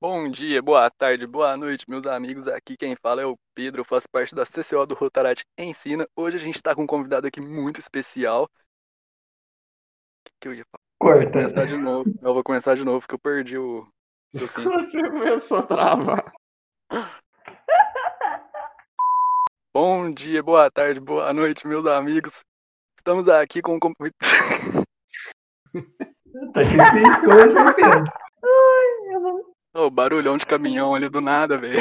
Bom 0.00 0.28
dia, 0.28 0.60
boa 0.60 0.90
tarde, 0.90 1.26
boa 1.26 1.56
noite, 1.56 1.88
meus 1.88 2.04
amigos. 2.06 2.46
Aqui 2.48 2.76
quem 2.76 2.94
fala 2.96 3.22
é 3.22 3.26
o 3.26 3.38
Pedro, 3.54 3.80
eu 3.80 3.84
faço 3.84 4.06
parte 4.10 4.34
da 4.34 4.44
CCO 4.44 4.84
do 4.86 4.94
Rotarate 4.94 5.44
Ensina. 5.58 6.06
Hoje 6.16 6.36
a 6.36 6.40
gente 6.40 6.56
está 6.56 6.74
com 6.74 6.82
um 6.82 6.86
convidado 6.86 7.26
aqui 7.26 7.40
muito 7.40 7.80
especial. 7.80 8.44
O 8.44 8.48
que, 10.24 10.32
que 10.40 10.48
eu 10.48 10.54
ia 10.54 10.64
falar? 10.70 10.82
Eu 11.00 11.06
vou 11.06 11.22
Corta. 11.22 11.32
começar 11.32 11.66
de 11.66 11.76
novo. 11.76 12.14
Eu 12.20 12.34
vou 12.34 12.44
começar 12.44 12.74
de 12.74 12.84
novo, 12.84 13.00
porque 13.00 13.14
eu 13.14 13.18
perdi 13.18 13.56
o. 13.56 13.86
Você 14.34 15.10
começou 15.10 15.58
a 15.58 15.62
travar. 15.62 16.32
Bom 19.72 20.12
dia, 20.12 20.42
boa 20.42 20.70
tarde, 20.70 21.00
boa 21.00 21.32
noite, 21.32 21.66
meus 21.66 21.86
amigos. 21.86 22.44
Estamos 22.98 23.28
aqui 23.28 23.62
com 23.62 23.76
um. 23.76 23.80
Tá 26.52 26.62
difícil 26.62 27.28
hoje, 27.28 27.74
Pedro? 27.76 29.44
Ô, 29.76 29.90
barulhão 29.90 30.38
de 30.38 30.46
caminhão 30.46 30.94
ali 30.94 31.08
do 31.08 31.20
nada, 31.20 31.58
velho. 31.58 31.80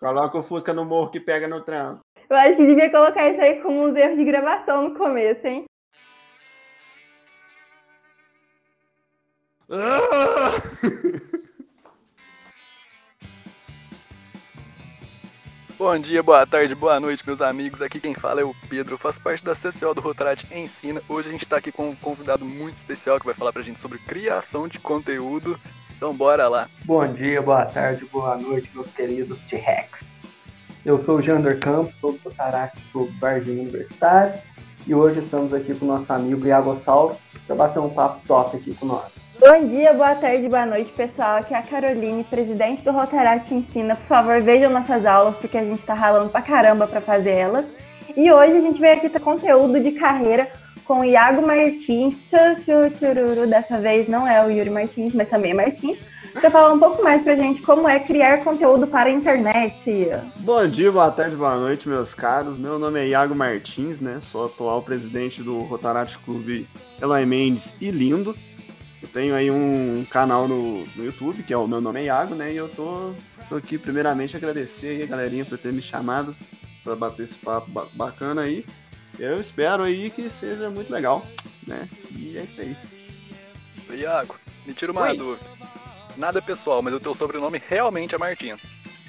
Coloca 0.00 0.38
o 0.38 0.42
Fusca 0.42 0.72
no 0.72 0.86
morro 0.86 1.10
que 1.10 1.20
pega 1.20 1.46
no 1.46 1.60
tranco. 1.60 2.00
Eu 2.30 2.36
acho 2.36 2.56
que 2.56 2.64
devia 2.64 2.90
colocar 2.90 3.28
isso 3.28 3.38
aí 3.38 3.60
como 3.60 3.86
uns 3.86 3.94
erros 3.94 4.16
de 4.16 4.24
gravação 4.24 4.88
no 4.88 4.94
começo, 4.94 5.46
hein? 5.46 5.66
Bom 15.76 15.98
dia, 15.98 16.22
boa 16.22 16.46
tarde, 16.46 16.74
boa 16.74 16.98
noite, 16.98 17.26
meus 17.26 17.42
amigos. 17.42 17.82
Aqui 17.82 18.00
quem 18.00 18.14
fala 18.14 18.40
é 18.40 18.44
o 18.44 18.54
Pedro, 18.70 18.94
eu 18.94 18.98
faço 18.98 19.22
parte 19.22 19.44
da 19.44 19.54
CCO 19.54 19.92
do 19.94 20.00
Rotarate 20.00 20.48
Ensina. 20.50 21.02
Hoje 21.06 21.28
a 21.28 21.32
gente 21.32 21.42
está 21.42 21.58
aqui 21.58 21.70
com 21.70 21.90
um 21.90 21.94
convidado 21.94 22.42
muito 22.44 22.76
especial 22.76 23.20
que 23.20 23.26
vai 23.26 23.34
falar 23.34 23.52
pra 23.52 23.60
gente 23.60 23.78
sobre 23.78 23.98
criação 23.98 24.66
de 24.66 24.78
conteúdo. 24.78 25.60
Então 25.98 26.14
bora 26.14 26.46
lá. 26.46 26.68
Bom 26.84 27.04
dia, 27.08 27.42
boa 27.42 27.64
tarde, 27.64 28.04
boa 28.12 28.36
noite, 28.36 28.70
meus 28.72 28.88
queridos 28.92 29.36
T-Rex. 29.50 30.04
Eu 30.86 30.96
sou 31.00 31.16
o 31.16 31.22
Jander 31.22 31.58
Campos, 31.58 31.96
sou 31.96 32.12
do 32.12 32.18
Totarac 32.20 32.72
do 32.92 33.06
Barzinho 33.18 33.62
Universitário 33.62 34.34
e 34.86 34.94
hoje 34.94 35.18
estamos 35.18 35.52
aqui 35.52 35.74
com 35.74 35.86
o 35.86 35.88
nosso 35.88 36.12
amigo 36.12 36.46
Iago 36.46 36.80
Salvo 36.84 37.18
para 37.48 37.56
bater 37.56 37.80
um 37.80 37.90
papo 37.90 38.20
top 38.28 38.56
aqui 38.56 38.76
com 38.76 38.86
nós. 38.86 39.10
Bom 39.40 39.66
dia, 39.66 39.92
boa 39.92 40.14
tarde, 40.14 40.48
boa 40.48 40.66
noite, 40.66 40.92
pessoal. 40.92 41.38
Aqui 41.38 41.52
é 41.52 41.58
a 41.58 41.62
Caroline, 41.62 42.22
presidente 42.22 42.84
do 42.84 42.92
Rotaract 42.92 43.52
Ensina. 43.52 43.96
Por 43.96 44.06
favor, 44.06 44.40
vejam 44.40 44.70
nossas 44.70 45.04
aulas, 45.04 45.34
porque 45.34 45.58
a 45.58 45.64
gente 45.64 45.82
tá 45.82 45.94
ralando 45.94 46.30
pra 46.30 46.42
caramba 46.42 46.86
pra 46.86 47.00
fazer 47.00 47.32
elas. 47.32 47.66
E 48.16 48.30
hoje 48.30 48.56
a 48.56 48.60
gente 48.60 48.80
veio 48.80 48.94
aqui 48.94 49.08
ter 49.08 49.20
conteúdo 49.20 49.80
de 49.80 49.90
carreira 49.92 50.48
com 50.88 51.04
Iago 51.04 51.46
Martins. 51.46 52.16
Tchururu. 52.30 53.46
Dessa 53.46 53.78
vez 53.78 54.08
não 54.08 54.26
é 54.26 54.44
o 54.44 54.50
Yuri 54.50 54.70
Martins, 54.70 55.12
mas 55.14 55.28
também 55.28 55.50
é 55.50 55.54
Martins. 55.54 55.98
Pra 56.32 56.50
falar 56.50 56.72
um 56.72 56.78
pouco 56.78 57.02
mais 57.04 57.22
pra 57.22 57.36
gente 57.36 57.60
como 57.62 57.86
é 57.88 58.00
criar 58.00 58.42
conteúdo 58.42 58.86
para 58.86 59.10
a 59.10 59.12
internet. 59.12 60.08
Bom 60.38 60.66
dia, 60.66 60.90
boa 60.90 61.10
tarde, 61.10 61.36
boa 61.36 61.56
noite, 61.56 61.88
meus 61.88 62.14
caros. 62.14 62.58
Meu 62.58 62.78
nome 62.78 63.00
é 63.00 63.08
Iago 63.08 63.34
Martins, 63.34 64.00
né? 64.00 64.18
Sou 64.22 64.46
atual 64.46 64.80
presidente 64.82 65.42
do 65.42 65.58
Rotarate 65.60 66.18
Clube 66.18 66.66
Eloy 67.00 67.26
Mendes 67.26 67.74
e 67.80 67.90
Lindo. 67.90 68.34
Eu 69.02 69.08
tenho 69.08 69.34
aí 69.34 69.50
um 69.50 70.04
canal 70.10 70.48
no, 70.48 70.84
no 70.96 71.04
YouTube, 71.04 71.42
que 71.42 71.52
é 71.52 71.56
o 71.56 71.68
meu 71.68 71.80
nome 71.80 72.00
é 72.00 72.04
Iago, 72.04 72.34
né? 72.34 72.52
E 72.52 72.56
eu 72.56 72.68
tô, 72.68 73.12
tô 73.48 73.56
aqui 73.56 73.76
primeiramente 73.76 74.36
agradecer 74.36 74.88
aí 74.88 75.02
a 75.02 75.06
galerinha 75.06 75.44
por 75.44 75.58
ter 75.58 75.72
me 75.72 75.82
chamado 75.82 76.34
para 76.82 76.96
bater 76.96 77.24
esse 77.24 77.38
papo 77.38 77.70
ba- 77.70 77.86
bacana 77.92 78.42
aí. 78.42 78.64
Eu 79.18 79.40
espero 79.40 79.82
aí 79.82 80.10
que 80.10 80.30
seja 80.30 80.70
muito 80.70 80.92
legal, 80.92 81.24
né? 81.66 81.88
E 82.10 82.38
é 82.38 82.42
isso 82.44 82.60
aí. 82.60 82.76
Iago, 83.98 84.36
me 84.66 84.74
tira 84.74 84.92
uma 84.92 85.02
Oi. 85.02 85.16
dúvida. 85.16 85.46
Nada 86.16 86.42
pessoal, 86.42 86.82
mas 86.82 86.94
o 86.94 87.00
teu 87.00 87.14
sobrenome 87.14 87.60
realmente 87.68 88.14
é 88.14 88.18
Martins. 88.18 88.60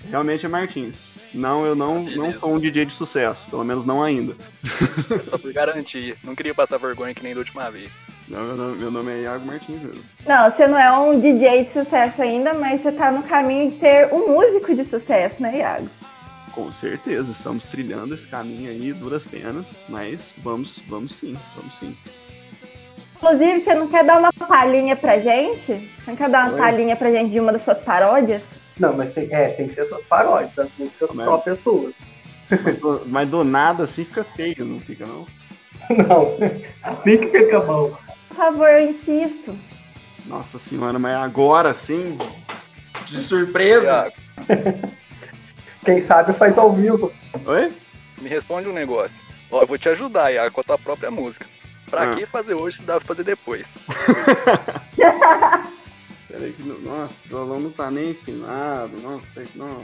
Realmente 0.10 0.46
é 0.46 0.50
Martins. 0.50 0.98
Não, 1.34 1.66
eu 1.66 1.76
não, 1.76 1.96
não 2.00 2.06
Beleza. 2.06 2.40
sou 2.40 2.54
um 2.56 2.60
DJ 2.60 2.86
de 2.86 2.94
sucesso, 2.94 3.48
pelo 3.50 3.64
menos 3.64 3.86
não 3.86 4.02
ainda. 4.02 4.36
É 5.12 5.24
Só 5.24 5.38
por 5.38 5.52
garantia. 5.54 6.16
Não 6.24 6.36
queria 6.36 6.54
passar 6.54 6.78
vergonha 6.78 7.14
que 7.14 7.24
nem 7.24 7.34
da 7.34 7.40
última 7.40 7.70
vez. 7.72 7.90
Não, 8.28 8.44
meu, 8.44 8.56
nome, 8.56 8.78
meu 8.78 8.92
nome 8.92 9.12
é 9.12 9.22
Iago 9.22 9.46
Martins 9.46 9.82
mesmo. 9.82 10.04
Não, 10.26 10.52
você 10.52 10.68
não 10.68 10.78
é 10.78 10.92
um 11.00 11.20
DJ 11.20 11.66
de 11.66 11.74
sucesso 11.74 12.22
ainda, 12.22 12.54
mas 12.54 12.82
você 12.82 12.92
tá 12.92 13.12
no 13.12 13.24
caminho 13.24 13.72
de 13.72 13.80
ser 13.80 14.14
um 14.14 14.34
músico 14.34 14.76
de 14.76 14.86
sucesso, 14.86 15.42
né, 15.42 15.58
Iago? 15.58 15.90
Com 16.60 16.74
certeza, 16.74 17.32
estamos 17.32 17.64
trilhando 17.64 18.14
esse 18.14 18.28
caminho 18.28 18.70
aí, 18.70 18.92
duras 18.92 19.26
penas, 19.26 19.80
mas 19.88 20.34
vamos, 20.40 20.84
vamos 20.90 21.16
sim, 21.16 21.38
vamos 21.56 21.74
sim. 21.76 21.96
Inclusive, 23.16 23.64
você 23.64 23.74
não 23.76 23.88
quer 23.88 24.04
dar 24.04 24.20
uma 24.20 24.34
palhinha 24.34 24.94
pra 24.98 25.20
gente? 25.20 25.66
Você 25.66 25.82
não 26.06 26.18
quer 26.18 26.30
dar 26.30 26.48
uma 26.48 26.56
Oi? 26.56 26.60
palhinha 26.60 26.98
pra 26.98 27.12
gente 27.12 27.32
de 27.32 27.40
uma 27.40 27.54
das 27.54 27.64
suas 27.64 27.78
paródias? 27.82 28.42
Não, 28.78 28.92
mas 28.94 29.14
tem, 29.14 29.34
é, 29.34 29.52
tem 29.52 29.70
que 29.70 29.76
ser 29.76 29.86
suas 29.86 30.04
paródias, 30.04 30.54
das 30.54 30.70
músicas 30.78 31.08
Como 31.08 31.22
é? 31.22 31.26
próprias 31.26 31.60
suas. 31.62 31.94
Mas 32.50 32.80
do, 32.80 33.04
mas 33.06 33.30
do 33.30 33.44
nada 33.46 33.84
assim 33.86 34.04
fica 34.04 34.26
feio, 34.26 34.66
não 34.66 34.82
fica 34.82 35.06
não? 35.06 35.26
Não, 36.06 36.38
assim 36.84 37.18
que 37.20 37.28
fica 37.40 37.62
bom. 37.62 37.96
Por 38.28 38.36
favor, 38.36 38.68
eu 38.68 38.90
insisto. 38.90 39.58
Nossa 40.26 40.60
senhora, 40.60 41.00
mas 41.00 41.16
agora 41.16 41.74
sim, 41.74 42.18
de 43.06 43.22
surpresa. 43.22 44.12
Quem 45.86 46.06
sabe 46.06 46.34
faz 46.34 46.58
ao 46.58 46.74
vivo. 46.74 47.12
Oi? 47.46 47.72
me 48.22 48.28
responde 48.28 48.68
um 48.68 48.74
negócio. 48.74 49.24
Ó, 49.50 49.62
eu 49.62 49.68
vou 49.68 49.78
te 49.78 49.88
ajudar, 49.90 50.32
Iago, 50.32 50.54
com 50.54 50.62
a 50.62 50.64
tua 50.64 50.78
própria 50.78 51.10
música. 51.10 51.46
Pra 51.90 52.12
Ah. 52.12 52.16
que 52.16 52.26
fazer 52.26 52.54
hoje 52.54 52.78
se 52.78 52.84
dá 52.84 52.98
pra 52.98 53.08
fazer 53.08 53.24
depois? 53.24 53.66
Peraí 56.28 56.52
que, 56.54 56.62
não- 56.64 56.80
nossa, 56.80 57.16
o 57.26 57.30
violão 57.30 57.60
não 57.60 57.72
tá 57.72 57.90
nem 57.90 58.12
afinado, 58.12 58.92
nossa, 59.02 59.26
tem, 59.34 59.48
não. 59.56 59.84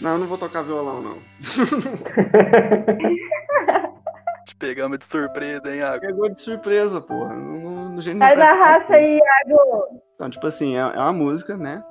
Não, 0.00 0.12
eu 0.12 0.18
não 0.18 0.26
vou 0.26 0.38
tocar 0.38 0.62
violão 0.62 1.02
não. 1.02 1.18
Te 4.46 4.54
pegamos 4.56 4.98
de 4.98 5.04
surpresa, 5.06 5.70
hein, 5.70 5.78
Iago? 5.80 6.00
Pegou 6.00 6.28
de 6.30 6.40
surpresa, 6.40 7.00
porra. 7.00 7.34
Não, 7.34 7.60
não, 7.60 7.88
não, 7.90 8.02
Faz 8.18 8.40
a 8.40 8.52
raça 8.54 8.94
aí, 8.94 9.18
Iago. 9.18 10.00
Então, 10.14 10.30
tipo 10.30 10.46
assim, 10.46 10.76
é, 10.76 10.80
é 10.80 10.98
uma 10.98 11.12
música, 11.12 11.56
né? 11.56 11.82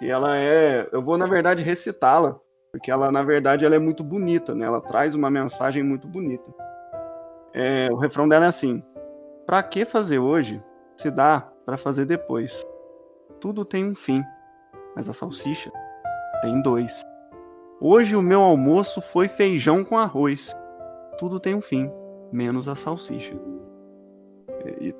Que 0.00 0.10
ela 0.10 0.36
é. 0.36 0.88
Eu 0.90 1.02
vou, 1.02 1.16
na 1.16 1.26
verdade, 1.26 1.62
recitá-la. 1.62 2.40
Porque 2.72 2.90
ela, 2.90 3.12
na 3.12 3.22
verdade, 3.22 3.64
ela 3.64 3.76
é 3.76 3.78
muito 3.78 4.02
bonita, 4.02 4.54
né? 4.54 4.64
Ela 4.64 4.80
traz 4.80 5.14
uma 5.14 5.30
mensagem 5.30 5.82
muito 5.82 6.08
bonita. 6.08 6.50
É, 7.52 7.88
o 7.92 7.96
refrão 7.96 8.26
dela 8.26 8.46
é 8.46 8.48
assim: 8.48 8.82
Pra 9.46 9.62
que 9.62 9.84
fazer 9.84 10.18
hoje 10.18 10.62
se 10.96 11.10
dá 11.10 11.48
pra 11.66 11.76
fazer 11.76 12.06
depois? 12.06 12.66
Tudo 13.40 13.64
tem 13.64 13.84
um 13.84 13.94
fim, 13.94 14.24
mas 14.96 15.08
a 15.08 15.12
salsicha 15.12 15.70
tem 16.40 16.62
dois. 16.62 17.04
Hoje 17.80 18.16
o 18.16 18.22
meu 18.22 18.40
almoço 18.40 19.02
foi 19.02 19.28
feijão 19.28 19.84
com 19.84 19.98
arroz. 19.98 20.54
Tudo 21.18 21.38
tem 21.38 21.54
um 21.54 21.60
fim, 21.60 21.90
menos 22.32 22.68
a 22.68 22.74
salsicha. 22.74 23.34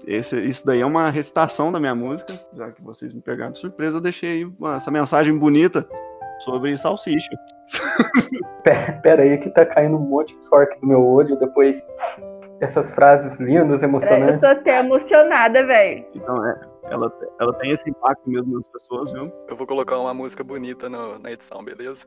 Esse, 0.07 0.41
isso 0.41 0.65
daí 0.67 0.81
é 0.81 0.87
uma 0.87 1.11
recitação 1.11 1.71
da 1.71 1.79
minha 1.79 1.95
música, 1.95 2.33
já 2.55 2.71
que 2.71 2.83
vocês 2.83 3.13
me 3.13 3.21
pegaram 3.21 3.53
de 3.53 3.59
surpresa, 3.59 3.97
eu 3.97 4.01
deixei 4.01 4.31
aí 4.31 4.45
uma- 4.45 4.77
essa 4.77 4.91
mensagem 4.91 5.37
bonita 5.37 5.87
sobre 6.41 6.77
salsicha. 6.79 7.29
Pera, 8.65 8.93
pera 9.03 9.23
aí 9.23 9.39
que 9.39 9.49
tá 9.51 9.65
caindo 9.65 9.97
um 9.97 10.01
monte 10.01 10.37
de 10.37 10.45
sorte 10.47 10.79
do 10.81 10.87
meu 10.87 11.03
olho 11.07 11.39
depois 11.39 11.83
dessas 12.59 12.91
frases 12.91 13.39
lindas, 13.41 13.83
É, 13.83 13.85
Eu 13.87 13.89
emocionantes. 13.89 14.41
tô 14.41 14.47
até 14.47 14.81
emocionada, 14.81 15.65
velho. 15.67 16.05
Então, 16.15 16.47
é, 16.47 16.61
ela, 16.91 17.13
ela 17.41 17.53
tem 17.55 17.71
esse 17.71 17.89
impacto 17.89 18.29
mesmo 18.29 18.55
nas 18.55 18.65
pessoas, 18.73 19.13
viu? 19.13 19.33
Eu 19.49 19.57
vou 19.57 19.67
colocar 19.67 19.99
uma 19.99 20.13
música 20.13 20.45
bonita 20.45 20.89
no- 20.89 21.19
na 21.19 21.33
edição, 21.33 21.65
beleza? 21.65 22.05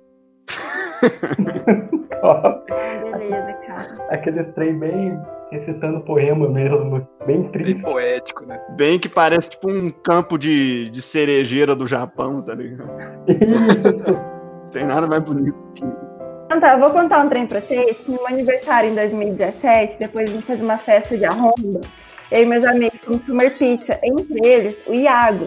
Top. 2.21 2.63
Beleza, 2.69 3.53
cara. 3.67 4.07
Aqueles 4.09 4.51
trem 4.53 4.77
bem 4.79 5.19
recitando 5.51 6.01
poema 6.01 6.47
mesmo, 6.49 7.07
bem 7.25 7.41
Bem 7.43 7.51
triste. 7.51 7.81
poético, 7.83 8.45
né? 8.45 8.59
Bem 8.71 8.97
que 8.97 9.07
parece 9.09 9.51
tipo 9.51 9.69
um 9.69 9.89
campo 9.91 10.37
de, 10.37 10.89
de 10.89 11.01
cerejeira 11.01 11.75
do 11.75 11.85
Japão, 11.85 12.41
tá 12.41 12.55
ligado? 12.55 12.89
Isso. 13.27 14.13
Não 14.63 14.69
tem 14.71 14.85
nada 14.85 15.05
mais 15.05 15.21
bonito 15.21 15.55
que 15.75 15.83
Então 16.45 16.59
tá, 16.59 16.73
eu 16.73 16.79
vou 16.79 16.89
contar 16.89 17.19
um 17.23 17.29
trem 17.29 17.45
pra 17.45 17.61
vocês. 17.61 17.95
No 18.07 18.15
meu 18.15 18.27
aniversário 18.27 18.89
em 18.89 18.95
2017, 18.95 19.99
depois 19.99 20.29
a 20.29 20.33
gente 20.33 20.45
fez 20.45 20.59
uma 20.59 20.77
festa 20.79 21.15
de 21.17 21.25
arromba. 21.25 21.81
Eu 22.31 22.41
e 22.41 22.45
meus 22.45 22.65
amigos 22.65 22.97
fomos 23.03 23.23
comer 23.25 23.51
pizza, 23.55 23.99
entre 24.03 24.47
eles 24.47 24.75
o 24.87 24.93
Iago. 24.95 25.45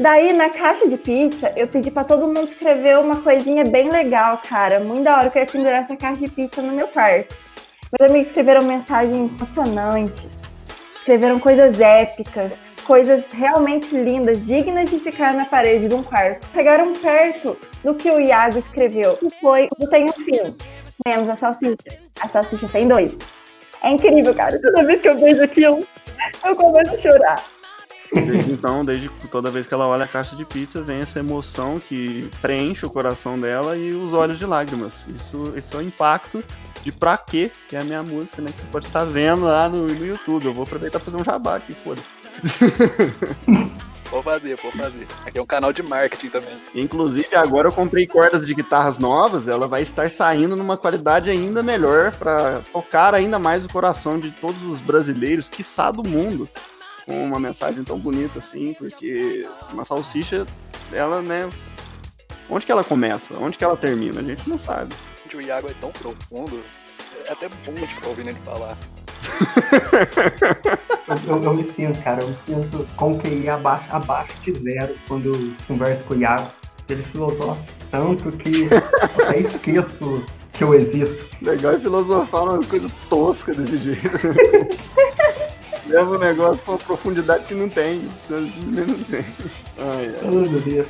Daí, 0.00 0.32
na 0.32 0.48
caixa 0.48 0.88
de 0.88 0.96
pizza, 0.96 1.52
eu 1.54 1.68
pedi 1.68 1.90
pra 1.90 2.02
todo 2.04 2.26
mundo 2.26 2.44
escrever 2.44 2.98
uma 2.98 3.20
coisinha 3.20 3.64
bem 3.64 3.90
legal, 3.90 4.40
cara. 4.48 4.80
Muito 4.80 5.02
da 5.02 5.16
hora, 5.16 5.26
eu 5.26 5.30
queria 5.30 5.46
pendurar 5.46 5.82
essa 5.82 5.94
caixa 5.94 6.22
de 6.22 6.30
pizza 6.30 6.62
no 6.62 6.72
meu 6.72 6.88
quarto. 6.88 7.36
Meus 7.92 8.10
amigos 8.10 8.28
escreveram 8.28 8.62
mensagens 8.62 9.30
emocionantes, 9.30 10.24
escreveram 10.94 11.38
coisas 11.38 11.78
épicas, 11.78 12.56
coisas 12.86 13.24
realmente 13.30 13.94
lindas, 13.94 14.42
dignas 14.46 14.88
de 14.88 14.98
ficar 15.00 15.34
na 15.34 15.44
parede 15.44 15.86
de 15.86 15.94
um 15.94 16.02
quarto. 16.02 16.48
Chegaram 16.50 16.94
perto 16.94 17.58
do 17.84 17.94
que 17.94 18.10
o 18.10 18.18
Iago 18.18 18.60
escreveu, 18.60 19.18
que 19.18 19.28
foi 19.38 19.68
o 19.78 19.86
tem 19.86 20.06
um 20.06 20.12
fim, 20.12 20.56
menos 21.06 21.28
a 21.28 21.36
salsicha. 21.36 21.76
A 22.22 22.26
salsicha 22.26 22.66
tem 22.70 22.88
dois. 22.88 23.14
É 23.82 23.90
incrível, 23.90 24.34
cara. 24.34 24.58
Toda 24.62 24.82
vez 24.82 24.98
que 25.02 25.08
eu 25.10 25.18
vejo 25.18 25.42
aquilo, 25.42 25.80
eu 26.42 26.56
começo 26.56 26.94
a 26.94 26.98
chorar. 26.98 27.59
Desde 28.12 28.52
então, 28.52 28.84
desde 28.84 29.08
toda 29.30 29.50
vez 29.50 29.66
que 29.66 29.74
ela 29.74 29.86
olha 29.86 30.04
a 30.04 30.08
caixa 30.08 30.34
de 30.34 30.44
pizza, 30.44 30.82
vem 30.82 31.00
essa 31.00 31.18
emoção 31.18 31.78
que 31.78 32.28
preenche 32.40 32.84
o 32.84 32.90
coração 32.90 33.36
dela 33.36 33.76
e 33.76 33.92
os 33.92 34.12
olhos 34.12 34.38
de 34.38 34.46
lágrimas. 34.46 35.06
Isso, 35.08 35.52
isso 35.56 35.76
é 35.76 35.78
o 35.78 35.82
impacto 35.82 36.42
de 36.82 36.90
Pra 36.90 37.16
Quê, 37.16 37.52
que 37.68 37.76
é 37.76 37.80
a 37.80 37.84
minha 37.84 38.02
música, 38.02 38.42
né? 38.42 38.50
Que 38.50 38.60
você 38.60 38.66
pode 38.66 38.86
estar 38.86 39.04
vendo 39.04 39.44
lá 39.44 39.68
no, 39.68 39.86
no 39.86 40.06
YouTube. 40.06 40.46
Eu 40.46 40.54
vou 40.54 40.64
aproveitar 40.64 40.98
pra 40.98 41.10
fazer 41.10 41.22
um 41.22 41.24
jabá 41.24 41.56
aqui, 41.56 41.72
foda-se. 41.72 42.28
Vou 44.10 44.24
fazer, 44.24 44.56
vou 44.60 44.72
fazer. 44.72 45.06
Aqui 45.24 45.38
é 45.38 45.42
um 45.42 45.46
canal 45.46 45.72
de 45.72 45.84
marketing 45.84 46.30
também. 46.30 46.60
Inclusive, 46.74 47.36
agora 47.36 47.68
eu 47.68 47.72
comprei 47.72 48.08
cordas 48.08 48.44
de 48.44 48.52
guitarras 48.52 48.98
novas, 48.98 49.46
ela 49.46 49.68
vai 49.68 49.82
estar 49.82 50.10
saindo 50.10 50.56
numa 50.56 50.76
qualidade 50.76 51.30
ainda 51.30 51.62
melhor 51.62 52.10
para 52.16 52.60
tocar 52.72 53.14
ainda 53.14 53.38
mais 53.38 53.64
o 53.64 53.68
coração 53.68 54.18
de 54.18 54.32
todos 54.32 54.60
os 54.64 54.80
brasileiros, 54.80 55.48
quiçá 55.48 55.92
do 55.92 56.02
mundo, 56.02 56.48
com 57.10 57.24
uma 57.24 57.40
mensagem 57.40 57.82
tão 57.82 57.98
bonita 57.98 58.38
assim, 58.38 58.72
porque 58.74 59.44
uma 59.72 59.84
salsicha, 59.84 60.46
ela, 60.92 61.20
né, 61.20 61.50
onde 62.48 62.64
que 62.64 62.70
ela 62.70 62.84
começa? 62.84 63.36
Onde 63.36 63.58
que 63.58 63.64
ela 63.64 63.76
termina? 63.76 64.20
A 64.20 64.22
gente 64.22 64.48
não 64.48 64.56
sabe. 64.56 64.94
O 65.34 65.40
Iago 65.40 65.68
é 65.68 65.74
tão 65.74 65.90
profundo, 65.90 66.60
é 67.26 67.32
até 67.32 67.48
bom 67.48 67.74
de 67.74 67.86
ficar 67.86 68.08
ouvindo 68.08 68.30
ele 68.30 68.38
falar. 68.38 68.78
eu, 71.26 71.34
eu, 71.34 71.42
eu, 71.42 71.54
me 71.54 71.64
sinto, 71.64 72.00
cara, 72.00 72.22
eu 72.22 72.28
me 72.28 72.36
sinto 72.46 72.86
com 72.96 73.18
QI 73.18 73.48
abaixo, 73.48 73.86
abaixo 73.90 74.34
de 74.42 74.52
zero 74.60 74.94
quando 75.08 75.34
eu 75.34 75.54
converso 75.66 76.04
com 76.04 76.14
o 76.14 76.18
Iago. 76.18 76.48
Ele 76.88 77.02
filosofa 77.04 77.56
tanto 77.90 78.32
que 78.32 78.62
eu 78.62 79.26
até 79.26 79.40
esqueço 79.40 80.24
que 80.52 80.62
eu 80.62 80.74
existo. 80.74 81.28
Legal 81.42 81.72
é 81.72 81.78
filosofar 81.78 82.44
umas 82.44 82.66
coisas 82.66 82.90
toscas 83.08 83.56
desse 83.56 83.78
jeito. 83.78 84.10
Leva 85.90 86.16
um 86.16 86.18
negócio 86.18 86.62
com 86.62 86.72
uma 86.72 86.78
profundidade 86.78 87.44
que 87.46 87.54
não 87.54 87.68
tem. 87.68 88.08
Não 88.28 89.04
tem. 89.04 89.24
Ai, 89.78 90.06
ai. 90.06 90.20
Oh, 90.22 90.48
meu 90.48 90.60
Deus, 90.60 90.86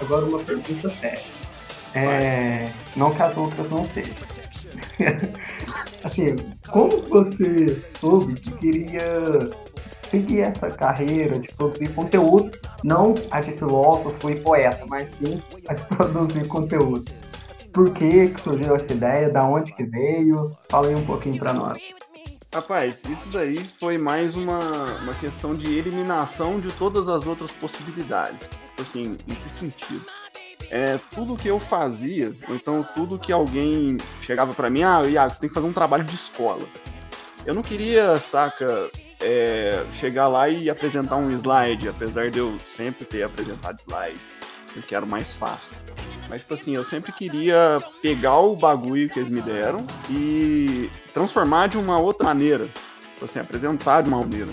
Agora 0.00 0.24
uma 0.24 0.38
pergunta 0.38 0.90
séria. 0.90 1.24
É, 1.92 2.70
não 2.96 3.10
que 3.10 3.22
as 3.22 3.36
outras 3.36 3.68
não 3.68 3.84
sejam. 3.86 4.14
assim, 6.04 6.36
como 6.70 7.02
você 7.02 7.66
soube 8.00 8.34
que 8.34 8.50
queria 8.52 9.50
seguir 10.08 10.42
essa 10.42 10.70
carreira 10.70 11.36
de 11.38 11.52
produzir 11.52 11.88
conteúdo, 11.88 12.56
não 12.84 13.14
a 13.32 13.40
de 13.40 13.52
filósofo 13.52 14.30
e 14.30 14.40
poeta, 14.40 14.84
mas 14.88 15.08
sim 15.18 15.42
a 15.68 15.74
de 15.74 15.82
produzir 15.82 16.46
conteúdo? 16.46 17.04
Por 17.72 17.92
que, 17.92 18.28
que 18.28 18.40
surgiu 18.40 18.76
essa 18.76 18.92
ideia? 18.92 19.28
Da 19.30 19.42
onde 19.44 19.72
que 19.72 19.82
veio? 19.82 20.56
Fala 20.68 20.86
aí 20.86 20.94
um 20.94 21.04
pouquinho 21.04 21.38
para 21.38 21.52
nós. 21.52 21.76
Rapaz, 22.54 23.02
isso 23.04 23.28
daí 23.32 23.58
foi 23.78 23.98
mais 23.98 24.36
uma, 24.36 24.60
uma 25.02 25.14
questão 25.14 25.54
de 25.54 25.76
eliminação 25.76 26.60
de 26.60 26.72
todas 26.72 27.08
as 27.08 27.26
outras 27.26 27.50
possibilidades. 27.50 28.48
Assim, 28.78 29.16
em 29.28 29.34
que 29.34 29.56
sentido? 29.56 30.06
é, 30.70 30.98
tudo 31.14 31.36
que 31.36 31.48
eu 31.48 31.60
fazia, 31.60 32.34
ou 32.48 32.54
então 32.54 32.86
tudo 32.94 33.18
que 33.18 33.32
alguém 33.32 33.98
chegava 34.20 34.52
para 34.52 34.70
mim, 34.70 34.82
ah, 34.82 35.02
Iago, 35.06 35.30
você 35.30 35.40
tem 35.40 35.48
que 35.48 35.54
fazer 35.54 35.66
um 35.66 35.72
trabalho 35.72 36.04
de 36.04 36.14
escola. 36.14 36.66
Eu 37.46 37.54
não 37.54 37.62
queria, 37.62 38.18
saca, 38.18 38.90
é, 39.20 39.84
chegar 39.94 40.28
lá 40.28 40.48
e 40.48 40.70
apresentar 40.70 41.16
um 41.16 41.30
slide, 41.30 41.88
apesar 41.88 42.30
de 42.30 42.38
eu 42.38 42.56
sempre 42.76 43.04
ter 43.04 43.22
apresentado 43.22 43.78
slide, 43.80 44.20
porque 44.72 44.94
era 44.94 45.06
mais 45.06 45.34
fácil. 45.34 45.76
Mas, 46.28 46.40
tipo 46.42 46.54
assim, 46.54 46.74
eu 46.74 46.84
sempre 46.84 47.12
queria 47.12 47.76
pegar 48.00 48.38
o 48.38 48.56
bagulho 48.56 49.08
que 49.08 49.18
eles 49.18 49.30
me 49.30 49.40
deram 49.40 49.86
e 50.10 50.90
transformar 51.12 51.68
de 51.68 51.76
uma 51.76 52.00
outra 52.00 52.24
maneira. 52.24 52.66
Tipo 53.12 53.24
assim, 53.26 53.38
apresentar 53.38 54.02
de 54.02 54.08
uma 54.08 54.20
maneira. 54.20 54.52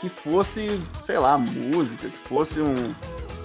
Que 0.00 0.08
fosse, 0.08 0.66
sei 1.04 1.18
lá, 1.18 1.36
música, 1.38 2.08
que 2.08 2.28
fosse 2.28 2.60
um, 2.60 2.94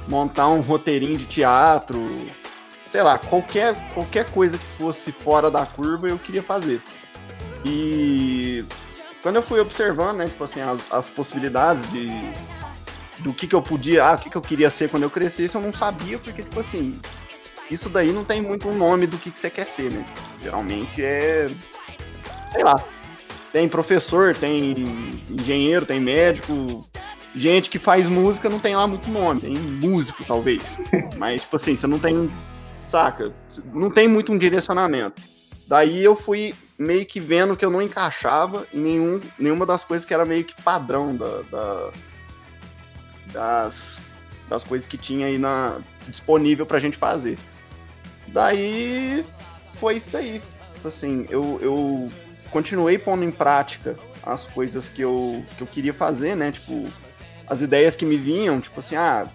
montar 0.07 0.47
um 0.47 0.61
roteirinho 0.61 1.17
de 1.17 1.25
teatro, 1.25 1.99
sei 2.87 3.03
lá, 3.03 3.17
qualquer, 3.17 3.75
qualquer 3.93 4.29
coisa 4.31 4.57
que 4.57 4.65
fosse 4.77 5.11
fora 5.11 5.51
da 5.51 5.65
curva 5.65 6.07
eu 6.07 6.17
queria 6.17 6.43
fazer. 6.43 6.81
E 7.65 8.65
quando 9.21 9.35
eu 9.35 9.43
fui 9.43 9.59
observando, 9.59 10.17
né, 10.17 10.25
tipo 10.25 10.43
assim, 10.43 10.61
as, 10.61 10.79
as 10.91 11.09
possibilidades 11.09 11.89
de 11.91 12.09
do 13.19 13.33
que 13.33 13.47
que 13.47 13.55
eu 13.55 13.61
podia, 13.61 14.05
ah, 14.05 14.15
o 14.15 14.17
que 14.17 14.29
que 14.29 14.37
eu 14.37 14.41
queria 14.41 14.69
ser 14.69 14.89
quando 14.89 15.03
eu 15.03 15.09
crescesse, 15.09 15.53
eu 15.53 15.61
não 15.61 15.73
sabia, 15.73 16.17
porque, 16.17 16.41
tipo 16.41 16.59
assim, 16.59 16.99
isso 17.69 17.89
daí 17.89 18.11
não 18.11 18.23
tem 18.23 18.41
muito 18.41 18.67
um 18.67 18.77
nome 18.77 19.07
do 19.07 19.17
que 19.17 19.31
que 19.31 19.39
você 19.39 19.49
quer 19.49 19.65
ser, 19.65 19.91
né? 19.91 20.05
Geralmente 20.41 21.03
é, 21.03 21.49
sei 22.51 22.63
lá, 22.63 22.75
tem 23.51 23.67
professor, 23.67 24.35
tem 24.35 24.73
engenheiro, 25.29 25.85
tem 25.85 25.99
médico, 25.99 26.53
gente 27.35 27.69
que 27.69 27.79
faz 27.79 28.07
música 28.07 28.49
não 28.49 28.59
tem 28.59 28.75
lá 28.75 28.87
muito 28.87 29.09
nome, 29.09 29.41
tem 29.41 29.53
músico 29.53 30.23
talvez. 30.25 30.61
Mas, 31.17 31.41
tipo 31.41 31.55
assim, 31.55 31.75
você 31.75 31.87
não 31.87 31.99
tem. 31.99 32.29
Saca? 32.87 33.31
Não 33.71 33.89
tem 33.89 34.07
muito 34.07 34.31
um 34.31 34.37
direcionamento. 34.37 35.21
Daí 35.67 36.03
eu 36.03 36.15
fui 36.15 36.55
meio 36.77 37.05
que 37.05 37.19
vendo 37.19 37.55
que 37.55 37.63
eu 37.63 37.69
não 37.69 37.81
encaixava 37.81 38.65
em 38.73 38.79
nenhum, 38.79 39.19
nenhuma 39.37 39.65
das 39.65 39.83
coisas 39.83 40.05
que 40.05 40.13
era 40.13 40.25
meio 40.25 40.43
que 40.43 40.59
padrão 40.61 41.15
da, 41.15 41.41
da 41.51 41.91
das, 43.31 44.01
das 44.47 44.63
coisas 44.63 44.87
que 44.87 44.97
tinha 44.97 45.27
aí 45.27 45.37
na, 45.37 45.79
disponível 46.07 46.65
pra 46.65 46.79
gente 46.79 46.97
fazer. 46.97 47.37
Daí 48.31 49.25
foi 49.75 49.97
isso. 49.97 50.09
Tipo 50.73 50.87
assim, 50.87 51.25
eu, 51.29 51.59
eu 51.61 52.05
continuei 52.51 52.97
pondo 52.97 53.23
em 53.23 53.31
prática 53.31 53.95
as 54.23 54.45
coisas 54.45 54.89
que 54.89 55.01
eu, 55.01 55.43
que 55.57 55.61
eu 55.61 55.67
queria 55.67 55.93
fazer, 55.93 56.35
né? 56.35 56.51
Tipo, 56.51 56.85
as 57.49 57.61
ideias 57.61 57.95
que 57.95 58.05
me 58.05 58.17
vinham, 58.17 58.61
tipo 58.61 58.79
assim, 58.79 58.95
ah, 58.95 59.27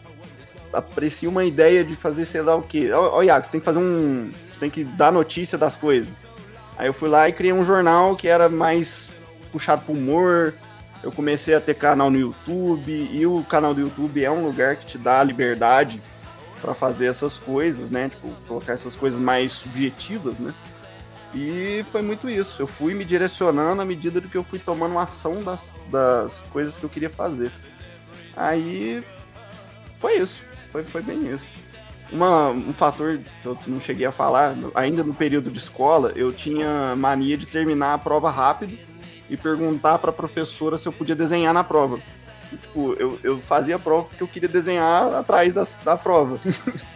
aprecio 0.73 1.31
uma 1.31 1.45
ideia 1.45 1.85
de 1.85 1.97
fazer 1.97 2.27
sei 2.27 2.43
lá 2.43 2.55
o 2.57 2.63
quê. 2.63 2.91
Ó 2.93 3.23
Iago, 3.23 3.45
você 3.45 3.53
tem 3.53 3.61
que 3.61 3.67
fazer 3.67 3.79
um. 3.79 4.31
Você 4.51 4.61
tem 4.61 4.71
que 4.71 4.85
dar 4.85 5.13
notícia 5.13 5.57
das 5.57 5.77
coisas. 5.77 6.27
Aí 6.77 6.87
eu 6.87 6.93
fui 6.93 7.09
lá 7.09 7.29
e 7.29 7.33
criei 7.33 7.53
um 7.53 7.65
jornal 7.65 8.17
que 8.17 8.27
era 8.27 8.49
mais 8.49 9.11
puxado 9.53 9.83
pro 9.83 9.95
humor. 9.95 10.55
Eu 11.03 11.13
comecei 11.13 11.55
a 11.55 11.61
ter 11.61 11.75
canal 11.75 12.11
no 12.11 12.19
YouTube, 12.19 12.91
e 13.13 13.27
o 13.27 13.45
canal 13.45 13.75
do 13.75 13.83
YouTube 13.83 14.25
é 14.25 14.31
um 14.31 14.43
lugar 14.43 14.77
que 14.77 14.87
te 14.87 14.99
dá 14.99 15.23
liberdade 15.23 16.01
para 16.65 16.73
fazer 16.73 17.07
essas 17.07 17.37
coisas, 17.37 17.91
né? 17.91 18.09
Tipo, 18.09 18.31
colocar 18.49 18.73
essas 18.73 18.97
coisas 18.97 19.21
mais 19.21 19.53
subjetivas, 19.53 20.39
né? 20.39 20.55
E 21.35 21.85
foi 21.93 22.01
muito 22.01 22.31
isso. 22.31 22.63
Eu 22.63 22.67
fui 22.67 22.95
me 22.95 23.05
direcionando 23.05 23.83
à 23.83 23.85
medida 23.85 24.19
que 24.23 24.37
eu 24.37 24.43
fui 24.43 24.59
tomando 24.59 24.99
ação 24.99 25.43
das, 25.43 25.75
das 25.91 26.43
coisas 26.45 26.79
que 26.79 26.85
eu 26.85 26.89
queria 26.89 27.11
fazer. 27.11 27.51
Aí 28.35 29.05
foi 30.01 30.17
isso. 30.17 30.41
Foi, 30.73 30.83
foi 30.83 31.03
bem 31.03 31.29
isso. 31.29 31.45
Uma, 32.11 32.49
um 32.49 32.73
fator 32.73 33.19
que 33.19 33.47
eu 33.47 33.59
não 33.67 33.81
cheguei 33.81 34.07
a 34.07 34.13
falar, 34.13 34.55
ainda 34.75 35.03
no 35.03 35.13
período 35.13 35.51
de 35.51 35.59
escola, 35.59 36.13
eu 36.17 36.33
tinha 36.33 36.97
mania 36.97 37.37
de 37.37 37.47
terminar 37.47 37.95
a 37.95 37.99
prova 37.99 38.31
rápido 38.31 38.79
e 39.29 39.37
perguntar 39.37 39.99
para 39.99 40.11
a 40.11 40.15
professora 40.15 40.79
se 40.79 40.87
eu 40.87 40.93
podia 40.93 41.15
desenhar 41.15 41.53
na 41.53 41.65
prova. 41.65 42.01
Tipo, 42.51 42.95
eu, 42.95 43.19
eu 43.23 43.41
fazia 43.41 43.77
a 43.77 43.79
prova 43.79 44.05
porque 44.05 44.23
eu 44.23 44.29
queria 44.29 44.49
desenhar 44.49 45.15
atrás 45.15 45.53
da, 45.53 45.67
da 45.85 45.97
prova. 45.97 46.39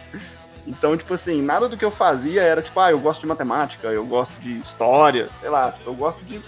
então, 0.67 0.95
tipo 0.95 1.13
assim, 1.13 1.41
nada 1.41 1.67
do 1.67 1.77
que 1.77 1.85
eu 1.85 1.91
fazia 1.91 2.41
era 2.41 2.61
tipo, 2.61 2.79
ah, 2.79 2.91
eu 2.91 2.99
gosto 2.99 3.21
de 3.21 3.27
matemática, 3.27 3.87
eu 3.87 4.05
gosto 4.05 4.39
de 4.41 4.59
história, 4.59 5.29
sei 5.39 5.49
lá, 5.49 5.71
tipo, 5.71 5.89
eu 5.89 5.95
gosto 5.95 6.23
de 6.25 6.41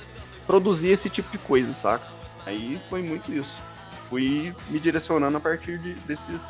produzir 0.46 0.90
esse 0.90 1.10
tipo 1.10 1.32
de 1.32 1.38
coisa, 1.38 1.74
saca? 1.74 2.06
Aí 2.46 2.82
foi 2.90 3.02
muito 3.02 3.34
isso 3.34 3.72
fui 4.12 4.54
me 4.70 4.78
direcionando 4.78 5.38
a 5.38 5.40
partir 5.40 5.80
de, 5.80 5.94
desses, 6.02 6.46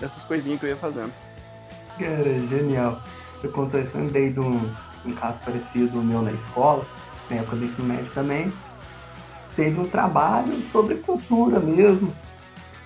dessas 0.00 0.24
coisinhas 0.24 0.58
que 0.58 0.64
eu 0.64 0.70
ia 0.70 0.76
fazendo. 0.76 1.12
Cara, 1.98 2.38
genial. 2.48 3.02
Eu 3.44 3.52
contei 3.52 3.84
também 3.84 4.32
de 4.32 4.40
um, 4.40 4.72
um 5.04 5.12
caso 5.12 5.38
parecido 5.44 6.02
meu 6.02 6.22
na 6.22 6.32
escola, 6.32 6.86
na 7.28 7.36
época 7.36 7.56
do 7.56 7.64
ensino 7.66 7.86
médio 7.86 8.10
também. 8.14 8.50
Teve 9.56 9.80
um 9.80 9.84
trabalho 9.84 10.62
sobre 10.70 10.96
cultura 10.96 11.60
mesmo. 11.60 12.12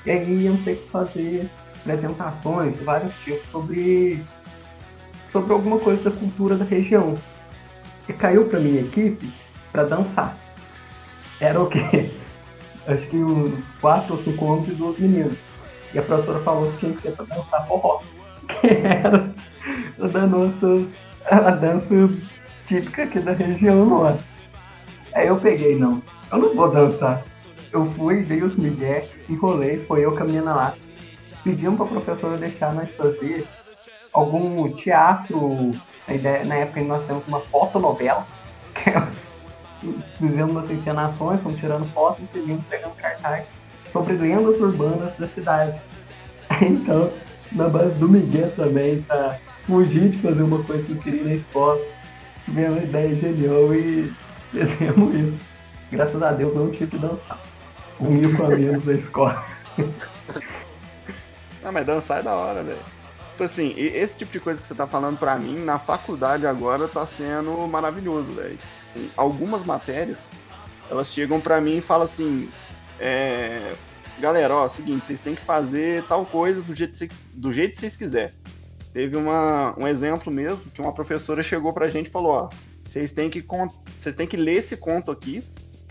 E 0.05 0.11
aí 0.11 0.45
iam 0.45 0.57
ter 0.59 0.77
que 0.77 0.89
fazer 0.91 1.49
apresentações 1.81 2.77
de 2.77 2.85
vários 2.85 3.15
tipos 3.19 3.49
sobre, 3.51 4.23
sobre 5.31 5.53
alguma 5.53 5.79
coisa 5.79 6.11
da 6.11 6.17
cultura 6.17 6.57
da 6.57 6.65
região. 6.65 7.15
E 8.09 8.13
caiu 8.13 8.47
para 8.47 8.61
minha 8.61 8.81
equipe 8.81 9.33
para 9.73 9.85
dançar. 9.85 10.37
Era 11.41 11.61
o 11.61 11.69
quê? 11.69 12.11
acho 12.87 13.07
que 13.09 13.17
uns 13.17 13.65
4 13.81 14.15
ou 14.15 14.23
5 14.23 14.45
homens 14.45 14.69
e 14.69 14.75
duas 14.75 14.99
meninas. 14.99 15.39
E 15.93 15.99
a 15.99 16.03
professora 16.03 16.41
falou 16.41 16.73
que 16.73 16.79
tinha 16.79 16.93
que 16.93 17.03
ser 17.03 17.13
pra 17.13 17.25
dançar 17.25 17.67
forró, 17.67 18.01
que 18.49 18.67
era 18.67 19.35
da 19.97 20.27
nossa 20.27 20.87
a 21.31 21.51
dança 21.51 21.89
típica 22.67 23.05
aqui 23.05 23.19
da 23.19 23.33
região 23.33 23.85
nossa. 23.85 24.25
Aí 25.13 25.29
eu 25.29 25.37
peguei, 25.37 25.77
não, 25.77 26.03
eu 26.33 26.39
não 26.39 26.55
vou 26.55 26.71
dançar. 26.71 27.23
Eu 27.73 27.85
fui, 27.87 28.23
dei 28.23 28.43
os 28.43 28.57
migué, 28.57 29.07
enrolei, 29.29 29.79
foi 29.85 30.05
eu 30.05 30.15
caminhando 30.15 30.47
lá. 30.47 30.75
Pedimos 31.43 31.77
pra 31.77 31.87
professora 31.87 32.37
deixar 32.37 32.73
nós 32.75 32.91
fazer 32.93 33.47
algum 34.13 34.71
teatro. 34.73 35.71
Ideia, 36.09 36.45
na 36.45 36.55
época 36.57 36.83
nós 36.83 37.05
temos 37.07 37.27
uma 37.27 37.41
fotonovela, 37.41 38.27
que 38.75 38.91
é 38.91 39.07
fizemos 40.19 40.53
umas 40.53 40.71
encenações, 40.71 41.41
fomos 41.43 41.59
tirando 41.59 41.85
fotos 41.93 42.25
e 42.25 42.39
seguimos 42.39 42.65
pegando 42.67 42.95
cartaz 42.95 43.47
sobre 43.93 44.15
lendas 44.15 44.61
urbanas 44.61 45.13
da 45.17 45.27
cidade. 45.27 45.79
Então, 46.63 47.13
na 47.51 47.69
base 47.69 47.99
do 47.99 48.09
Miguel 48.09 48.51
também, 48.53 49.03
tá 49.03 49.37
fugir 49.65 50.11
de 50.11 50.19
fazer 50.21 50.43
uma 50.45 50.63
coisa 50.63 50.85
que 50.85 50.93
eu 50.93 50.99
queria 50.99 51.25
na 51.25 51.35
escola. 51.35 51.81
Tive 52.45 52.67
uma 52.67 52.83
ideia 52.83 53.15
genial 53.15 53.75
e 53.75 54.13
fizemos 54.53 55.15
isso. 55.15 55.56
Graças 55.91 56.23
a 56.23 56.33
Deus 56.33 56.55
não 56.55 56.71
tive 56.71 56.91
que 56.93 56.99
dançar. 56.99 57.39
Um 58.01 58.11
mil 58.11 58.37
com 58.37 58.47
amigos 58.47 58.85
da 58.85 58.93
escola. 58.93 59.47
Ah, 61.65 61.73
mas 61.73 61.87
dançar 61.87 62.21
é 62.21 62.23
da 62.23 62.35
hora, 62.35 62.63
velho. 62.63 62.79
Tipo 63.33 63.45
assim, 63.45 63.75
esse 63.77 64.17
tipo 64.17 64.33
de 64.33 64.41
coisa 64.41 64.61
que 64.61 64.67
você 64.67 64.75
tá 64.75 64.87
falando 64.87 65.19
pra 65.19 65.37
mim, 65.37 65.59
na 65.59 65.79
faculdade 65.79 66.47
agora 66.47 66.89
tá 66.89 67.07
sendo 67.07 67.55
maravilhoso, 67.67 68.33
velho. 68.33 68.59
Algumas 69.17 69.65
matérias, 69.65 70.31
elas 70.91 71.09
chegam 71.09 71.41
pra 71.41 71.61
mim 71.61 71.79
e 71.79 71.81
falam 71.83 72.05
assim, 72.05 72.49
é... 72.99 73.75
galera, 74.19 74.55
ó, 74.55 74.67
é 74.67 74.69
seguinte, 74.69 75.05
vocês 75.05 75.21
têm 75.21 75.35
que 75.35 75.43
fazer 75.43 76.05
tal 76.05 76.25
coisa 76.25 76.63
do 76.63 76.73
jeito 76.73 76.93
que 76.93 76.99
vocês, 76.99 77.27
do 77.35 77.53
jeito 77.53 77.75
que 77.75 77.81
vocês 77.81 77.97
quiserem. 77.97 78.35
Teve 78.93 79.17
uma, 79.17 79.75
um 79.79 79.87
exemplo 79.87 80.33
mesmo, 80.33 80.63
que 80.73 80.81
uma 80.81 80.95
professora 80.95 81.43
chegou 81.43 81.73
pra 81.75 81.89
gente 81.89 82.07
e 82.07 82.11
falou, 82.11 82.33
ó, 82.33 82.49
vocês 82.89 83.13
têm 83.13 83.29
que, 83.29 83.45
vocês 83.99 84.15
têm 84.15 84.27
que 84.27 84.39
ler 84.39 84.59
esse 84.59 84.79
conto 84.79 85.11
aqui 85.11 85.45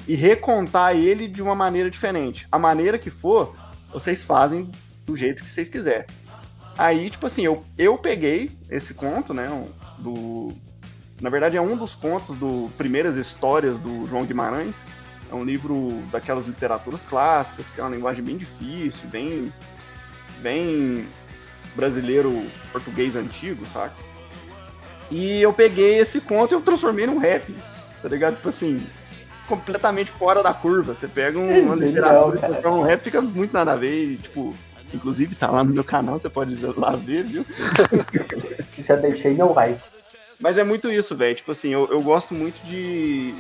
e 0.08 0.16
recontar 0.16 0.96
ele 0.96 1.28
de 1.28 1.42
uma 1.42 1.56
maneira 1.56 1.90
diferente. 1.90 2.48
A 2.52 2.60
maneira 2.60 2.98
que 2.98 3.10
for, 3.10 3.56
vocês 3.92 4.24
fazem 4.24 4.70
do 5.06 5.16
jeito 5.16 5.44
que 5.44 5.50
vocês 5.50 5.70
quiserem. 5.70 6.06
Aí, 6.78 7.10
tipo 7.10 7.26
assim, 7.26 7.44
eu, 7.44 7.64
eu 7.78 7.98
peguei 7.98 8.52
esse 8.70 8.94
conto, 8.94 9.34
né? 9.34 9.48
Do. 9.98 10.52
Na 11.22 11.30
verdade, 11.30 11.56
é 11.56 11.62
um 11.62 11.78
dos 11.78 11.96
contos 11.96 12.38
do 12.38 12.70
Primeiras 12.78 13.16
Histórias 13.16 13.78
do 13.78 14.06
João 14.08 14.26
Guimarães. 14.26 14.76
É 15.32 15.34
um 15.34 15.44
livro 15.44 16.04
daquelas 16.12 16.46
literaturas 16.46 17.02
clássicas, 17.02 17.66
que 17.74 17.80
é 17.80 17.84
uma 17.84 17.96
linguagem 17.96 18.24
bem 18.24 18.38
difícil, 18.38 19.08
bem. 19.08 19.52
bem 20.42 21.08
brasileiro 21.76 22.46
português 22.72 23.16
antigo, 23.16 23.66
saca? 23.72 23.96
E 25.12 25.42
eu 25.42 25.54
peguei 25.54 26.00
esse 26.00 26.20
conto 26.20 26.54
e 26.54 26.56
eu 26.56 26.62
transformei 26.62 27.06
num 27.06 27.18
rap, 27.18 27.54
tá 28.02 28.10
ligado? 28.10 28.36
Tipo 28.36 28.50
assim, 28.50 28.86
completamente 29.48 30.12
fora 30.12 30.44
da 30.44 30.54
curva. 30.54 30.96
Você 30.96 31.08
pega 31.08 31.38
um, 31.38 31.66
uma 31.66 31.76
literatura 31.76 32.62
e 32.64 32.68
um 32.68 32.82
rap, 32.82 33.02
fica 33.02 33.22
muito 33.22 33.54
nada 33.54 33.74
a 33.74 33.76
ver. 33.76 34.04
E, 34.04 34.18
tipo, 34.18 34.54
Inclusive 34.94 35.36
tá 35.36 35.50
lá 35.50 35.64
no 35.64 35.74
meu 35.74 35.84
canal, 35.84 36.20
você 36.20 36.30
pode 36.30 36.56
lá 36.78 36.96
ver, 36.96 37.24
viu? 37.24 37.46
Já 38.84 38.96
deixei 38.96 39.34
meu 39.34 39.54
like. 39.54 39.82
Mas 40.40 40.58
é 40.58 40.64
muito 40.64 40.92
isso, 40.92 41.16
velho. 41.16 41.36
Tipo 41.36 41.52
assim, 41.52 41.70
eu, 41.70 41.88
eu 41.92 42.02
gosto 42.02 42.34
muito 42.34 42.60
de, 42.66 43.36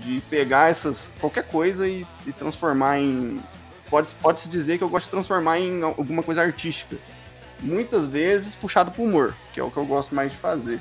de 0.00 0.20
pegar 0.28 0.70
essas. 0.70 1.12
qualquer 1.20 1.46
coisa 1.46 1.86
e, 1.88 2.06
e 2.26 2.32
transformar 2.32 2.98
em. 2.98 3.40
Pode-se 3.88 4.14
pode 4.16 4.46
dizer 4.48 4.76
que 4.76 4.84
eu 4.84 4.88
gosto 4.88 5.06
de 5.06 5.10
transformar 5.10 5.58
em 5.58 5.82
alguma 5.82 6.22
coisa 6.22 6.42
artística. 6.42 6.96
Muitas 7.60 8.06
vezes 8.06 8.54
puxado 8.54 8.90
pro 8.90 9.02
humor, 9.02 9.34
que 9.52 9.60
é 9.60 9.64
o 9.64 9.70
que 9.70 9.78
eu 9.78 9.86
gosto 9.86 10.14
mais 10.14 10.32
de 10.32 10.38
fazer. 10.38 10.80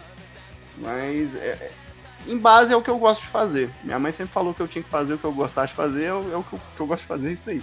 Mas 0.78 1.36
é, 1.36 1.48
é 1.48 1.72
em 2.28 2.38
base 2.38 2.74
é 2.74 2.76
o 2.76 2.82
que 2.82 2.90
eu 2.90 2.98
gosto 2.98 3.22
de 3.22 3.28
fazer. 3.28 3.70
Minha 3.84 4.00
mãe 4.00 4.12
sempre 4.12 4.34
falou 4.34 4.54
que 4.54 4.62
eu 4.62 4.68
tinha 4.68 4.84
que 4.84 4.90
fazer 4.90 5.14
o 5.14 5.18
que 5.18 5.26
eu 5.26 5.32
gostava 5.32 5.68
de 5.68 5.74
fazer, 5.74 6.06
é 6.06 6.14
o, 6.14 6.34
é 6.34 6.38
o 6.38 6.44
que, 6.44 6.54
eu, 6.54 6.60
que 6.76 6.80
eu 6.80 6.88
gosto 6.88 7.02
de 7.02 7.08
fazer, 7.08 7.30
é 7.30 7.32
isso 7.32 7.50
aí. 7.50 7.62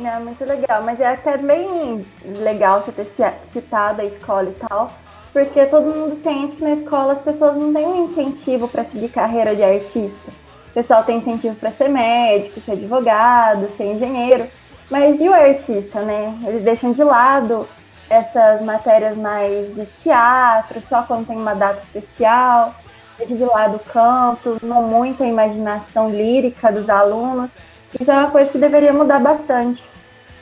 É 0.00 0.18
muito 0.20 0.44
legal, 0.44 0.82
mas 0.82 1.00
é 1.00 1.08
até 1.08 1.36
bem 1.36 2.06
legal 2.24 2.82
você 2.82 3.04
ter 3.04 3.34
citado 3.52 4.00
a 4.00 4.04
escola 4.04 4.48
e 4.48 4.66
tal, 4.66 4.90
porque 5.32 5.66
todo 5.66 5.94
mundo 5.94 6.20
sente 6.22 6.56
que 6.56 6.64
na 6.64 6.72
escola 6.72 7.14
as 7.14 7.22
pessoas 7.22 7.56
não 7.56 7.72
têm 7.72 7.86
um 7.86 8.10
incentivo 8.10 8.66
para 8.68 8.84
seguir 8.84 9.08
carreira 9.08 9.54
de 9.54 9.62
artista. 9.62 10.44
O 10.70 10.74
pessoal 10.74 11.04
tem 11.04 11.18
incentivo 11.18 11.54
para 11.54 11.70
ser 11.70 11.88
médico, 11.88 12.60
ser 12.60 12.72
advogado, 12.72 13.70
ser 13.76 13.92
engenheiro, 13.92 14.48
mas 14.90 15.20
e 15.20 15.28
o 15.28 15.34
artista, 15.34 16.02
né? 16.02 16.36
Eles 16.44 16.64
deixam 16.64 16.92
de 16.92 17.04
lado 17.04 17.68
essas 18.10 18.62
matérias 18.62 19.16
mais 19.16 19.74
de 19.74 19.86
teatro, 20.02 20.82
só 20.88 21.02
quando 21.02 21.26
tem 21.26 21.36
uma 21.36 21.54
data 21.54 21.80
especial, 21.82 22.74
de 23.18 23.44
lado 23.44 23.76
o 23.76 23.80
canto, 23.80 24.58
não 24.62 24.82
muita 24.82 25.24
imaginação 25.24 26.10
lírica 26.10 26.70
dos 26.72 26.88
alunos. 26.88 27.50
Isso 27.98 28.10
é 28.10 28.14
uma 28.14 28.30
coisa 28.30 28.50
que 28.50 28.58
deveria 28.58 28.92
mudar 28.92 29.20
bastante. 29.20 29.82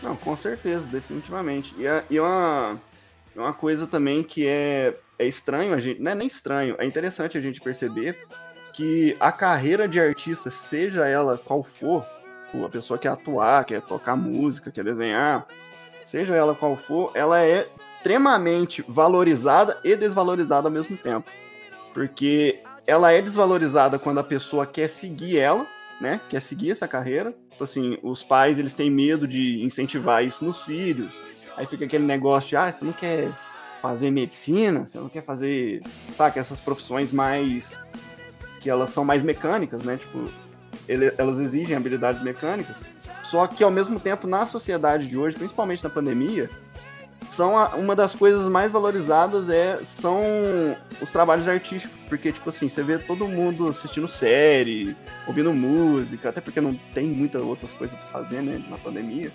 Não, 0.02 0.16
com 0.16 0.36
certeza, 0.36 0.86
definitivamente. 0.86 1.74
E, 1.78 1.86
é, 1.86 2.02
e 2.10 2.16
é 2.16 2.22
uma, 2.22 2.80
é 3.36 3.40
uma 3.40 3.52
coisa 3.52 3.86
também 3.86 4.22
que 4.22 4.46
é, 4.46 4.94
é 5.18 5.26
estranho, 5.26 5.74
a 5.74 5.78
gente, 5.78 6.00
não 6.00 6.10
é 6.10 6.14
nem 6.14 6.26
estranho, 6.26 6.74
é 6.78 6.84
interessante 6.84 7.38
a 7.38 7.40
gente 7.40 7.60
perceber 7.60 8.18
que 8.72 9.16
a 9.20 9.30
carreira 9.30 9.86
de 9.86 10.00
artista, 10.00 10.50
seja 10.50 11.06
ela 11.06 11.38
qual 11.38 11.62
for, 11.62 12.04
a 12.64 12.68
pessoa 12.68 12.98
quer 12.98 13.08
atuar, 13.08 13.64
quer 13.64 13.80
tocar 13.82 14.16
música, 14.16 14.70
quer 14.70 14.84
desenhar, 14.84 15.46
seja 16.04 16.34
ela 16.34 16.54
qual 16.54 16.76
for, 16.76 17.12
ela 17.14 17.42
é 17.42 17.66
extremamente 17.94 18.84
valorizada 18.88 19.78
e 19.84 19.94
desvalorizada 19.94 20.68
ao 20.68 20.72
mesmo 20.72 20.96
tempo. 20.96 21.30
Porque 21.92 22.60
ela 22.86 23.12
é 23.12 23.20
desvalorizada 23.20 23.98
quando 23.98 24.18
a 24.18 24.24
pessoa 24.24 24.66
quer 24.66 24.88
seguir 24.88 25.38
ela, 25.38 25.66
né? 26.00 26.20
Quer 26.28 26.40
seguir 26.40 26.70
essa 26.70 26.88
carreira. 26.88 27.34
Tipo 27.50 27.64
assim, 27.64 27.98
os 28.02 28.22
pais 28.22 28.58
eles 28.58 28.74
têm 28.74 28.90
medo 28.90 29.26
de 29.26 29.62
incentivar 29.62 30.24
isso 30.24 30.44
nos 30.44 30.62
filhos. 30.62 31.12
Aí 31.56 31.66
fica 31.66 31.84
aquele 31.84 32.04
negócio 32.04 32.50
de, 32.50 32.56
ah, 32.56 32.72
você 32.72 32.84
não 32.84 32.92
quer 32.92 33.30
fazer 33.80 34.10
medicina, 34.10 34.86
você 34.86 34.98
não 34.98 35.08
quer 35.08 35.22
fazer, 35.22 35.82
sabe, 36.16 36.38
essas 36.38 36.60
profissões 36.60 37.12
mais 37.12 37.78
que 38.60 38.70
elas 38.70 38.90
são 38.90 39.04
mais 39.04 39.22
mecânicas, 39.22 39.82
né? 39.82 39.96
Tipo, 39.96 40.30
ele, 40.88 41.12
elas 41.18 41.38
exigem 41.38 41.76
habilidades 41.76 42.22
mecânicas. 42.22 42.76
Só 43.22 43.46
que 43.46 43.62
ao 43.64 43.70
mesmo 43.70 43.98
tempo 43.98 44.26
na 44.26 44.46
sociedade 44.46 45.06
de 45.06 45.16
hoje, 45.16 45.36
principalmente 45.36 45.82
na 45.82 45.90
pandemia, 45.90 46.48
são 47.32 47.58
a, 47.58 47.68
uma 47.76 47.96
das 47.96 48.14
coisas 48.14 48.46
mais 48.48 48.70
valorizadas 48.70 49.48
é 49.48 49.80
são 49.84 50.22
os 51.00 51.10
trabalhos 51.10 51.48
artísticos, 51.48 51.96
porque 52.08 52.30
tipo 52.30 52.48
assim, 52.50 52.68
você 52.68 52.82
vê 52.82 52.98
todo 52.98 53.26
mundo 53.26 53.68
assistindo 53.68 54.06
série, 54.06 54.94
ouvindo 55.26 55.52
música, 55.52 56.28
até 56.28 56.40
porque 56.40 56.60
não 56.60 56.74
tem 56.94 57.06
muitas 57.06 57.42
outras 57.42 57.72
coisas 57.72 57.98
para 57.98 58.08
fazer, 58.08 58.42
né, 58.42 58.62
na 58.68 58.76
pandemia. 58.76 59.30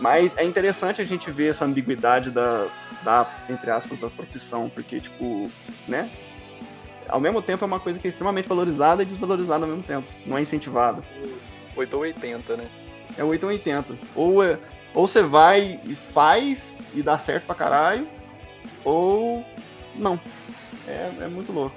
Mas 0.00 0.36
é 0.36 0.44
interessante 0.44 1.02
a 1.02 1.04
gente 1.04 1.30
ver 1.30 1.50
essa 1.50 1.64
ambiguidade 1.64 2.30
da, 2.30 2.66
da 3.02 3.30
entre 3.50 3.70
aspas 3.70 3.98
da 3.98 4.08
profissão, 4.08 4.70
porque 4.70 5.00
tipo, 5.00 5.50
né? 5.86 6.08
Ao 7.08 7.20
mesmo 7.20 7.42
tempo 7.42 7.64
é 7.64 7.66
uma 7.66 7.80
coisa 7.80 7.98
que 7.98 8.06
é 8.06 8.10
extremamente 8.10 8.48
valorizada 8.48 9.02
e 9.02 9.06
desvalorizada 9.06 9.64
ao 9.64 9.68
mesmo 9.68 9.82
tempo, 9.82 10.06
não 10.24 10.38
é 10.38 10.42
incentivada. 10.42 11.02
8 11.76 11.94
ou 11.94 12.02
80, 12.02 12.56
né? 12.56 12.68
É 13.16 13.24
8 13.24 13.42
ou 13.42 13.48
80. 13.50 13.98
Ou 14.14 14.42
é, 14.42 14.58
ou 14.94 15.06
você 15.06 15.22
vai 15.22 15.80
e 15.84 15.94
faz 15.94 16.72
e 16.94 17.02
dá 17.02 17.18
certo 17.18 17.46
pra 17.46 17.54
caralho, 17.54 18.06
ou 18.84 19.44
não. 19.94 20.18
É, 20.86 21.24
é 21.24 21.28
muito 21.28 21.52
louco. 21.52 21.76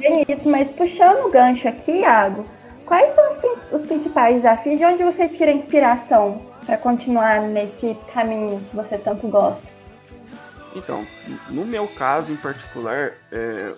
É, 0.00 0.06
é 0.06 0.22
isso, 0.22 0.48
mas 0.48 0.70
puxando 0.72 1.26
o 1.26 1.30
gancho 1.30 1.68
aqui, 1.68 1.92
Iago, 2.00 2.48
quais 2.86 3.14
são 3.14 3.30
os, 3.32 3.80
os 3.80 3.86
principais 3.86 4.36
desafios? 4.36 4.78
De 4.78 4.84
onde 4.84 5.02
você 5.02 5.28
tira 5.28 5.52
inspiração 5.52 6.40
para 6.64 6.76
continuar 6.78 7.42
nesse 7.42 7.96
caminho 8.12 8.60
que 8.70 8.76
você 8.76 8.98
tanto 8.98 9.28
gosta? 9.28 9.74
Então, 10.74 11.06
no 11.48 11.64
meu 11.64 11.86
caso 11.86 12.32
em 12.32 12.36
particular, 12.36 13.12
é, 13.30 13.72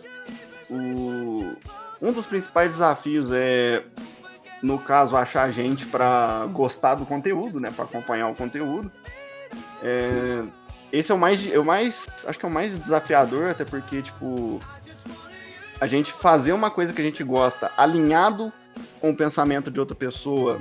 o, 0.70 1.54
um 2.00 2.12
dos 2.12 2.26
principais 2.26 2.72
desafios 2.72 3.30
é 3.32 3.82
no 4.62 4.78
caso, 4.78 5.16
achar 5.16 5.50
gente 5.50 5.86
para 5.86 6.46
gostar 6.52 6.94
do 6.94 7.06
conteúdo, 7.06 7.60
né? 7.60 7.70
Para 7.74 7.84
acompanhar 7.84 8.28
o 8.28 8.34
conteúdo. 8.34 8.90
É, 9.82 10.42
esse 10.92 11.12
é 11.12 11.14
o 11.14 11.18
mais, 11.18 11.52
é 11.52 11.58
o 11.58 11.64
mais, 11.64 12.06
acho 12.26 12.38
que 12.38 12.46
é 12.46 12.48
o 12.48 12.52
mais 12.52 12.78
desafiador, 12.78 13.50
até 13.50 13.64
porque, 13.64 14.02
tipo, 14.02 14.60
a 15.80 15.86
gente 15.86 16.12
fazer 16.12 16.52
uma 16.52 16.70
coisa 16.70 16.92
que 16.92 17.00
a 17.00 17.04
gente 17.04 17.22
gosta 17.22 17.70
alinhado 17.76 18.52
com 19.00 19.10
o 19.10 19.16
pensamento 19.16 19.70
de 19.70 19.78
outra 19.78 19.94
pessoa 19.94 20.58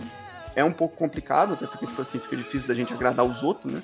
é 0.56 0.64
um 0.64 0.72
pouco 0.72 0.96
complicado, 0.96 1.54
até 1.54 1.66
porque, 1.66 1.86
tipo 1.86 2.02
assim, 2.02 2.20
fica 2.20 2.36
difícil 2.36 2.68
da 2.68 2.74
gente 2.74 2.94
agradar 2.94 3.26
os 3.26 3.44
outros, 3.44 3.74
né? 3.74 3.82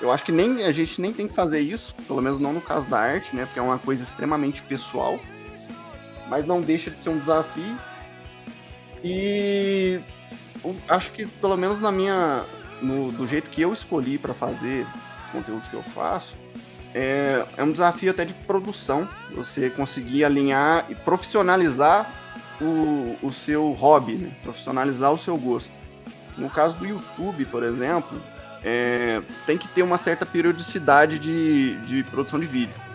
Eu 0.00 0.12
acho 0.12 0.24
que 0.24 0.32
nem 0.32 0.64
a 0.64 0.72
gente 0.72 1.00
nem 1.00 1.12
tem 1.12 1.26
que 1.26 1.34
fazer 1.34 1.60
isso, 1.60 1.94
pelo 2.06 2.20
menos 2.20 2.38
não 2.38 2.52
no 2.52 2.60
caso 2.60 2.86
da 2.86 2.98
arte, 2.98 3.34
né? 3.34 3.46
Porque 3.46 3.58
é 3.58 3.62
uma 3.62 3.78
coisa 3.78 4.02
extremamente 4.02 4.62
pessoal. 4.62 5.18
Mas 6.28 6.44
não 6.44 6.60
deixa 6.60 6.90
de 6.90 6.98
ser 6.98 7.08
um 7.08 7.18
desafio 7.18 7.78
e 9.02 10.00
acho 10.88 11.12
que 11.12 11.26
pelo 11.26 11.56
menos 11.56 11.80
na 11.80 11.92
minha 11.92 12.44
no, 12.80 13.12
do 13.12 13.26
jeito 13.26 13.50
que 13.50 13.62
eu 13.62 13.72
escolhi 13.72 14.18
para 14.18 14.34
fazer 14.34 14.86
conteúdos 15.32 15.68
que 15.68 15.74
eu 15.74 15.82
faço, 15.82 16.34
é, 16.94 17.44
é, 17.56 17.62
um 17.62 17.70
desafio 17.70 18.10
até 18.10 18.24
de 18.24 18.32
produção, 18.32 19.08
você 19.34 19.68
conseguir 19.70 20.24
alinhar 20.24 20.86
e 20.88 20.94
profissionalizar 20.94 22.10
o, 22.60 23.16
o 23.22 23.32
seu 23.32 23.72
hobby, 23.72 24.14
né? 24.14 24.30
profissionalizar 24.42 25.12
o 25.12 25.18
seu 25.18 25.36
gosto. 25.36 25.70
No 26.38 26.48
caso 26.48 26.76
do 26.76 26.86
YouTube, 26.86 27.44
por 27.46 27.62
exemplo, 27.62 28.20
é, 28.62 29.20
tem 29.46 29.58
que 29.58 29.68
ter 29.68 29.82
uma 29.82 29.98
certa 29.98 30.24
periodicidade 30.24 31.18
de, 31.18 31.76
de 31.80 32.02
produção 32.04 32.38
de 32.38 32.46
vídeo 32.46 32.85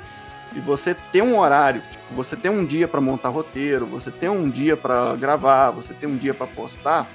e 0.53 0.59
você 0.59 0.93
ter 0.93 1.21
um 1.21 1.37
horário, 1.37 1.81
tipo, 1.81 2.13
você 2.13 2.35
ter 2.35 2.49
um 2.49 2.65
dia 2.65 2.87
para 2.87 2.99
montar 2.99 3.29
roteiro, 3.29 3.85
você 3.85 4.11
ter 4.11 4.29
um 4.29 4.49
dia 4.49 4.75
para 4.75 5.15
gravar, 5.15 5.71
você 5.71 5.93
ter 5.93 6.07
um 6.07 6.17
dia 6.17 6.33
para 6.33 6.47
postar, 6.47 7.07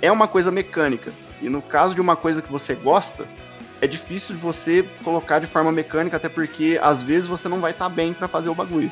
é 0.00 0.10
uma 0.10 0.26
coisa 0.26 0.50
mecânica. 0.50 1.12
E 1.40 1.48
no 1.48 1.60
caso 1.60 1.94
de 1.94 2.00
uma 2.00 2.16
coisa 2.16 2.40
que 2.40 2.50
você 2.50 2.74
gosta, 2.74 3.26
é 3.80 3.86
difícil 3.86 4.34
de 4.34 4.40
você 4.40 4.88
colocar 5.04 5.38
de 5.38 5.46
forma 5.46 5.70
mecânica, 5.70 6.16
até 6.16 6.28
porque 6.28 6.78
às 6.80 7.02
vezes 7.02 7.28
você 7.28 7.48
não 7.48 7.58
vai 7.58 7.72
estar 7.72 7.88
tá 7.88 7.94
bem 7.94 8.14
para 8.14 8.28
fazer 8.28 8.48
o 8.48 8.54
bagulho. 8.54 8.90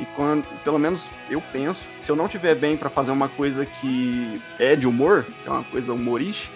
E 0.00 0.04
quando, 0.04 0.44
pelo 0.64 0.78
menos 0.78 1.08
eu 1.30 1.42
penso, 1.52 1.82
se 2.00 2.10
eu 2.10 2.16
não 2.16 2.26
tiver 2.26 2.54
bem 2.54 2.76
para 2.76 2.90
fazer 2.90 3.10
uma 3.10 3.28
coisa 3.28 3.64
que 3.64 4.40
é 4.58 4.74
de 4.74 4.86
humor, 4.86 5.24
que 5.24 5.48
é 5.48 5.50
uma 5.50 5.64
coisa 5.64 5.92
humorística, 5.92 6.55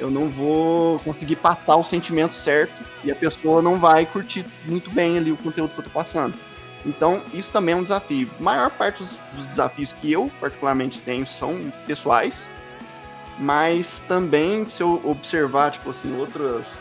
eu 0.00 0.10
não 0.10 0.28
vou 0.28 0.98
conseguir 1.00 1.36
passar 1.36 1.76
o 1.76 1.84
sentimento 1.84 2.34
certo 2.34 2.84
e 3.04 3.10
a 3.10 3.16
pessoa 3.16 3.60
não 3.60 3.78
vai 3.78 4.06
curtir 4.06 4.44
muito 4.64 4.90
bem 4.90 5.18
ali 5.18 5.32
o 5.32 5.36
conteúdo 5.36 5.72
que 5.72 5.80
eu 5.80 5.84
tô 5.84 5.90
passando. 5.90 6.34
Então, 6.86 7.22
isso 7.34 7.50
também 7.50 7.74
é 7.74 7.76
um 7.76 7.82
desafio. 7.82 8.30
A 8.38 8.42
maior 8.42 8.70
parte 8.70 9.02
dos, 9.02 9.46
desafios 9.50 9.92
que 9.92 10.10
eu 10.10 10.30
particularmente 10.40 11.00
tenho 11.00 11.26
são 11.26 11.58
pessoais, 11.86 12.48
mas 13.38 14.00
também 14.06 14.64
se 14.68 14.82
eu 14.82 15.00
observar, 15.04 15.72
tipo 15.72 15.90
assim, 15.90 16.16
outras 16.16 16.78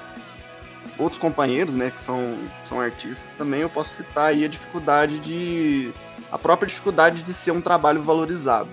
outros 0.98 1.20
companheiros, 1.20 1.74
né, 1.76 1.92
que 1.92 2.02
são, 2.02 2.36
são 2.66 2.80
artistas, 2.80 3.20
também 3.38 3.62
eu 3.62 3.70
posso 3.70 3.96
citar 3.96 4.30
aí 4.30 4.44
a 4.46 4.48
dificuldade 4.48 5.20
de. 5.20 5.92
a 6.32 6.38
própria 6.38 6.68
dificuldade 6.68 7.22
de 7.22 7.34
ser 7.34 7.52
um 7.52 7.62
trabalho 7.62 8.02
valorizado. 8.02 8.70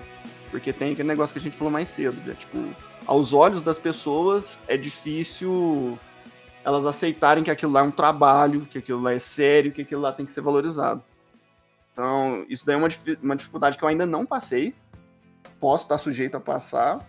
Porque 0.49 0.71
tem 0.71 0.93
aquele 0.93 1.07
negócio 1.07 1.33
que 1.33 1.39
a 1.39 1.41
gente 1.41 1.57
falou 1.57 1.71
mais 1.71 1.89
cedo, 1.89 2.15
né? 2.25 2.35
Tipo, 2.39 2.75
aos 3.05 3.33
olhos 3.33 3.61
das 3.61 3.79
pessoas 3.79 4.57
é 4.67 4.77
difícil 4.77 5.97
elas 6.63 6.85
aceitarem 6.85 7.43
que 7.43 7.51
aquilo 7.51 7.71
lá 7.71 7.81
é 7.81 7.83
um 7.83 7.91
trabalho, 7.91 8.65
que 8.65 8.77
aquilo 8.77 9.01
lá 9.01 9.13
é 9.13 9.19
sério, 9.19 9.71
que 9.71 9.83
aquilo 9.83 10.01
lá 10.01 10.11
tem 10.11 10.25
que 10.25 10.31
ser 10.31 10.41
valorizado. 10.41 11.03
Então, 11.91 12.45
isso 12.49 12.65
daí 12.65 12.75
é 12.75 12.77
uma, 12.77 12.89
uma 13.21 13.35
dificuldade 13.35 13.77
que 13.77 13.83
eu 13.83 13.87
ainda 13.87 14.05
não 14.05 14.25
passei. 14.25 14.73
Posso 15.59 15.83
estar 15.83 15.97
sujeito 15.97 16.35
a 16.35 16.39
passar, 16.39 17.07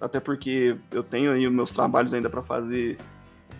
até 0.00 0.20
porque 0.20 0.76
eu 0.90 1.02
tenho 1.02 1.32
aí 1.32 1.48
meus 1.50 1.72
trabalhos 1.72 2.14
ainda 2.14 2.30
para 2.30 2.42
fazer 2.42 2.96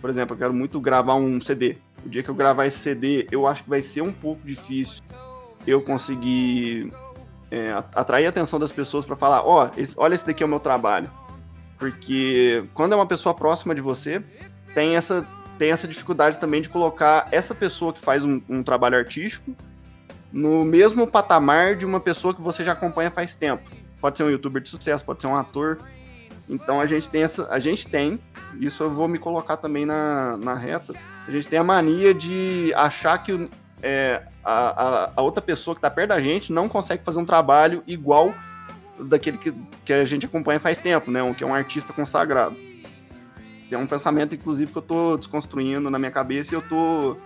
por 0.03 0.09
exemplo, 0.09 0.33
eu 0.33 0.37
quero 0.37 0.53
muito 0.53 0.81
gravar 0.81 1.15
um 1.15 1.39
CD. 1.39 1.77
O 2.05 2.09
dia 2.09 2.21
que 2.21 2.27
eu 2.27 2.35
gravar 2.35 2.65
esse 2.65 2.77
CD, 2.77 3.25
eu 3.31 3.47
acho 3.47 3.63
que 3.63 3.69
vai 3.69 3.81
ser 3.81 4.01
um 4.01 4.11
pouco 4.11 4.45
difícil 4.45 5.01
eu 5.65 5.81
conseguir 5.81 6.91
é, 7.49 7.71
atrair 7.95 8.25
a 8.25 8.29
atenção 8.29 8.59
das 8.59 8.73
pessoas 8.73 9.05
para 9.05 9.15
falar: 9.15 9.47
ó, 9.47 9.65
oh, 9.65 9.83
olha, 9.95 10.13
esse 10.13 10.25
daqui 10.27 10.43
é 10.43 10.45
o 10.45 10.49
meu 10.49 10.59
trabalho. 10.59 11.09
Porque 11.77 12.63
quando 12.73 12.93
é 12.93 12.95
uma 12.95 13.05
pessoa 13.05 13.33
próxima 13.33 13.73
de 13.73 13.81
você, 13.81 14.23
tem 14.73 14.95
essa, 14.95 15.25
tem 15.57 15.71
essa 15.71 15.87
dificuldade 15.87 16.39
também 16.39 16.61
de 16.61 16.69
colocar 16.69 17.27
essa 17.31 17.53
pessoa 17.53 17.93
que 17.93 18.01
faz 18.01 18.23
um, 18.23 18.41
um 18.49 18.63
trabalho 18.63 18.97
artístico 18.97 19.55
no 20.31 20.65
mesmo 20.65 21.05
patamar 21.05 21.75
de 21.75 21.85
uma 21.85 21.99
pessoa 21.99 22.33
que 22.33 22.41
você 22.41 22.63
já 22.63 22.71
acompanha 22.71 23.11
faz 23.11 23.35
tempo. 23.35 23.69
Pode 24.01 24.17
ser 24.17 24.23
um 24.23 24.29
youtuber 24.29 24.61
de 24.61 24.69
sucesso, 24.69 25.05
pode 25.05 25.21
ser 25.21 25.27
um 25.27 25.35
ator, 25.35 25.79
então 26.49 26.81
a 26.81 26.85
gente 26.85 27.09
tem 27.09 27.23
essa. 27.23 27.47
A 27.49 27.59
gente 27.59 27.87
tem, 27.87 28.19
isso 28.59 28.83
eu 28.83 28.89
vou 28.89 29.07
me 29.07 29.17
colocar 29.17 29.57
também 29.57 29.85
na, 29.85 30.35
na 30.37 30.55
reta. 30.55 30.93
A 31.27 31.31
gente 31.31 31.47
tem 31.47 31.59
a 31.59 31.63
mania 31.63 32.13
de 32.13 32.73
achar 32.75 33.17
que 33.23 33.49
é, 33.81 34.23
a, 34.43 34.53
a, 34.53 35.11
a, 35.15 35.21
outra 35.21 35.41
pessoa 35.41 35.75
que 35.75 35.79
está 35.79 35.89
perto 35.89 36.09
da 36.09 36.19
gente 36.19 36.51
não 36.51 36.67
consegue 36.67 37.03
fazer 37.03 37.19
um 37.19 37.25
trabalho 37.25 37.83
igual 37.87 38.33
daquele 38.99 39.37
que, 39.37 39.53
que 39.85 39.93
a 39.93 40.05
gente 40.05 40.25
acompanha 40.25 40.59
faz 40.59 40.77
tempo, 40.77 41.09
né? 41.11 41.21
Um, 41.23 41.33
que 41.33 41.43
é 41.43 41.47
um 41.47 41.53
artista 41.53 41.93
consagrado. 41.93 42.55
É 43.71 43.77
um 43.77 43.87
pensamento, 43.87 44.35
inclusive, 44.35 44.71
que 44.71 44.77
eu 44.77 44.81
estou 44.81 45.17
desconstruindo 45.17 45.89
na 45.89 45.97
minha 45.97 46.11
cabeça 46.11 46.53
e 46.53 46.55
eu 46.55 46.59
estou 46.59 47.19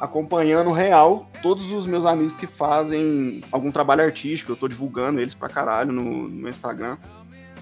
acompanhando 0.00 0.70
real 0.70 1.28
todos 1.42 1.72
os 1.72 1.86
meus 1.86 2.06
amigos 2.06 2.34
que 2.34 2.46
fazem 2.46 3.40
algum 3.50 3.72
trabalho 3.72 4.02
artístico. 4.02 4.52
Eu 4.52 4.54
estou 4.54 4.68
divulgando 4.68 5.20
eles 5.20 5.34
pra 5.34 5.48
caralho 5.48 5.90
no, 5.90 6.28
no 6.28 6.48
Instagram 6.48 6.96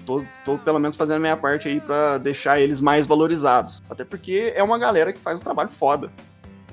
tô, 0.07 0.23
tô 0.45 0.57
pelo 0.57 0.79
menos 0.79 0.95
fazendo 0.95 1.17
a 1.17 1.19
minha 1.19 1.37
parte 1.37 1.67
aí 1.67 1.81
para 1.81 2.17
deixar 2.17 2.59
eles 2.59 2.79
mais 2.79 3.05
valorizados. 3.05 3.83
Até 3.89 4.05
porque 4.05 4.53
é 4.55 4.63
uma 4.63 4.79
galera 4.79 5.11
que 5.11 5.19
faz 5.19 5.37
um 5.37 5.41
trabalho 5.41 5.69
foda. 5.69 6.09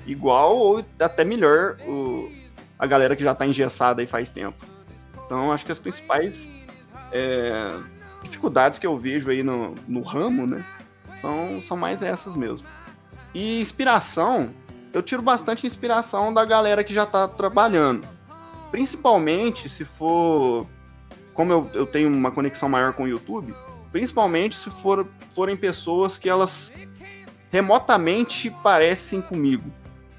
Igual 0.07 0.57
ou 0.57 0.85
até 0.99 1.25
melhor 1.25 1.77
o, 1.85 2.31
a 2.79 2.87
galera 2.87 3.15
que 3.15 3.23
já 3.23 3.35
tá 3.35 3.45
engessada 3.45 4.01
aí 4.01 4.07
faz 4.07 4.31
tempo. 4.31 4.65
Então 5.25 5.51
acho 5.51 5.65
que 5.65 5.71
as 5.71 5.79
principais 5.79 6.47
é, 7.11 7.77
dificuldades 8.23 8.79
que 8.79 8.87
eu 8.87 8.97
vejo 8.97 9.29
aí 9.29 9.43
no, 9.43 9.75
no 9.87 10.01
ramo, 10.01 10.45
né, 10.45 10.63
são, 11.21 11.61
são 11.61 11.77
mais 11.77 12.01
essas 12.01 12.35
mesmo. 12.35 12.67
E 13.33 13.59
inspiração, 13.61 14.49
eu 14.93 15.01
tiro 15.01 15.21
bastante 15.21 15.67
inspiração 15.67 16.33
da 16.33 16.45
galera 16.45 16.83
que 16.83 16.93
já 16.93 17.05
tá 17.05 17.27
trabalhando. 17.27 18.07
Principalmente 18.71 19.69
se 19.69 19.85
for 19.85 20.67
como 21.35 21.51
eu, 21.51 21.69
eu 21.73 21.85
tenho 21.85 22.09
uma 22.09 22.31
conexão 22.31 22.67
maior 22.67 22.93
com 22.93 23.03
o 23.03 23.07
YouTube, 23.07 23.53
principalmente 23.91 24.55
se 24.55 24.69
for, 24.69 25.05
forem 25.35 25.55
pessoas 25.55 26.17
que 26.17 26.29
elas 26.29 26.71
remotamente 27.51 28.49
parecem 28.63 29.21
comigo. 29.21 29.69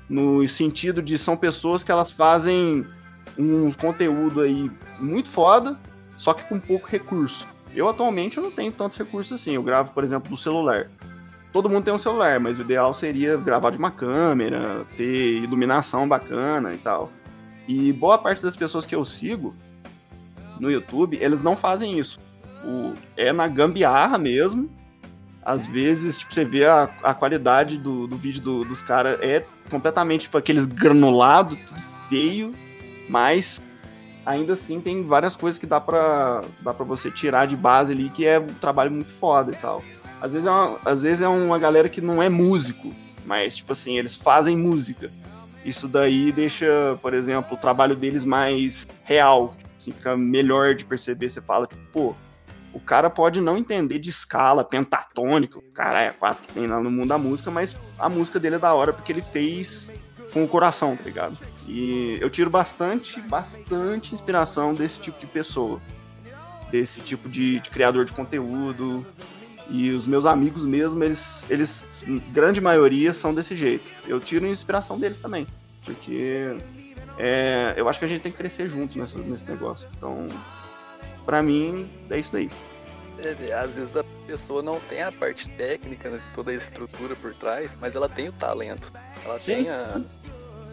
No 0.08 0.46
sentido 0.46 1.02
de 1.02 1.18
são 1.18 1.36
pessoas 1.36 1.82
que 1.82 1.90
elas 1.90 2.10
fazem 2.10 2.86
um 3.36 3.72
conteúdo 3.72 4.42
aí 4.42 4.70
muito 5.00 5.28
foda, 5.28 5.78
só 6.16 6.32
que 6.34 6.42
com 6.44 6.58
pouco 6.58 6.88
recurso. 6.88 7.46
Eu 7.74 7.88
atualmente 7.88 8.36
eu 8.36 8.42
não 8.42 8.50
tenho 8.50 8.72
tantos 8.72 8.96
recursos 8.96 9.40
assim. 9.40 9.52
Eu 9.52 9.62
gravo, 9.62 9.92
por 9.92 10.02
exemplo, 10.02 10.30
do 10.30 10.36
celular. 10.36 10.88
Todo 11.52 11.68
mundo 11.68 11.84
tem 11.84 11.94
um 11.94 11.98
celular, 11.98 12.38
mas 12.40 12.58
o 12.58 12.62
ideal 12.62 12.92
seria 12.92 13.36
gravar 13.36 13.70
de 13.70 13.78
uma 13.78 13.90
câmera, 13.90 14.84
ter 14.96 15.42
iluminação 15.42 16.08
bacana 16.08 16.72
e 16.74 16.78
tal. 16.78 17.10
E 17.66 17.92
boa 17.92 18.18
parte 18.18 18.42
das 18.42 18.56
pessoas 18.56 18.86
que 18.86 18.94
eu 18.94 19.04
sigo, 19.04 19.54
no 20.60 20.70
YouTube, 20.70 21.18
eles 21.20 21.42
não 21.42 21.56
fazem 21.56 21.98
isso. 21.98 22.18
O, 22.64 22.94
é 23.16 23.32
na 23.32 23.48
gambiarra 23.48 24.18
mesmo. 24.18 24.70
Às 25.44 25.66
vezes, 25.66 26.18
tipo, 26.18 26.34
você 26.34 26.44
vê 26.44 26.64
a, 26.64 26.90
a 27.02 27.14
qualidade 27.14 27.78
do, 27.78 28.06
do 28.06 28.16
vídeo 28.16 28.42
do, 28.42 28.64
dos 28.64 28.82
caras 28.82 29.20
é 29.20 29.44
completamente 29.70 30.22
tipo, 30.22 30.36
aqueles 30.36 30.66
granulados, 30.66 31.56
tudo 31.68 31.82
feio, 32.08 32.54
mas 33.08 33.60
ainda 34.26 34.54
assim 34.54 34.80
tem 34.80 35.02
várias 35.04 35.36
coisas 35.36 35.58
que 35.58 35.66
dá 35.66 35.80
pra, 35.80 36.42
dá 36.60 36.74
pra 36.74 36.84
você 36.84 37.10
tirar 37.10 37.46
de 37.46 37.56
base 37.56 37.92
ali, 37.92 38.10
que 38.10 38.26
é 38.26 38.38
um 38.38 38.46
trabalho 38.46 38.90
muito 38.90 39.10
foda 39.10 39.52
e 39.52 39.56
tal. 39.56 39.82
Às 40.20 40.32
vezes, 40.32 40.46
é 40.46 40.50
uma, 40.50 40.78
às 40.84 41.02
vezes 41.02 41.22
é 41.22 41.28
uma 41.28 41.58
galera 41.58 41.88
que 41.88 42.00
não 42.00 42.22
é 42.22 42.28
músico, 42.28 42.92
mas, 43.24 43.56
tipo 43.56 43.72
assim, 43.72 43.98
eles 43.98 44.16
fazem 44.16 44.56
música. 44.56 45.10
Isso 45.64 45.88
daí 45.88 46.32
deixa, 46.32 46.98
por 47.00 47.14
exemplo, 47.14 47.56
o 47.56 47.60
trabalho 47.60 47.94
deles 47.94 48.24
mais 48.24 48.86
real 49.04 49.54
assim, 49.86 49.92
fica 49.92 50.16
melhor 50.16 50.74
de 50.74 50.84
perceber. 50.84 51.30
Você 51.30 51.40
fala, 51.40 51.66
tipo, 51.66 51.82
pô, 51.92 52.14
o 52.72 52.80
cara 52.80 53.08
pode 53.08 53.40
não 53.40 53.56
entender 53.56 53.98
de 53.98 54.10
escala, 54.10 54.64
pentatônica, 54.64 55.58
o 55.58 55.62
cara 55.72 56.00
é 56.02 56.10
quatro 56.10 56.46
que 56.46 56.52
tem 56.52 56.66
lá 56.66 56.80
no 56.80 56.90
mundo 56.90 57.08
da 57.08 57.18
música, 57.18 57.50
mas 57.50 57.76
a 57.98 58.08
música 58.08 58.38
dele 58.38 58.56
é 58.56 58.58
da 58.58 58.74
hora 58.74 58.92
porque 58.92 59.12
ele 59.12 59.22
fez 59.22 59.90
com 60.36 60.44
o 60.44 60.48
coração, 60.48 60.94
tá 60.94 61.04
ligado? 61.04 61.38
E 61.66 62.18
eu 62.20 62.28
tiro 62.28 62.50
bastante, 62.50 63.18
bastante 63.22 64.14
inspiração 64.14 64.74
desse 64.74 65.00
tipo 65.00 65.18
de 65.18 65.26
pessoa, 65.26 65.80
desse 66.70 67.00
tipo 67.00 67.26
de, 67.26 67.58
de 67.58 67.70
criador 67.70 68.04
de 68.04 68.12
conteúdo. 68.12 69.06
E 69.70 69.90
os 69.92 70.06
meus 70.06 70.26
amigos 70.26 70.66
mesmo, 70.66 71.02
eles, 71.02 71.50
eles, 71.50 71.86
grande 72.34 72.60
maioria, 72.60 73.14
são 73.14 73.34
desse 73.34 73.56
jeito. 73.56 73.90
Eu 74.06 74.20
tiro 74.20 74.46
inspiração 74.46 74.98
deles 74.98 75.18
também, 75.18 75.46
porque 75.86 76.54
é, 77.16 77.72
eu 77.74 77.88
acho 77.88 77.98
que 77.98 78.04
a 78.04 78.08
gente 78.08 78.20
tem 78.20 78.30
que 78.30 78.36
crescer 78.36 78.68
juntos 78.68 78.94
nessa, 78.94 79.18
nesse 79.18 79.46
negócio. 79.46 79.88
Então, 79.96 80.28
para 81.24 81.42
mim, 81.42 81.88
é 82.10 82.18
isso 82.18 82.30
daí. 82.30 82.50
Às 83.58 83.76
vezes 83.76 83.96
a 83.96 84.04
pessoa 84.26 84.62
não 84.62 84.80
tem 84.80 85.02
a 85.02 85.12
parte 85.12 85.48
técnica, 85.50 86.10
né, 86.10 86.20
toda 86.34 86.50
a 86.50 86.54
estrutura 86.54 87.14
por 87.16 87.34
trás, 87.34 87.76
mas 87.80 87.94
ela 87.94 88.08
tem 88.08 88.28
o 88.28 88.32
talento. 88.32 88.92
Ela 89.24 89.40
Sim. 89.40 89.54
tem 89.54 89.70
a. 89.70 90.00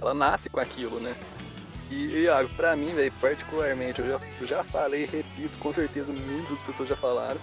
Ela 0.02 0.14
nasce 0.14 0.50
com 0.50 0.60
aquilo, 0.60 1.00
né? 1.00 1.16
E, 1.90 2.24
Iago, 2.24 2.50
pra 2.56 2.76
mim, 2.76 2.94
velho, 2.94 3.14
particularmente, 3.22 4.02
eu 4.02 4.08
já, 4.08 4.20
eu 4.42 4.48
já 4.48 4.64
falei, 4.64 5.06
repito, 5.06 5.58
com 5.60 5.72
certeza 5.72 6.12
muitas 6.12 6.62
pessoas 6.62 6.90
já 6.90 6.96
falaram. 6.96 7.40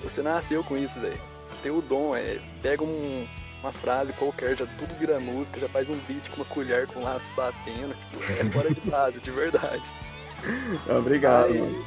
Você 0.00 0.20
nasceu 0.20 0.62
com 0.64 0.76
isso, 0.76 0.98
velho. 1.00 1.20
Tem 1.62 1.70
o 1.70 1.80
dom, 1.80 2.14
é. 2.14 2.40
Pega 2.60 2.82
um, 2.82 3.26
uma 3.62 3.72
frase 3.72 4.12
qualquer, 4.14 4.56
já 4.56 4.66
tudo 4.66 4.92
vira 4.98 5.18
música, 5.20 5.60
já 5.60 5.68
faz 5.68 5.88
um 5.88 5.96
beat 6.08 6.28
com 6.30 6.36
uma 6.36 6.44
colher 6.46 6.86
com 6.86 7.00
lápis 7.00 7.30
batendo. 7.36 7.94
Tipo, 8.10 8.32
é 8.32 8.44
fora 8.50 8.74
de 8.74 8.80
base, 8.90 9.20
de 9.20 9.30
verdade. 9.30 9.82
Obrigado. 10.98 11.52
Aí, 11.52 11.84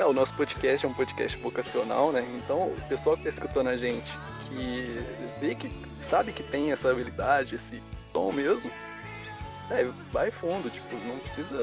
é, 0.00 0.06
o 0.06 0.12
nosso 0.12 0.34
podcast 0.34 0.84
é 0.84 0.88
um 0.88 0.94
podcast 0.94 1.36
vocacional, 1.38 2.12
né? 2.12 2.26
Então 2.42 2.68
o 2.68 2.88
pessoal 2.88 3.16
que 3.16 3.24
tá 3.24 3.28
escutando 3.28 3.68
a 3.68 3.76
gente, 3.76 4.12
que 4.48 4.98
vê 5.40 5.54
que 5.54 5.70
sabe 5.92 6.32
que 6.32 6.42
tem 6.42 6.72
essa 6.72 6.90
habilidade, 6.90 7.54
esse 7.54 7.82
tom 8.12 8.32
mesmo, 8.32 8.70
é, 9.70 9.84
vai 10.12 10.30
fundo, 10.30 10.70
tipo, 10.70 10.96
não 11.06 11.18
precisa. 11.18 11.58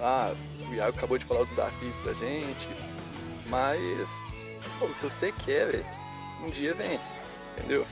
Ah, 0.00 0.34
o 0.68 0.74
Iago 0.74 0.96
acabou 0.96 1.16
de 1.16 1.24
falar 1.24 1.42
os 1.42 1.48
desafios 1.48 1.96
pra 1.98 2.12
gente, 2.14 2.68
mas 3.46 4.08
pô, 4.78 4.88
se 4.88 5.04
você 5.04 5.32
quer, 5.32 5.82
um 6.44 6.50
dia 6.50 6.74
vem 6.74 6.98
entendeu? 7.56 7.86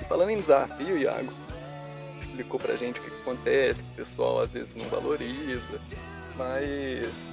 E 0.00 0.04
falando 0.04 0.30
em 0.30 0.36
desafio, 0.36 0.98
Iago, 0.98 1.32
explicou 2.20 2.58
pra 2.58 2.76
gente 2.76 2.98
o 2.98 3.02
que, 3.02 3.10
acontece, 3.20 3.82
que 3.82 3.90
o 3.90 3.96
pessoal 3.96 4.40
às 4.40 4.50
vezes 4.50 4.74
não 4.74 4.86
valoriza, 4.86 5.80
mas. 6.36 7.30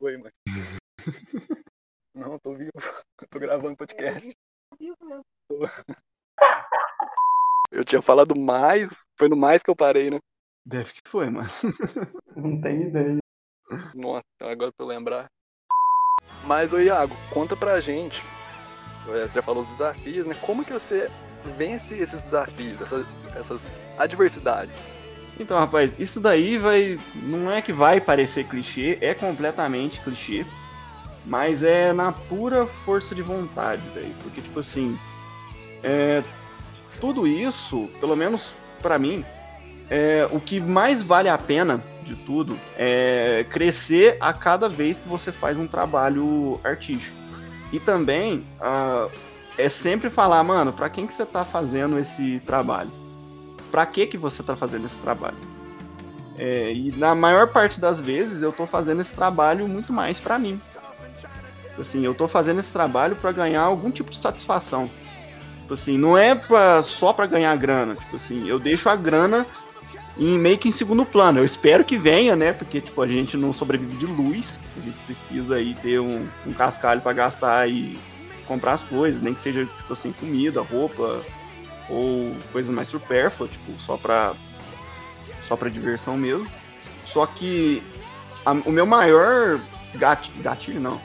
Oi, 0.00 0.16
mãe. 0.16 0.41
Não, 2.14 2.38
tô 2.38 2.54
vivo. 2.54 2.72
Tô 3.30 3.38
gravando 3.38 3.76
podcast. 3.76 4.36
Eu 7.70 7.84
tinha 7.84 8.02
falado 8.02 8.38
mais. 8.38 9.06
Foi 9.18 9.28
no 9.28 9.36
mais 9.36 9.62
que 9.62 9.70
eu 9.70 9.76
parei, 9.76 10.10
né? 10.10 10.18
Deve 10.64 10.92
que 10.92 11.00
foi, 11.06 11.30
mano. 11.30 11.48
Não 12.36 12.60
tem 12.60 12.82
ideia. 12.82 13.18
Nossa, 13.94 14.26
agora 14.40 14.70
pra 14.70 14.84
eu 14.84 14.88
lembrar. 14.88 15.30
Mas, 16.44 16.74
ô 16.74 16.78
Iago, 16.78 17.16
conta 17.32 17.56
pra 17.56 17.80
gente. 17.80 18.22
Você 19.06 19.36
já 19.36 19.42
falou 19.42 19.62
os 19.62 19.70
desafios, 19.70 20.26
né? 20.26 20.34
Como 20.42 20.64
que 20.64 20.72
você 20.72 21.10
vence 21.56 21.96
esses 21.96 22.22
desafios, 22.22 22.80
essas, 22.80 23.06
essas 23.34 23.90
adversidades? 23.98 24.90
Então, 25.40 25.58
rapaz, 25.58 25.98
isso 25.98 26.20
daí 26.20 26.58
vai. 26.58 26.98
Não 27.14 27.50
é 27.50 27.62
que 27.62 27.72
vai 27.72 28.00
parecer 28.00 28.46
clichê, 28.46 28.98
é 29.00 29.14
completamente 29.14 30.00
clichê. 30.02 30.44
Mas 31.24 31.62
é 31.62 31.92
na 31.92 32.12
pura 32.12 32.66
força 32.66 33.14
de 33.14 33.22
vontade, 33.22 33.82
velho. 33.94 34.14
Porque, 34.22 34.40
tipo 34.40 34.60
assim. 34.60 34.96
É, 35.84 36.22
tudo 37.00 37.26
isso, 37.26 37.88
pelo 38.00 38.16
menos 38.16 38.56
para 38.80 38.98
mim, 38.98 39.24
é, 39.90 40.26
o 40.30 40.40
que 40.40 40.60
mais 40.60 41.02
vale 41.02 41.28
a 41.28 41.38
pena 41.38 41.82
de 42.04 42.16
tudo 42.16 42.58
é 42.76 43.46
crescer 43.50 44.16
a 44.20 44.32
cada 44.32 44.68
vez 44.68 44.98
que 44.98 45.08
você 45.08 45.30
faz 45.32 45.58
um 45.58 45.66
trabalho 45.66 46.60
artístico. 46.62 47.16
E 47.72 47.80
também 47.80 48.46
uh, 48.60 49.10
é 49.56 49.68
sempre 49.68 50.10
falar, 50.10 50.42
mano, 50.42 50.72
para 50.72 50.90
quem 50.90 51.06
que 51.06 51.14
você 51.14 51.24
tá 51.24 51.44
fazendo 51.44 51.98
esse 51.98 52.40
trabalho? 52.40 52.90
Para 53.70 53.86
que 53.86 54.06
que 54.06 54.18
você 54.18 54.42
tá 54.42 54.54
fazendo 54.54 54.86
esse 54.86 54.98
trabalho? 54.98 55.36
É, 56.38 56.72
e 56.72 56.92
na 56.96 57.14
maior 57.14 57.48
parte 57.48 57.80
das 57.80 58.00
vezes 58.00 58.42
eu 58.42 58.52
tô 58.52 58.66
fazendo 58.66 59.00
esse 59.00 59.14
trabalho 59.14 59.66
muito 59.68 59.92
mais 59.92 60.18
para 60.18 60.38
mim. 60.38 60.58
Assim, 61.78 62.04
eu 62.04 62.14
tô 62.14 62.28
fazendo 62.28 62.60
esse 62.60 62.72
trabalho 62.72 63.16
para 63.16 63.32
ganhar 63.32 63.62
algum 63.62 63.90
tipo 63.90 64.10
de 64.10 64.18
satisfação. 64.18 64.90
Tipo 65.62 65.74
assim, 65.74 65.96
não 65.96 66.18
é 66.18 66.34
pra, 66.34 66.82
só 66.82 67.12
para 67.12 67.26
ganhar 67.26 67.56
grana. 67.56 67.94
Tipo 67.94 68.16
assim, 68.16 68.48
eu 68.48 68.58
deixo 68.58 68.88
a 68.88 68.96
grana 68.96 69.46
em 70.18 70.38
meio 70.38 70.58
que 70.58 70.68
em 70.68 70.72
segundo 70.72 71.04
plano. 71.04 71.38
Eu 71.38 71.44
espero 71.44 71.84
que 71.84 71.96
venha, 71.96 72.36
né? 72.36 72.52
Porque, 72.52 72.80
tipo, 72.80 73.00
a 73.00 73.06
gente 73.06 73.36
não 73.36 73.52
sobrevive 73.52 73.96
de 73.96 74.06
luz. 74.06 74.60
A 74.76 74.80
gente 74.80 74.98
precisa 75.06 75.56
aí 75.56 75.74
ter 75.74 75.98
um, 75.98 76.26
um 76.46 76.52
cascalho 76.52 77.00
para 77.00 77.12
gastar 77.12 77.68
e 77.68 77.98
comprar 78.46 78.72
as 78.72 78.82
coisas, 78.82 79.22
nem 79.22 79.32
que 79.32 79.40
seja, 79.40 79.64
tipo 79.64 79.92
assim, 79.92 80.12
comida, 80.12 80.60
roupa 80.60 81.22
ou 81.88 82.34
coisas 82.52 82.72
mais 82.74 82.88
supérfluas, 82.88 83.50
tipo, 83.50 83.72
só 83.80 83.96
pra, 83.96 84.34
só 85.46 85.56
pra 85.56 85.68
diversão 85.68 86.16
mesmo. 86.16 86.46
Só 87.04 87.24
que 87.24 87.82
a, 88.44 88.52
o 88.52 88.70
meu 88.70 88.86
maior 88.86 89.60
gatilho, 89.94 90.42
gatilho 90.42 90.80
não, 90.80 91.00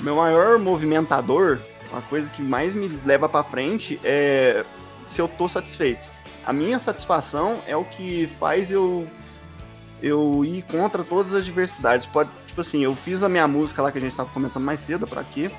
meu 0.00 0.16
maior 0.16 0.58
movimentador, 0.58 1.58
a 1.92 2.00
coisa 2.02 2.30
que 2.30 2.42
mais 2.42 2.74
me 2.74 2.88
leva 3.04 3.28
para 3.28 3.42
frente 3.42 3.98
é 4.04 4.64
se 5.06 5.20
eu 5.20 5.28
tô 5.28 5.48
satisfeito 5.48 6.18
a 6.48 6.52
minha 6.52 6.78
satisfação 6.78 7.58
é 7.66 7.76
o 7.76 7.84
que 7.84 8.26
faz 8.40 8.70
eu 8.70 9.06
eu 10.00 10.42
ir 10.46 10.62
contra 10.62 11.04
todas 11.04 11.34
as 11.34 11.44
diversidades. 11.44 12.06
Pode, 12.06 12.30
tipo 12.46 12.62
assim, 12.62 12.82
eu 12.82 12.94
fiz 12.94 13.22
a 13.22 13.28
minha 13.28 13.46
música 13.46 13.82
lá 13.82 13.92
que 13.92 13.98
a 13.98 14.00
gente 14.00 14.16
tava 14.16 14.30
comentando 14.30 14.64
mais 14.64 14.80
cedo 14.80 15.06
para 15.06 15.20
aqui, 15.20 15.50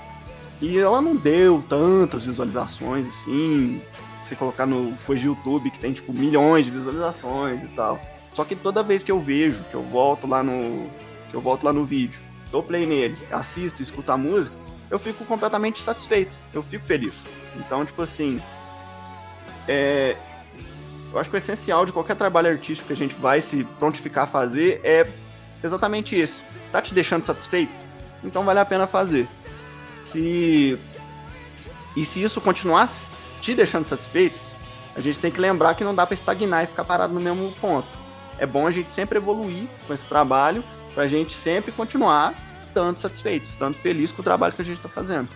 e 0.60 0.80
ela 0.80 1.00
não 1.00 1.16
deu 1.16 1.64
tantas 1.70 2.24
visualizações 2.24 3.06
assim. 3.06 3.80
Se 4.24 4.36
colocar 4.36 4.66
no 4.66 4.96
coisa 5.06 5.22
de 5.22 5.28
YouTube 5.28 5.70
que 5.70 5.78
tem 5.78 5.94
tipo 5.94 6.12
milhões 6.12 6.66
de 6.66 6.72
visualizações 6.72 7.64
e 7.64 7.68
tal. 7.76 8.02
Só 8.34 8.44
que 8.44 8.56
toda 8.56 8.82
vez 8.82 9.04
que 9.04 9.12
eu 9.12 9.20
vejo, 9.20 9.64
que 9.70 9.76
eu 9.76 9.84
volto 9.84 10.26
lá 10.26 10.42
no 10.42 10.90
que 11.30 11.36
eu 11.36 11.42
volto 11.42 11.64
lá 11.64 11.72
no 11.72 11.86
vídeo, 11.86 12.20
dou 12.52 12.64
play 12.64 12.86
nele, 12.86 13.18
assisto, 13.32 13.82
escuto 13.82 14.12
a 14.12 14.18
música, 14.18 14.56
eu 14.90 14.98
fico 14.98 15.24
completamente 15.26 15.82
satisfeito. 15.82 16.32
Eu 16.54 16.64
fico 16.64 16.86
feliz. 16.86 17.16
Então, 17.56 17.86
tipo 17.86 18.02
assim, 18.02 18.42
é, 19.68 20.16
eu 21.12 21.20
acho 21.20 21.30
que 21.30 21.36
o 21.36 21.38
essencial 21.38 21.86
de 21.86 21.92
qualquer 21.92 22.16
trabalho 22.16 22.50
artístico 22.50 22.88
que 22.88 22.94
a 22.94 22.96
gente 22.96 23.16
vai 23.16 23.42
se 23.42 23.64
prontificar 23.78 24.24
a 24.24 24.28
fazer 24.28 24.82
é 24.84 25.08
exatamente 25.64 26.20
isso. 26.20 26.44
Tá 26.72 26.82
te 26.82 26.94
deixando 26.94 27.26
satisfeito? 27.26 27.72
Então 28.24 28.44
vale 28.44 28.60
a 28.60 28.66
pena 28.66 28.88
fazer. 28.88 29.28
Se 30.06 30.78
e 31.96 32.06
se 32.06 32.22
isso 32.22 32.40
continuar 32.40 32.90
te 33.42 33.54
deixando 33.54 33.88
satisfeito, 33.88 34.40
a 34.96 35.02
gente 35.02 35.20
tem 35.20 35.32
que 35.32 35.40
lembrar 35.40 35.76
que 35.76 35.84
não 35.84 35.96
dá 35.96 36.06
para 36.06 36.14
estagnar 36.14 36.64
e 36.64 36.68
ficar 36.68 36.84
parado 36.84 37.14
no 37.14 37.20
mesmo 37.20 37.52
ponto. 37.60 37.88
É 38.38 38.46
bom 38.46 38.68
a 38.68 38.72
gente 38.72 38.92
sempre 38.92 39.18
evoluir 39.18 39.68
com 39.88 39.94
esse 39.94 40.08
trabalho 40.08 40.64
para 41.00 41.08
gente 41.08 41.34
sempre 41.34 41.72
continuar 41.72 42.34
tanto 42.74 43.00
satisfeito, 43.00 43.48
tanto 43.58 43.78
feliz 43.78 44.12
com 44.12 44.22
o 44.22 44.24
trabalho 44.24 44.52
que 44.52 44.62
a 44.62 44.66
gente 44.66 44.76
está 44.76 44.90
fazendo. 44.90 45.30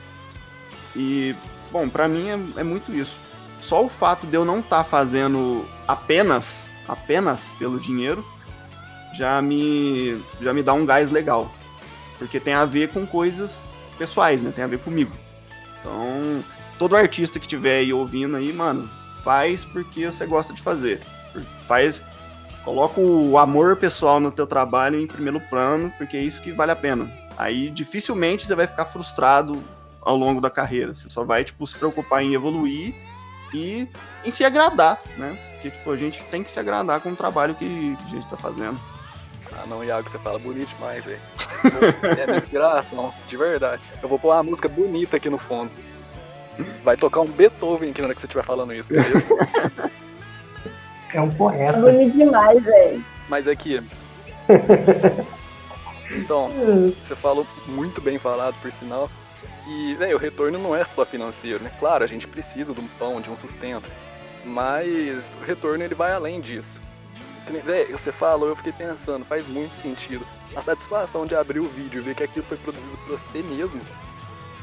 E, 0.93 1.33
bom, 1.71 1.87
para 1.87 2.05
mim 2.05 2.27
é, 2.27 2.59
é 2.59 2.63
muito 2.65 2.93
isso 2.93 3.15
só 3.61 3.85
o 3.85 3.87
fato 3.87 4.27
de 4.27 4.35
eu 4.35 4.43
não 4.43 4.59
estar 4.59 4.79
tá 4.79 4.83
fazendo 4.83 5.65
apenas, 5.87 6.65
apenas 6.85 7.45
pelo 7.57 7.79
dinheiro, 7.79 8.25
já 9.15 9.41
me, 9.41 10.21
já 10.41 10.53
me 10.53 10.61
dá 10.61 10.73
um 10.73 10.85
gás 10.85 11.09
legal. 11.09 11.49
Porque 12.19 12.41
tem 12.41 12.53
a 12.53 12.65
ver 12.65 12.89
com 12.89 13.07
coisas 13.07 13.51
pessoais, 13.97 14.41
né? 14.41 14.51
Tem 14.53 14.65
a 14.65 14.67
ver 14.67 14.79
comigo. 14.79 15.13
Então, 15.79 16.43
todo 16.77 16.93
artista 16.93 17.39
que 17.39 17.45
estiver 17.45 17.79
aí 17.79 17.93
ouvindo 17.93 18.35
aí, 18.35 18.51
mano, 18.51 18.89
faz 19.23 19.63
porque 19.63 20.07
você 20.07 20.25
gosta 20.25 20.51
de 20.51 20.61
fazer. 20.61 20.99
Faz, 21.69 22.01
coloca 22.63 22.99
o 22.99 23.37
amor 23.37 23.75
pessoal 23.75 24.19
no 24.19 24.31
teu 24.31 24.47
trabalho 24.47 24.99
em 24.99 25.07
primeiro 25.07 25.39
plano, 25.41 25.91
porque 25.97 26.17
é 26.17 26.21
isso 26.21 26.41
que 26.41 26.51
vale 26.51 26.71
a 26.71 26.75
pena. 26.75 27.09
Aí 27.37 27.69
dificilmente 27.69 28.45
você 28.45 28.55
vai 28.55 28.67
ficar 28.67 28.85
frustrado 28.85 29.63
ao 30.01 30.15
longo 30.15 30.41
da 30.41 30.49
carreira. 30.49 30.93
Você 30.93 31.09
só 31.09 31.23
vai, 31.23 31.43
tipo, 31.43 31.65
se 31.65 31.75
preocupar 31.75 32.23
em 32.23 32.33
evoluir 32.33 32.93
e 33.53 33.87
em 34.25 34.31
se 34.31 34.43
agradar, 34.43 34.99
né? 35.17 35.37
Porque 35.53 35.69
tipo, 35.69 35.91
a 35.91 35.97
gente 35.97 36.21
tem 36.25 36.43
que 36.43 36.51
se 36.51 36.59
agradar 36.59 36.99
com 36.99 37.11
o 37.11 37.15
trabalho 37.15 37.55
que 37.55 37.95
a 38.05 38.09
gente 38.09 38.27
tá 38.29 38.37
fazendo. 38.37 38.77
Ah 39.53 39.65
não, 39.67 39.83
Iago, 39.83 40.09
você 40.09 40.17
fala 40.17 40.39
bonito 40.39 40.69
demais, 40.69 41.05
velho. 41.05 41.21
é 42.33 42.37
inspiração, 42.37 43.13
de 43.27 43.37
verdade. 43.37 43.83
Eu 44.01 44.09
vou 44.09 44.17
pôr 44.17 44.33
uma 44.33 44.43
música 44.43 44.67
bonita 44.67 45.17
aqui 45.17 45.29
no 45.29 45.37
fundo. 45.37 45.71
Vai 46.83 46.97
tocar 46.97 47.21
um 47.21 47.27
Beethoven 47.27 47.91
aqui 47.91 48.01
na 48.01 48.07
hora 48.07 48.15
que 48.15 48.21
você 48.21 48.27
estiver 48.27 48.43
falando 48.43 48.73
isso? 48.73 48.91
É 51.13 51.21
um 51.21 51.29
poeta. 51.29 51.79
Bonito 51.79 52.17
demais, 52.17 52.63
velho. 52.63 53.05
Mas 53.29 53.47
aqui. 53.47 53.81
Então, 56.11 56.51
você 57.03 57.15
falou 57.15 57.47
muito 57.65 58.01
bem 58.01 58.17
falado, 58.17 58.55
por 58.61 58.71
sinal. 58.71 59.09
E, 59.67 59.95
velho, 59.95 60.15
o 60.15 60.19
retorno 60.19 60.59
não 60.59 60.75
é 60.75 60.83
só 60.83 61.05
financeiro, 61.05 61.63
né? 61.63 61.71
Claro, 61.79 62.03
a 62.03 62.07
gente 62.07 62.27
precisa 62.27 62.73
de 62.73 62.79
um 62.79 62.87
pão, 62.99 63.21
de 63.21 63.29
um 63.29 63.35
sustento. 63.35 63.89
Mas 64.45 65.35
o 65.41 65.45
retorno 65.45 65.83
ele 65.83 65.95
vai 65.95 66.11
além 66.11 66.41
disso. 66.41 66.81
Velho, 67.65 67.97
você 67.97 68.11
falou, 68.11 68.49
eu 68.49 68.55
fiquei 68.55 68.73
pensando, 68.73 69.25
faz 69.25 69.47
muito 69.47 69.73
sentido. 69.73 70.25
A 70.55 70.61
satisfação 70.61 71.25
de 71.25 71.35
abrir 71.35 71.59
o 71.59 71.67
vídeo 71.67 71.99
e 71.99 72.03
ver 72.03 72.15
que 72.15 72.23
aquilo 72.23 72.45
foi 72.45 72.57
produzido 72.57 72.97
por 72.97 73.17
você 73.17 73.41
mesmo. 73.41 73.81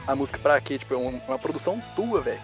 A 0.07 0.15
música 0.15 0.39
pra 0.39 0.61
quê? 0.61 0.79
Tipo, 0.79 0.95
é 0.95 0.97
uma, 0.97 1.21
uma 1.27 1.39
produção 1.39 1.83
tua, 1.97 2.21
velho. 2.21 2.41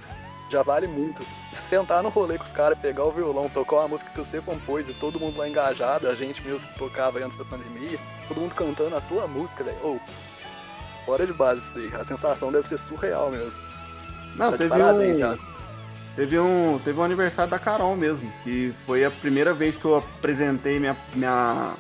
Já 0.49 0.63
vale 0.63 0.87
muito. 0.87 1.25
Sentar 1.53 2.03
no 2.03 2.09
rolê 2.09 2.39
com 2.39 2.45
os 2.45 2.53
caras, 2.53 2.79
pegar 2.79 3.05
o 3.05 3.11
violão, 3.11 3.49
tocar 3.49 3.77
uma 3.77 3.89
música 3.89 4.11
que 4.11 4.19
você 4.19 4.41
compôs 4.41 4.89
e 4.89 4.95
todo 4.95 5.19
mundo 5.19 5.39
lá 5.39 5.49
engajado, 5.49 6.09
a 6.09 6.15
gente 6.15 6.41
mesmo 6.43 6.69
que 6.69 6.79
tocava 6.79 7.19
antes 7.19 7.37
da 7.37 7.45
pandemia, 7.45 7.99
todo 8.29 8.41
mundo 8.41 8.55
cantando 8.55 8.97
a 8.97 9.01
tua 9.01 9.27
música, 9.27 9.65
velho. 9.65 9.77
Oh, 9.83 9.99
fora 11.05 11.27
de 11.27 11.33
base 11.33 11.63
isso 11.63 11.75
daí. 11.75 12.01
A 12.01 12.05
sensação 12.05 12.53
deve 12.53 12.69
ser 12.69 12.79
surreal 12.79 13.31
mesmo. 13.31 13.61
Não, 14.37 14.53
tá 14.53 14.59
teve 14.59 14.71
parabéns, 14.71 15.17
um... 15.17 15.19
Já. 15.19 15.39
Teve 16.15 16.39
um, 16.39 16.81
teve 16.83 16.99
um 16.99 17.03
aniversário 17.03 17.51
da 17.51 17.59
Carol 17.59 17.95
mesmo, 17.95 18.33
que 18.43 18.75
foi 18.87 19.05
a 19.05 19.11
primeira 19.11 19.53
vez 19.53 19.77
que 19.77 19.85
eu 19.85 19.97
apresentei 19.97 20.79
minha, 20.79 20.97
minha 21.15 21.75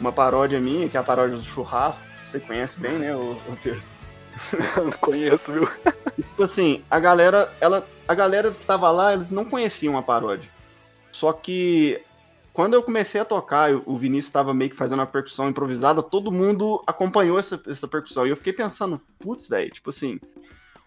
uma 0.00 0.10
paródia 0.10 0.58
minha, 0.58 0.88
que 0.88 0.96
é 0.96 1.00
a 1.00 1.02
paródia 1.02 1.36
do 1.36 1.42
churrasco. 1.42 2.02
Você 2.24 2.40
conhece 2.40 2.80
bem, 2.80 2.92
né, 2.92 3.14
o, 3.14 3.38
o 3.46 3.56
Não 4.76 4.92
conheço, 4.92 5.52
viu? 5.52 5.68
tipo 6.16 6.42
assim, 6.42 6.82
a 6.90 6.98
galera, 6.98 7.52
ela, 7.60 7.86
a 8.06 8.14
galera 8.14 8.50
que 8.50 8.64
tava 8.64 8.90
lá, 8.90 9.12
eles 9.12 9.30
não 9.30 9.44
conheciam 9.44 9.96
a 9.96 10.02
paródia. 10.02 10.50
Só 11.10 11.32
que 11.32 12.00
quando 12.52 12.74
eu 12.74 12.82
comecei 12.82 13.20
a 13.20 13.24
tocar, 13.24 13.74
o 13.86 13.96
Vinícius 13.96 14.26
estava 14.26 14.52
meio 14.52 14.70
que 14.70 14.76
fazendo 14.76 14.98
uma 14.98 15.06
percussão 15.06 15.48
improvisada, 15.48 16.02
todo 16.02 16.30
mundo 16.30 16.82
acompanhou 16.86 17.38
essa, 17.38 17.60
essa 17.66 17.88
percussão. 17.88 18.26
E 18.26 18.30
eu 18.30 18.36
fiquei 18.36 18.52
pensando, 18.52 19.00
putz, 19.18 19.48
velho, 19.48 19.70
tipo 19.70 19.90
assim, 19.90 20.20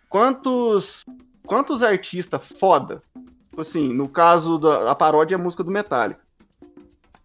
quantos 0.10 1.04
quantos 1.46 1.84
artistas 1.84 2.42
foda, 2.60 3.02
tipo 3.44 3.62
assim, 3.62 3.94
no 3.94 4.10
caso 4.10 4.58
da 4.58 4.92
a 4.92 4.96
paródia 4.96 5.36
é 5.36 5.40
a 5.40 5.42
música 5.42 5.64
do 5.64 5.72
Metallica. 5.72 6.22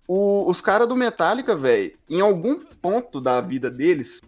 O, 0.07 0.49
os 0.49 0.61
caras 0.61 0.89
do 0.89 0.97
Metallica, 0.97 1.55
velho, 1.55 1.93
em 2.09 2.21
algum 2.21 2.57
ponto 2.57 3.21
da 3.21 3.41
vida 3.41 3.71
deles, 3.71 4.21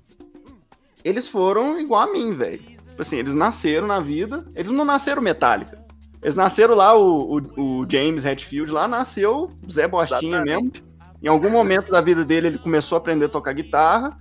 eles 1.05 1.29
foram 1.29 1.81
igual 1.81 2.09
a 2.09 2.13
mim, 2.13 2.35
velho. 2.35 2.59
Tipo 2.59 3.03
assim, 3.03 3.17
eles 3.17 3.35
nasceram 3.35 3.87
na 3.87 4.01
vida, 4.01 4.45
eles 4.55 4.71
não 4.71 4.85
nasceram 4.85 5.23
Metallica. 5.23 5.83
Eles 6.23 6.35
nasceram 6.37 6.75
lá, 6.75 6.97
o, 6.97 7.39
o, 7.57 7.81
o 7.81 7.87
James 7.91 8.25
Hetfield 8.25 8.71
lá 8.71 8.87
nasceu 8.87 9.51
Zé 9.71 9.89
Bostinha 9.89 10.37
Exatamente. 10.37 10.83
mesmo. 10.83 10.93
Em 11.23 11.29
algum 11.29 11.51
momento 11.51 11.91
da 11.91 12.01
vida 12.01 12.25
dele, 12.25 12.49
ele 12.49 12.59
começou 12.59 12.97
a 12.97 12.99
aprender 12.99 13.27
a 13.27 13.29
tocar 13.29 13.53
guitarra. 13.53 14.17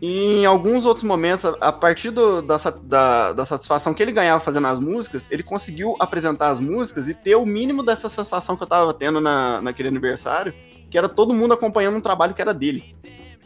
E 0.00 0.40
em 0.40 0.46
alguns 0.46 0.86
outros 0.86 1.04
momentos, 1.04 1.44
a 1.60 1.70
partir 1.70 2.10
do, 2.10 2.40
da, 2.40 2.56
da, 2.82 3.32
da, 3.34 3.44
satisfação 3.44 3.92
que 3.92 4.02
ele 4.02 4.12
ganhava 4.12 4.40
fazendo 4.42 4.66
as 4.66 4.80
músicas, 4.80 5.28
ele 5.30 5.42
conseguiu 5.42 5.94
apresentar 6.00 6.50
as 6.50 6.58
músicas 6.58 7.06
e 7.06 7.14
ter 7.14 7.36
o 7.36 7.44
mínimo 7.44 7.82
dessa 7.82 8.08
sensação 8.08 8.56
que 8.56 8.62
eu 8.62 8.66
tava 8.66 8.94
tendo 8.94 9.20
na, 9.20 9.60
naquele 9.60 9.88
aniversário, 9.88 10.54
que 10.90 10.96
era 10.96 11.06
todo 11.06 11.34
mundo 11.34 11.52
acompanhando 11.52 11.98
um 11.98 12.00
trabalho 12.00 12.32
que 12.32 12.40
era 12.40 12.54
dele. 12.54 12.96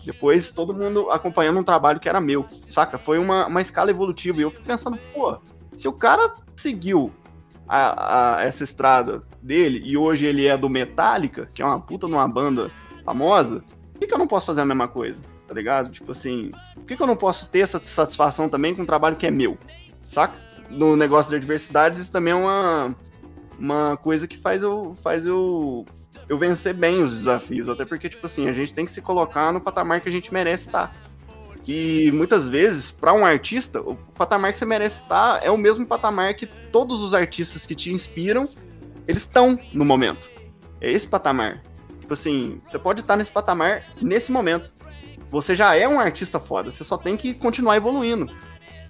Depois, 0.05 0.53
todo 0.53 0.75
mundo 0.75 1.11
acompanhando 1.11 1.61
um 1.61 1.64
trabalho 1.64 2.01
que 2.01 2.09
era 2.09 2.21
meu, 2.21 2.47
saca? 2.69 2.99
Foi 2.99 3.19
uma, 3.19 3.47
uma 3.47 3.62
escala 3.62 3.90
evolutiva. 3.90 4.38
E 4.38 4.43
eu 4.43 4.51
fico 4.51 4.64
pensando, 4.64 4.99
pô, 5.12 5.38
se 5.77 5.88
o 5.88 5.93
cara 5.93 6.35
seguiu 6.57 7.12
a, 7.69 8.37
a, 8.37 8.43
essa 8.43 8.64
estrada 8.64 9.23
dele 9.43 9.83
e 9.85 9.97
hoje 9.97 10.27
ele 10.27 10.47
é 10.47 10.57
do 10.57 10.69
Metallica, 10.69 11.51
que 11.53 11.62
é 11.62 11.64
uma 11.64 11.81
puta 11.81 12.07
numa 12.07 12.29
banda 12.29 12.71
famosa, 13.05 13.62
por 13.93 14.01
que, 14.01 14.07
que 14.07 14.14
eu 14.14 14.19
não 14.19 14.27
posso 14.27 14.47
fazer 14.47 14.61
a 14.61 14.67
mesma 14.67 14.88
coisa? 14.88 15.19
Tá 15.47 15.55
ligado? 15.55 15.93
Tipo 15.93 16.12
assim, 16.12 16.51
por 16.75 16.85
que, 16.85 16.97
que 16.97 17.03
eu 17.03 17.07
não 17.07 17.17
posso 17.17 17.49
ter 17.49 17.61
essa 17.61 17.83
satisfação 17.83 18.49
também 18.49 18.75
com 18.75 18.83
um 18.83 18.87
trabalho 18.87 19.17
que 19.17 19.27
é 19.27 19.31
meu? 19.31 19.59
Saca? 20.03 20.37
No 20.71 20.97
negócio 20.97 21.31
de 21.31 21.37
adversidades, 21.37 21.99
isso 21.99 22.12
também 22.12 22.33
é 22.33 22.37
uma, 22.37 22.97
uma 23.59 23.97
coisa 23.97 24.27
que 24.27 24.37
faz 24.37 24.62
eu, 24.62 24.97
faz 25.03 25.27
eu, 25.27 25.85
eu 26.28 26.38
vencer 26.38 26.74
bem 26.74 27.02
os 27.02 27.14
desafios. 27.14 27.68
Até 27.68 27.84
porque, 27.84 28.08
tipo 28.08 28.26
assim, 28.26 28.48
a 28.48 28.52
gente 28.52 28.72
tem 28.72 28.84
que 28.84 28.92
se 28.92 29.00
colocar 29.00 29.52
no 29.52 29.60
patamar 29.60 30.00
que 30.00 30.08
a 30.08 30.12
gente 30.12 30.32
merece 30.32 30.68
estar. 30.68 30.94
E 31.66 32.10
muitas 32.12 32.48
vezes, 32.48 32.90
para 32.90 33.12
um 33.12 33.24
artista, 33.24 33.80
o 33.80 33.96
patamar 33.96 34.52
que 34.52 34.58
você 34.58 34.66
merece 34.66 35.02
estar 35.02 35.42
é 35.42 35.50
o 35.50 35.56
mesmo 35.56 35.87
patamar 35.87 36.34
que 36.34 36.46
todos 36.46 37.02
os 37.02 37.14
artistas 37.14 37.64
que 37.64 37.74
te 37.74 37.90
inspiram, 37.90 38.48
eles 39.08 39.22
estão 39.22 39.58
no 39.72 39.84
momento. 39.84 40.30
É 40.80 40.92
esse 40.92 41.06
patamar. 41.06 41.62
Tipo 42.00 42.12
assim, 42.12 42.60
você 42.66 42.78
pode 42.78 43.00
estar 43.00 43.16
nesse 43.16 43.32
patamar 43.32 43.82
nesse 44.00 44.30
momento. 44.30 44.70
Você 45.30 45.54
já 45.54 45.74
é 45.74 45.88
um 45.88 45.98
artista 45.98 46.38
foda, 46.38 46.70
você 46.70 46.84
só 46.84 46.98
tem 46.98 47.16
que 47.16 47.32
continuar 47.32 47.76
evoluindo. 47.76 48.30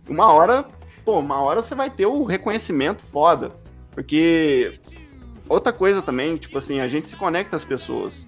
Uma 0.09 0.33
hora, 0.33 0.65
pô, 1.05 1.21
uma 1.21 1.41
hora 1.41 1.63
você 1.63 1.77
vai 1.77 1.89
ter 1.89 2.07
o 2.07 2.25
reconhecimento 2.25 3.03
foda. 3.05 3.53
Porque 3.93 4.81
outra 5.49 5.73
coisa 5.73 6.03
também, 6.03 6.37
tipo 6.37 6.59
assim, 6.59 6.81
a 6.81 6.89
gente 6.89 7.09
se 7.09 7.17
conecta 7.17 7.57
às 7.57 7.65
pessoas. 7.65 8.27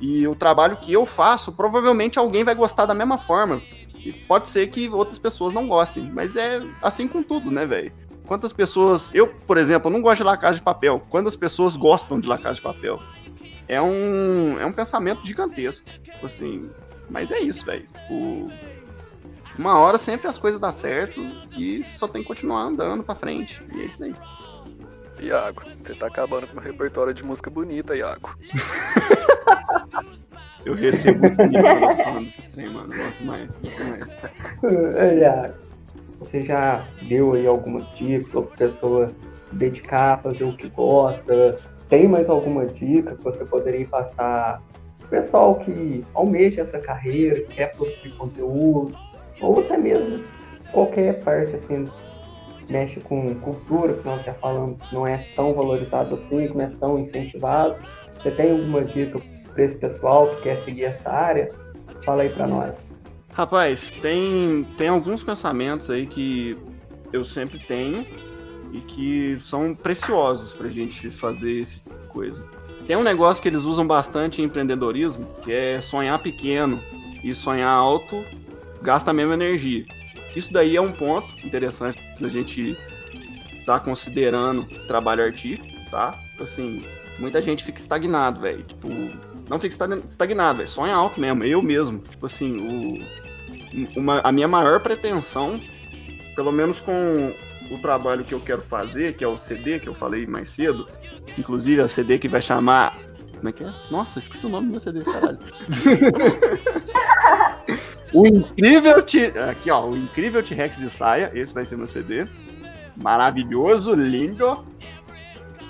E 0.00 0.26
o 0.26 0.34
trabalho 0.34 0.76
que 0.76 0.92
eu 0.92 1.06
faço, 1.06 1.52
provavelmente 1.52 2.18
alguém 2.18 2.44
vai 2.44 2.54
gostar 2.54 2.86
da 2.86 2.94
mesma 2.94 3.18
forma. 3.18 3.62
E 3.96 4.12
pode 4.12 4.48
ser 4.48 4.68
que 4.68 4.88
outras 4.88 5.18
pessoas 5.18 5.52
não 5.52 5.66
gostem, 5.66 6.10
mas 6.12 6.36
é 6.36 6.62
assim 6.82 7.08
com 7.08 7.22
tudo, 7.22 7.50
né, 7.50 7.66
velho? 7.66 7.92
Quantas 8.26 8.52
pessoas. 8.52 9.10
Eu, 9.14 9.28
por 9.28 9.56
exemplo, 9.56 9.90
não 9.90 10.02
gosto 10.02 10.18
de 10.18 10.24
La 10.24 10.36
Casa 10.36 10.56
de 10.56 10.62
Papel. 10.62 11.00
Quantas 11.08 11.36
pessoas 11.36 11.76
gostam 11.76 12.20
de 12.20 12.28
La 12.28 12.38
Casa 12.38 12.56
de 12.56 12.62
Papel? 12.62 13.00
É 13.68 13.80
um, 13.80 14.58
é 14.60 14.66
um 14.66 14.72
pensamento 14.72 15.24
gigantesco. 15.24 15.88
Tipo 16.02 16.26
assim. 16.26 16.70
Mas 17.08 17.30
é 17.30 17.38
isso, 17.38 17.64
velho. 17.64 17.86
Uma 19.56 19.78
hora 19.78 19.96
sempre 19.96 20.28
as 20.28 20.36
coisas 20.36 20.60
dão 20.60 20.72
certo 20.72 21.20
e 21.56 21.82
só 21.84 22.06
tem 22.08 22.22
que 22.22 22.28
continuar 22.28 22.62
andando 22.62 23.02
pra 23.02 23.14
frente. 23.14 23.62
E 23.74 23.80
é 23.80 23.84
isso 23.84 24.02
aí. 24.02 24.14
Iago, 25.20 25.62
você 25.80 25.94
tá 25.94 26.06
acabando 26.06 26.46
com 26.46 26.58
o 26.58 26.60
repertório 26.60 27.14
de 27.14 27.24
música 27.24 27.50
bonita, 27.50 27.96
Iago. 27.96 28.30
Eu 30.64 30.74
recebo 30.74 31.20
muito 31.20 31.36
falando 32.02 32.24
desse 32.24 32.42
trem, 32.42 32.68
mano. 32.68 32.88
Gosto 32.88 33.24
mais, 33.24 33.48
gosto 33.62 33.84
mais. 33.84 34.06
É, 34.98 35.54
você 36.18 36.40
já 36.42 36.84
deu 37.02 37.34
aí 37.34 37.46
algumas 37.46 37.88
dicas 37.94 38.26
para 38.28 38.40
a 38.40 38.56
pessoa 38.56 39.06
dedicar 39.52 40.14
a 40.14 40.16
fazer 40.18 40.44
o 40.44 40.56
que 40.56 40.68
gosta? 40.68 41.56
Tem 41.88 42.08
mais 42.08 42.28
alguma 42.28 42.66
dica 42.66 43.14
que 43.14 43.22
você 43.22 43.44
poderia 43.44 43.86
passar 43.86 44.60
o 45.04 45.06
pessoal 45.06 45.54
que 45.56 46.04
almeja 46.14 46.62
essa 46.62 46.80
carreira, 46.80 47.42
quer 47.42 47.70
produzir 47.76 48.10
conteúdo, 48.16 48.98
ou 49.40 49.60
até 49.60 49.76
mesmo 49.76 50.24
qualquer 50.72 51.22
parte 51.22 51.54
assim, 51.54 51.88
mexe 52.68 53.00
com 53.00 53.34
cultura, 53.36 53.94
que 53.94 54.04
nós 54.04 54.22
já 54.24 54.32
falamos 54.32 54.80
que 54.80 54.94
não 54.94 55.06
é 55.06 55.18
tão 55.34 55.54
valorizado 55.54 56.14
assim, 56.14 56.48
não 56.48 56.60
é 56.60 56.66
tão 56.66 56.98
incentivado. 56.98 57.76
Você 58.14 58.30
tem 58.30 58.50
alguma 58.50 58.84
dica 58.84 59.20
para 59.52 59.64
esse 59.64 59.76
pessoal 59.76 60.28
que 60.28 60.42
quer 60.42 60.64
seguir 60.64 60.84
essa 60.84 61.10
área? 61.10 61.48
Fala 62.04 62.22
aí 62.22 62.28
para 62.28 62.46
nós. 62.46 62.74
Rapaz, 63.32 63.90
tem, 64.02 64.66
tem 64.76 64.88
alguns 64.88 65.22
pensamentos 65.22 65.90
aí 65.90 66.06
que 66.06 66.56
eu 67.12 67.24
sempre 67.24 67.58
tenho 67.58 68.04
e 68.72 68.80
que 68.80 69.38
são 69.42 69.74
preciosos 69.74 70.54
para 70.54 70.66
a 70.66 70.70
gente 70.70 71.10
fazer 71.10 71.60
esse 71.60 71.80
tipo 71.80 71.96
de 71.98 72.06
coisa. 72.08 72.44
Tem 72.86 72.96
um 72.96 73.02
negócio 73.02 73.42
que 73.42 73.48
eles 73.48 73.64
usam 73.64 73.86
bastante 73.86 74.40
em 74.40 74.44
empreendedorismo, 74.44 75.26
que 75.42 75.52
é 75.52 75.80
sonhar 75.82 76.18
pequeno 76.20 76.80
e 77.22 77.34
sonhar 77.34 77.70
alto 77.70 78.24
gasta 78.80 79.10
a 79.10 79.14
mesma 79.14 79.34
energia. 79.34 79.84
Isso 80.36 80.52
daí 80.52 80.76
é 80.76 80.80
um 80.80 80.92
ponto 80.92 81.26
interessante 81.44 81.98
da 82.20 82.28
gente 82.28 82.76
tá 83.64 83.80
considerando 83.80 84.64
trabalho 84.86 85.24
artístico, 85.24 85.66
tá? 85.90 86.16
Assim, 86.38 86.84
muita 87.18 87.40
gente 87.40 87.64
fica 87.64 87.80
estagnado, 87.80 88.40
velho. 88.40 88.62
Tipo, 88.62 88.88
não 89.48 89.58
fica 89.58 89.74
estagnado, 90.06 90.58
velho. 90.58 90.68
Sonha 90.68 90.94
alto 90.94 91.18
mesmo, 91.18 91.42
eu 91.42 91.62
mesmo. 91.62 92.00
Tipo 92.00 92.26
assim, 92.26 92.54
o, 92.58 93.98
uma, 93.98 94.20
a 94.20 94.30
minha 94.30 94.46
maior 94.46 94.78
pretensão, 94.80 95.58
pelo 96.34 96.52
menos 96.52 96.78
com 96.80 97.32
o 97.70 97.78
trabalho 97.78 98.22
que 98.22 98.34
eu 98.34 98.40
quero 98.40 98.60
fazer, 98.60 99.16
que 99.16 99.24
é 99.24 99.28
o 99.28 99.38
CD 99.38 99.80
que 99.80 99.88
eu 99.88 99.94
falei 99.94 100.26
mais 100.26 100.50
cedo, 100.50 100.86
inclusive 101.38 101.80
é 101.80 101.84
o 101.84 101.88
CD 101.88 102.18
que 102.18 102.28
vai 102.28 102.42
chamar. 102.42 102.94
Como 103.36 103.48
é 103.48 103.52
que 103.52 103.64
é? 103.64 103.72
Nossa, 103.90 104.18
esqueci 104.18 104.44
o 104.44 104.50
nome 104.50 104.66
do 104.66 104.72
meu 104.72 104.80
CD, 104.80 105.02
caralho. 105.02 105.38
o 108.12 108.26
incrível 108.26 109.02
T. 109.02 109.26
Aqui, 109.38 109.70
ó, 109.70 109.86
o 109.86 109.96
incrível 109.96 110.42
T-Rex 110.42 110.78
de 110.78 110.90
saia. 110.90 111.30
Esse 111.34 111.52
vai 111.52 111.64
ser 111.64 111.76
meu 111.76 111.86
CD. 111.86 112.26
Maravilhoso, 112.96 113.94
lindo. 113.94 114.64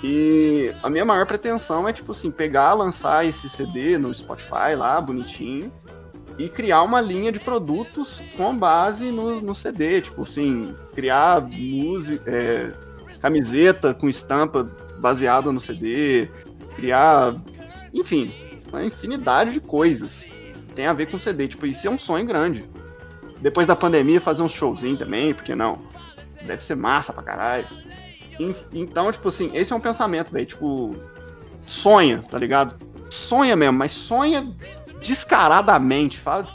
E 0.03 0.71
a 0.83 0.89
minha 0.89 1.03
maior 1.03 1.25
pretensão 1.25 1.87
é, 1.87 1.93
tipo 1.93 2.11
assim, 2.11 2.29
pegar, 2.29 2.73
lançar 2.73 3.25
esse 3.25 3.49
CD 3.49 3.97
no 3.97 4.13
Spotify 4.13 4.75
lá, 4.77 5.01
bonitinho, 5.01 5.71
e 6.37 6.47
criar 6.47 6.83
uma 6.83 7.01
linha 7.01 7.31
de 7.31 7.39
produtos 7.39 8.21
com 8.35 8.55
base 8.55 9.11
no, 9.11 9.41
no 9.41 9.55
CD. 9.55 10.01
Tipo 10.01 10.23
assim, 10.23 10.73
criar 10.93 11.41
música, 11.41 12.23
é, 12.29 12.71
camiseta 13.19 13.93
com 13.93 14.07
estampa 14.07 14.69
baseada 14.99 15.51
no 15.51 15.59
CD, 15.59 16.29
criar, 16.75 17.35
enfim, 17.91 18.31
uma 18.69 18.83
infinidade 18.83 19.51
de 19.51 19.59
coisas 19.59 20.25
tem 20.77 20.85
a 20.85 20.93
ver 20.93 21.07
com 21.07 21.17
CD. 21.17 21.47
Tipo, 21.47 21.65
isso 21.65 21.87
é 21.87 21.89
um 21.89 21.97
sonho 21.97 22.23
grande. 22.23 22.63
Depois 23.41 23.65
da 23.65 23.75
pandemia, 23.75 24.21
fazer 24.21 24.43
um 24.43 24.47
showzinho 24.47 24.95
também, 24.95 25.33
porque 25.33 25.55
não? 25.55 25.79
Deve 26.43 26.63
ser 26.63 26.75
massa 26.75 27.11
pra 27.11 27.23
caralho. 27.23 27.67
Então, 28.71 29.11
tipo 29.11 29.27
assim, 29.27 29.49
esse 29.55 29.73
é 29.73 29.75
um 29.75 29.79
pensamento, 29.79 30.31
velho. 30.31 30.45
Tipo, 30.45 30.95
sonha, 31.65 32.23
tá 32.29 32.37
ligado? 32.37 32.75
Sonha 33.09 33.55
mesmo, 33.55 33.75
mas 33.75 33.91
sonha 33.91 34.47
descaradamente. 35.01 36.19
Fala, 36.19 36.47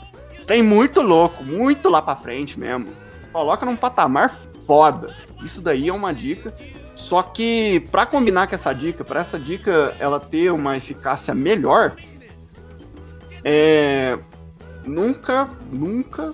tem 0.47 0.63
muito 0.63 1.01
louco, 1.01 1.43
muito 1.43 1.89
lá 1.89 2.01
pra 2.01 2.15
frente 2.15 2.57
mesmo. 2.57 2.87
Coloca 3.33 3.65
num 3.65 3.75
patamar 3.75 4.33
foda. 4.65 5.13
Isso 5.43 5.61
daí 5.61 5.89
é 5.89 5.93
uma 5.93 6.13
dica. 6.13 6.55
Só 6.95 7.21
que 7.21 7.85
para 7.91 8.05
combinar 8.05 8.47
com 8.47 8.55
essa 8.55 8.71
dica, 8.71 9.03
para 9.03 9.19
essa 9.19 9.37
dica 9.37 9.93
ela 9.99 10.17
ter 10.17 10.49
uma 10.53 10.77
eficácia 10.77 11.33
melhor, 11.33 11.97
é 13.43 14.17
nunca, 14.85 15.49
nunca 15.71 16.33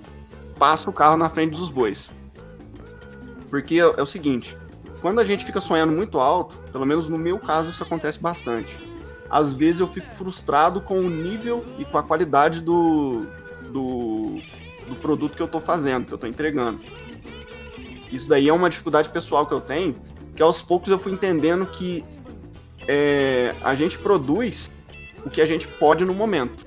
passa 0.57 0.89
o 0.89 0.93
carro 0.93 1.17
na 1.17 1.29
frente 1.29 1.51
dos 1.51 1.69
bois. 1.69 2.11
Porque 3.49 3.75
é, 3.75 3.79
é 3.79 4.01
o 4.01 4.05
seguinte, 4.05 4.57
quando 5.01 5.19
a 5.19 5.23
gente 5.23 5.45
fica 5.45 5.61
sonhando 5.61 5.93
muito 5.93 6.19
alto, 6.19 6.57
pelo 6.71 6.85
menos 6.85 7.07
no 7.07 7.17
meu 7.17 7.39
caso 7.39 7.69
isso 7.69 7.83
acontece 7.83 8.19
bastante. 8.19 8.75
Às 9.29 9.53
vezes 9.53 9.79
eu 9.79 9.87
fico 9.87 10.09
frustrado 10.11 10.81
com 10.81 10.99
o 10.99 11.09
nível 11.09 11.63
e 11.77 11.85
com 11.85 11.97
a 11.97 12.03
qualidade 12.03 12.61
do, 12.61 13.27
do, 13.71 14.39
do 14.87 14.95
produto 15.01 15.35
que 15.35 15.41
eu 15.41 15.45
estou 15.45 15.61
fazendo, 15.61 16.05
que 16.05 16.11
eu 16.11 16.15
estou 16.15 16.29
entregando. 16.29 16.79
Isso 18.11 18.27
daí 18.27 18.49
é 18.49 18.53
uma 18.53 18.69
dificuldade 18.69 19.09
pessoal 19.09 19.45
que 19.45 19.53
eu 19.53 19.61
tenho, 19.61 19.95
que 20.35 20.41
aos 20.41 20.61
poucos 20.61 20.89
eu 20.89 20.97
fui 20.97 21.11
entendendo 21.11 21.65
que 21.67 22.03
é, 22.87 23.53
a 23.63 23.75
gente 23.75 23.99
produz 23.99 24.71
o 25.23 25.29
que 25.29 25.41
a 25.41 25.45
gente 25.45 25.67
pode 25.67 26.03
no 26.03 26.13
momento. 26.13 26.65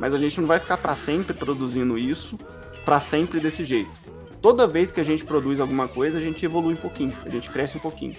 Mas 0.00 0.12
a 0.12 0.18
gente 0.18 0.40
não 0.40 0.48
vai 0.48 0.58
ficar 0.58 0.78
para 0.78 0.96
sempre 0.96 1.32
produzindo 1.32 1.96
isso, 1.96 2.36
para 2.84 3.00
sempre 3.00 3.38
desse 3.38 3.64
jeito 3.64 4.10
toda 4.40 4.66
vez 4.66 4.90
que 4.90 5.00
a 5.00 5.04
gente 5.04 5.24
produz 5.24 5.60
alguma 5.60 5.86
coisa, 5.86 6.18
a 6.18 6.20
gente 6.20 6.44
evolui 6.44 6.74
um 6.74 6.76
pouquinho, 6.76 7.16
a 7.24 7.30
gente 7.30 7.50
cresce 7.50 7.76
um 7.76 7.80
pouquinho. 7.80 8.16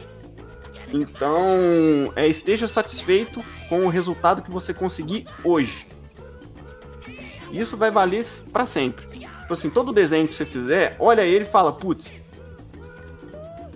Então, 0.93 2.11
é, 2.15 2.27
esteja 2.27 2.67
satisfeito 2.67 3.43
com 3.69 3.85
o 3.85 3.89
resultado 3.89 4.41
que 4.41 4.51
você 4.51 4.73
conseguir 4.73 5.25
hoje. 5.43 5.87
Isso 7.51 7.77
vai 7.77 7.91
valer 7.91 8.25
para 8.51 8.65
sempre. 8.65 9.05
Tipo 9.07 9.53
assim, 9.53 9.69
todo 9.69 9.93
desenho 9.93 10.27
que 10.27 10.35
você 10.35 10.45
fizer, 10.45 10.95
olha 10.99 11.21
ele 11.21 11.45
e 11.45 11.47
fala, 11.47 11.71
putz, 11.71 12.11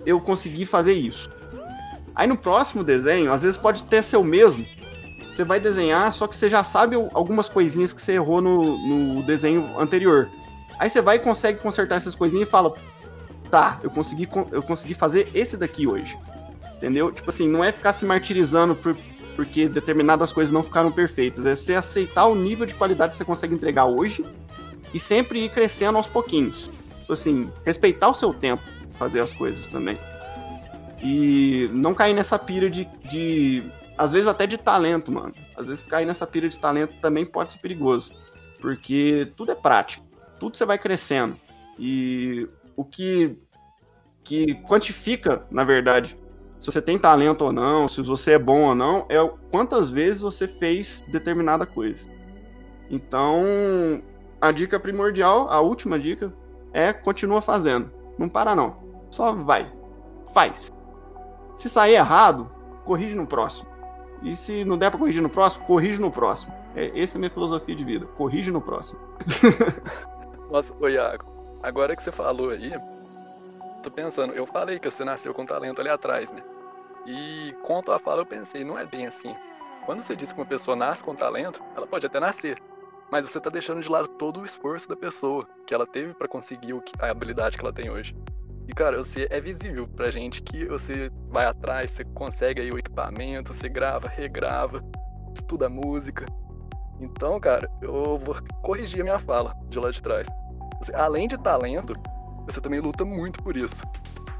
eu 0.04 0.20
consegui 0.20 0.64
fazer 0.64 0.92
isso. 0.92 1.30
Aí 2.14 2.26
no 2.26 2.36
próximo 2.36 2.82
desenho, 2.82 3.32
às 3.32 3.42
vezes 3.42 3.56
pode 3.56 3.82
ter 3.84 4.02
ser 4.02 4.16
o 4.16 4.24
mesmo. 4.24 4.64
Você 5.36 5.44
vai 5.44 5.60
desenhar, 5.60 6.10
só 6.14 6.26
que 6.26 6.34
você 6.34 6.48
já 6.48 6.64
sabe 6.64 6.96
algumas 7.12 7.46
coisinhas 7.46 7.92
que 7.92 8.00
você 8.00 8.12
errou 8.12 8.40
no, 8.40 8.78
no 8.78 9.22
desenho 9.22 9.78
anterior. 9.78 10.30
Aí 10.78 10.88
você 10.88 11.02
vai 11.02 11.16
e 11.16 11.18
consegue 11.18 11.58
consertar 11.58 11.96
essas 11.96 12.14
coisinhas 12.14 12.48
e 12.48 12.50
fala, 12.50 12.72
tá, 13.50 13.78
eu 13.82 13.90
consegui, 13.90 14.26
eu 14.50 14.62
consegui 14.62 14.94
fazer 14.94 15.28
esse 15.34 15.58
daqui 15.58 15.86
hoje. 15.86 16.18
Entendeu? 16.76 17.12
Tipo 17.12 17.28
assim, 17.28 17.46
não 17.46 17.62
é 17.62 17.70
ficar 17.70 17.92
se 17.92 18.06
martirizando 18.06 18.74
por, 18.74 18.96
porque 19.34 19.68
determinadas 19.68 20.32
coisas 20.32 20.50
não 20.50 20.62
ficaram 20.62 20.90
perfeitas. 20.90 21.44
É 21.44 21.54
você 21.54 21.74
aceitar 21.74 22.24
o 22.26 22.34
nível 22.34 22.64
de 22.64 22.74
qualidade 22.74 23.10
que 23.10 23.16
você 23.16 23.24
consegue 23.24 23.54
entregar 23.54 23.84
hoje 23.84 24.24
e 24.94 24.98
sempre 24.98 25.44
ir 25.44 25.50
crescendo 25.50 25.98
aos 25.98 26.06
pouquinhos. 26.06 26.70
Tipo 27.00 27.12
assim, 27.12 27.50
respeitar 27.62 28.08
o 28.08 28.14
seu 28.14 28.32
tempo 28.32 28.62
fazer 28.98 29.20
as 29.20 29.32
coisas 29.32 29.68
também. 29.68 29.98
E 31.02 31.68
não 31.72 31.94
cair 31.94 32.14
nessa 32.14 32.38
pira 32.38 32.70
de, 32.70 32.88
de. 33.04 33.62
Às 33.96 34.12
vezes 34.12 34.28
até 34.28 34.46
de 34.46 34.58
talento, 34.58 35.10
mano. 35.10 35.34
Às 35.56 35.68
vezes 35.68 35.86
cair 35.86 36.06
nessa 36.06 36.26
pira 36.26 36.48
de 36.48 36.58
talento 36.58 36.94
também 37.00 37.24
pode 37.24 37.52
ser 37.52 37.58
perigoso. 37.58 38.12
Porque 38.60 39.32
tudo 39.36 39.52
é 39.52 39.54
prático. 39.54 40.04
Tudo 40.38 40.56
você 40.56 40.64
vai 40.64 40.78
crescendo. 40.78 41.36
E 41.78 42.48
o 42.74 42.84
que, 42.84 43.38
que 44.22 44.54
quantifica, 44.62 45.46
na 45.50 45.64
verdade, 45.64 46.18
se 46.60 46.70
você 46.70 46.82
tem 46.82 46.98
talento 46.98 47.42
ou 47.42 47.52
não, 47.52 47.88
se 47.88 48.02
você 48.02 48.32
é 48.32 48.38
bom 48.38 48.62
ou 48.62 48.74
não, 48.74 49.06
é 49.08 49.16
quantas 49.50 49.90
vezes 49.90 50.22
você 50.22 50.48
fez 50.48 51.02
determinada 51.08 51.64
coisa. 51.66 52.04
Então, 52.90 54.02
a 54.40 54.52
dica 54.52 54.78
primordial, 54.78 55.48
a 55.50 55.60
última 55.60 55.98
dica, 55.98 56.32
é 56.72 56.92
continua 56.92 57.40
fazendo. 57.40 57.90
Não 58.18 58.28
para 58.28 58.54
não. 58.54 58.76
Só 59.10 59.32
vai. 59.32 59.72
Faz. 60.32 60.72
Se 61.56 61.70
sair 61.70 61.94
errado, 61.94 62.50
corrige 62.84 63.14
no 63.14 63.26
próximo. 63.26 63.75
E 64.22 64.34
se 64.36 64.64
não 64.64 64.78
der 64.78 64.90
pra 64.90 64.98
corrigir 64.98 65.22
no 65.22 65.28
próximo, 65.28 65.64
corrige 65.64 66.00
no 66.00 66.10
próximo. 66.10 66.54
É, 66.74 67.00
essa 67.00 67.16
é 67.16 67.18
a 67.18 67.20
minha 67.20 67.30
filosofia 67.30 67.74
de 67.74 67.84
vida. 67.84 68.06
Corrige 68.16 68.50
no 68.50 68.60
próximo. 68.60 69.00
Nossa, 70.50 70.74
ô 70.80 70.88
Iago, 70.88 71.24
agora 71.62 71.96
que 71.96 72.02
você 72.02 72.12
falou 72.12 72.50
aí, 72.50 72.72
tô 73.82 73.90
pensando, 73.90 74.32
eu 74.32 74.46
falei 74.46 74.78
que 74.78 74.90
você 74.90 75.04
nasceu 75.04 75.32
com 75.32 75.44
talento 75.44 75.80
ali 75.80 75.90
atrás, 75.90 76.32
né? 76.32 76.42
E 77.06 77.54
a 77.68 77.82
tua 77.82 77.98
fala 77.98 78.22
eu 78.22 78.26
pensei, 78.26 78.64
não 78.64 78.78
é 78.78 78.84
bem 78.84 79.06
assim. 79.06 79.34
Quando 79.84 80.00
você 80.00 80.16
diz 80.16 80.32
que 80.32 80.40
uma 80.40 80.46
pessoa 80.46 80.76
nasce 80.76 81.04
com 81.04 81.14
talento, 81.14 81.62
ela 81.76 81.86
pode 81.86 82.04
até 82.04 82.18
nascer. 82.18 82.60
Mas 83.10 83.30
você 83.30 83.40
tá 83.40 83.48
deixando 83.48 83.80
de 83.80 83.88
lado 83.88 84.08
todo 84.08 84.40
o 84.40 84.44
esforço 84.44 84.88
da 84.88 84.96
pessoa 84.96 85.46
que 85.64 85.72
ela 85.72 85.86
teve 85.86 86.12
para 86.14 86.26
conseguir 86.26 86.74
a 86.98 87.08
habilidade 87.08 87.56
que 87.56 87.62
ela 87.62 87.72
tem 87.72 87.88
hoje. 87.88 88.16
E, 88.68 88.72
cara, 88.72 88.96
você 88.98 89.28
é 89.30 89.40
visível 89.40 89.86
pra 89.86 90.10
gente 90.10 90.42
que 90.42 90.66
você 90.66 91.10
vai 91.28 91.46
atrás, 91.46 91.92
você 91.92 92.04
consegue 92.04 92.60
aí 92.60 92.70
o 92.70 92.78
equipamento, 92.78 93.54
você 93.54 93.68
grava, 93.68 94.08
regrava, 94.08 94.82
estuda 95.34 95.68
música. 95.68 96.26
Então, 97.00 97.38
cara, 97.38 97.70
eu 97.80 98.18
vou 98.18 98.36
corrigir 98.62 99.00
a 99.02 99.04
minha 99.04 99.18
fala 99.18 99.54
de 99.68 99.78
lá 99.78 99.90
de 99.90 100.02
trás. 100.02 100.26
Você, 100.80 100.94
além 100.94 101.28
de 101.28 101.38
talento, 101.38 101.92
você 102.44 102.60
também 102.60 102.80
luta 102.80 103.04
muito 103.04 103.42
por 103.42 103.56
isso. 103.56 103.82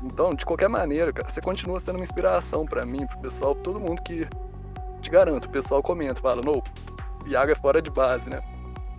Então, 0.03 0.31
de 0.31 0.45
qualquer 0.45 0.69
maneira, 0.69 1.13
cara, 1.13 1.29
você 1.29 1.41
continua 1.41 1.81
sendo 1.81 1.97
uma 1.97 2.05
inspiração 2.05 2.67
para 2.67 2.85
mim, 2.85 3.07
pro 3.07 3.19
pessoal, 3.21 3.55
todo 3.55 3.81
mundo 3.81 4.03
que. 4.03 4.27
Te 5.01 5.11
garanto, 5.11 5.45
o 5.45 5.51
pessoal 5.51 5.83
comenta, 5.83 6.21
fala, 6.21 6.41
não, 6.45 6.61
Iago 7.27 7.53
é 7.53 7.55
fora 7.55 7.81
de 7.81 7.91
base, 7.91 8.29
né? 8.29 8.41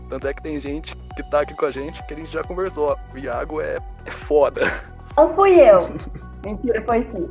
Tanto 0.07 0.27
é 0.27 0.33
que 0.33 0.41
tem 0.41 0.59
gente 0.59 0.95
que 1.15 1.23
tá 1.29 1.41
aqui 1.41 1.53
com 1.53 1.65
a 1.65 1.71
gente 1.71 2.01
que 2.05 2.13
a 2.13 2.17
gente 2.17 2.31
já 2.31 2.43
conversou, 2.43 2.91
ó, 2.91 2.97
o 3.13 3.17
Iago 3.17 3.59
é, 3.59 3.77
é 4.05 4.11
foda. 4.11 4.61
Não 5.17 5.33
fui 5.33 5.59
eu. 5.59 5.89
Mentira, 6.45 6.81
foi 6.85 7.07
sim. 7.11 7.29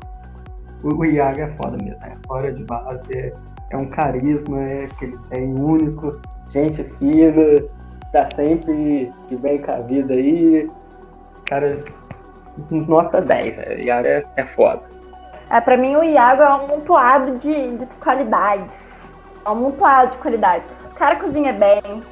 O, 0.83 0.95
o 0.95 1.05
Iago 1.05 1.41
é 1.41 1.49
foda 1.57 1.77
mesmo, 1.83 2.05
é 2.05 2.13
fora 2.27 2.53
de 2.53 2.65
base, 2.65 3.17
é, 3.17 3.33
é 3.71 3.77
um 3.77 3.87
carisma, 3.87 4.61
é 4.61 4.89
que 4.99 5.07
ele 5.07 5.19
tem 5.31 5.55
único, 5.55 6.21
gente 6.51 6.85
fina, 6.85 7.63
tá 8.13 8.29
sempre 8.35 9.11
de 9.29 9.37
bem 9.37 9.63
com 9.63 9.71
a 9.71 9.81
vida 9.81 10.13
aí. 10.13 10.69
Cara, 11.47 11.79
nota 12.71 13.21
10, 13.21 13.57
né? 13.57 13.65
o 13.69 13.81
Iago 13.81 14.07
é, 14.07 14.25
é 14.37 14.47
foda. 14.47 14.83
É, 15.49 15.61
pra 15.61 15.77
mim 15.77 15.95
o 15.95 16.03
Iago 16.03 16.43
é 16.43 16.49
um 16.49 16.55
amontoado 16.55 17.39
de, 17.39 17.77
de 17.79 17.87
qualidade. 18.01 18.65
É 19.45 19.49
um 19.49 19.53
amontoado 19.53 20.13
de 20.13 20.19
qualidade. 20.19 20.65
O 20.91 20.95
cara 20.95 21.17
cozinha 21.17 21.53
bem, 21.53 22.03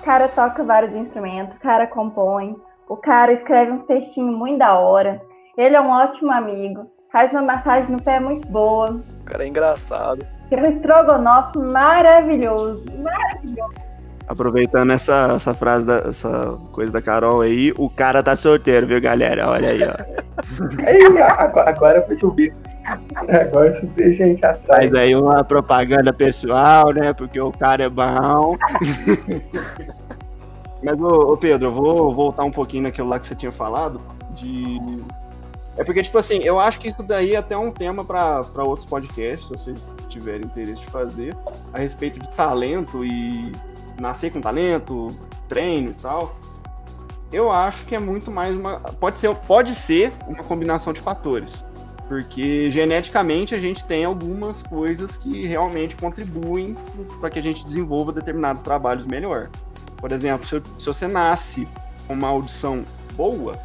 o 0.00 0.04
cara 0.04 0.28
toca 0.28 0.62
vários 0.62 0.94
instrumentos, 0.94 1.56
o 1.56 1.60
cara 1.60 1.86
compõe, 1.86 2.56
o 2.88 2.96
cara 2.96 3.32
escreve 3.32 3.72
um 3.72 3.78
textinho 3.80 4.32
muito 4.32 4.58
da 4.58 4.74
hora. 4.78 5.20
Ele 5.56 5.74
é 5.74 5.80
um 5.80 5.90
ótimo 5.90 6.30
amigo. 6.30 6.86
Faz 7.10 7.32
uma 7.32 7.42
massagem 7.42 7.90
no 7.90 8.02
pé 8.02 8.20
muito 8.20 8.46
boa. 8.48 9.00
O 9.22 9.24
cara 9.24 9.44
é 9.44 9.48
engraçado. 9.48 10.26
Tem 10.50 10.60
um 10.60 10.76
estrogonofe 10.76 11.58
maravilhoso. 11.58 12.84
Maravilhoso. 12.98 13.86
Aproveitando 14.28 14.92
essa, 14.92 15.32
essa 15.36 15.54
frase, 15.54 15.86
da, 15.86 15.98
essa 16.08 16.58
coisa 16.72 16.92
da 16.92 17.00
Carol 17.00 17.40
aí, 17.40 17.72
o 17.78 17.88
cara 17.88 18.22
tá 18.22 18.34
solteiro, 18.34 18.86
viu, 18.86 19.00
galera? 19.00 19.48
Olha 19.48 19.70
aí, 19.70 19.80
ó. 19.82 19.94
aí, 20.84 21.22
agora, 21.22 21.70
agora 21.70 22.02
foi 22.02 22.18
chover. 22.18 22.52
Agora 23.14 23.74
chover 23.80 24.12
gente 24.12 24.44
atrás. 24.44 24.90
Faz 24.90 24.94
aí 24.94 25.14
uma 25.14 25.44
propaganda 25.44 26.12
pessoal, 26.12 26.92
né? 26.92 27.12
Porque 27.12 27.40
o 27.40 27.52
cara 27.52 27.84
é 27.84 27.88
bom. 27.88 28.56
Mas, 30.82 31.00
ô, 31.00 31.32
ô, 31.32 31.36
Pedro, 31.36 31.68
eu 31.68 31.72
vou 31.72 32.14
voltar 32.14 32.44
um 32.44 32.50
pouquinho 32.50 32.84
naquilo 32.84 33.08
lá 33.08 33.18
que 33.18 33.26
você 33.26 33.34
tinha 33.34 33.52
falado, 33.52 34.00
de... 34.32 34.78
É 35.76 35.84
porque, 35.84 36.02
tipo 36.02 36.16
assim, 36.16 36.38
eu 36.38 36.58
acho 36.58 36.78
que 36.78 36.88
isso 36.88 37.02
daí 37.02 37.34
é 37.34 37.36
até 37.36 37.56
um 37.56 37.70
tema 37.70 38.04
para 38.04 38.64
outros 38.64 38.88
podcasts, 38.88 39.46
se 39.46 39.52
vocês 39.52 39.84
tiverem 40.08 40.46
interesse 40.46 40.80
de 40.80 40.86
fazer, 40.86 41.36
a 41.72 41.78
respeito 41.78 42.18
de 42.18 42.28
talento 42.30 43.04
e 43.04 43.52
nascer 44.00 44.32
com 44.32 44.40
talento, 44.40 45.08
treino 45.48 45.90
e 45.90 45.94
tal. 45.94 46.34
Eu 47.32 47.50
acho 47.50 47.84
que 47.84 47.94
é 47.94 47.98
muito 47.98 48.30
mais 48.30 48.56
uma. 48.56 48.78
Pode 48.78 49.18
ser, 49.18 49.34
pode 49.34 49.74
ser 49.74 50.12
uma 50.26 50.42
combinação 50.44 50.92
de 50.92 51.00
fatores. 51.00 51.62
Porque 52.08 52.70
geneticamente 52.70 53.54
a 53.54 53.58
gente 53.58 53.84
tem 53.84 54.04
algumas 54.04 54.62
coisas 54.62 55.16
que 55.16 55.44
realmente 55.44 55.96
contribuem 55.96 56.76
para 57.20 57.28
que 57.28 57.38
a 57.38 57.42
gente 57.42 57.64
desenvolva 57.64 58.12
determinados 58.12 58.62
trabalhos 58.62 59.04
melhor. 59.04 59.50
Por 59.96 60.12
exemplo, 60.12 60.46
se, 60.46 60.62
se 60.78 60.86
você 60.86 61.08
nasce 61.08 61.68
com 62.06 62.14
uma 62.14 62.28
audição 62.28 62.84
boa, 63.14 63.58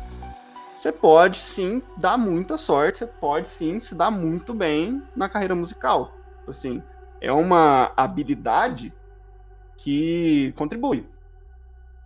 você 0.75 0.91
pode 0.91 1.37
sim 1.37 1.81
dar 1.97 2.17
muita 2.17 2.57
sorte, 2.57 2.99
você 2.99 3.05
pode 3.05 3.49
sim 3.49 3.79
se 3.79 3.93
dar 3.93 4.09
muito 4.09 4.53
bem 4.53 5.01
na 5.15 5.29
carreira 5.29 5.53
musical. 5.53 6.11
Assim, 6.47 6.81
é 7.19 7.31
uma 7.31 7.91
habilidade 7.95 8.91
que 9.77 10.53
contribui. 10.57 11.07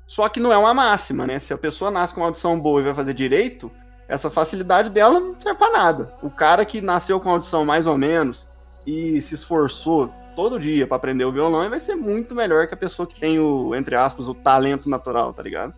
Só 0.05 0.27
que 0.29 0.39
não 0.39 0.51
é 0.51 0.57
uma 0.57 0.73
máxima, 0.73 1.25
né? 1.25 1.39
Se 1.39 1.53
a 1.53 1.57
pessoa 1.57 1.89
nasce 1.89 2.13
com 2.13 2.19
uma 2.19 2.27
audição 2.27 2.59
boa 2.59 2.81
e 2.81 2.83
vai 2.83 2.93
fazer 2.93 3.13
direito, 3.13 3.71
essa 4.07 4.29
facilidade 4.29 4.89
dela 4.89 5.19
não 5.19 5.33
serve 5.33 5.57
pra 5.57 5.71
nada. 5.71 6.13
O 6.21 6.29
cara 6.29 6.65
que 6.65 6.81
nasceu 6.81 7.19
com 7.19 7.29
audição 7.29 7.65
mais 7.65 7.87
ou 7.87 7.97
menos 7.97 8.47
e 8.85 9.21
se 9.21 9.35
esforçou 9.35 10.13
todo 10.35 10.59
dia 10.59 10.85
para 10.85 10.97
aprender 10.97 11.25
o 11.25 11.31
violão 11.31 11.67
vai 11.69 11.79
ser 11.79 11.95
muito 11.95 12.35
melhor 12.35 12.67
que 12.67 12.73
a 12.73 12.77
pessoa 12.77 13.07
que 13.07 13.19
tem 13.19 13.39
o, 13.39 13.73
entre 13.73 13.95
aspas, 13.95 14.27
o 14.27 14.33
talento 14.33 14.89
natural, 14.89 15.33
tá 15.33 15.41
ligado? 15.41 15.73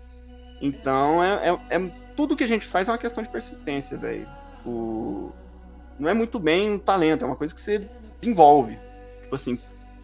Então, 0.62 1.24
é, 1.24 1.50
é, 1.50 1.78
é 1.78 1.91
tudo 2.15 2.36
que 2.36 2.43
a 2.43 2.48
gente 2.48 2.65
faz 2.65 2.88
é 2.88 2.91
uma 2.91 2.98
questão 2.98 3.24
de 3.24 3.30
persistência, 3.30 3.98
velho. 3.98 4.28
Não 6.00 6.10
é 6.10 6.13
muito 6.13 6.39
bem 6.39 6.72
um 6.72 6.80
talento, 6.80 7.24
é 7.24 7.28
uma 7.28 7.36
coisa 7.36 7.54
que 7.54 7.62
você 7.62 7.88
desenvolve. 8.20 8.78
Tipo 9.22 9.36
assim, 9.36 9.60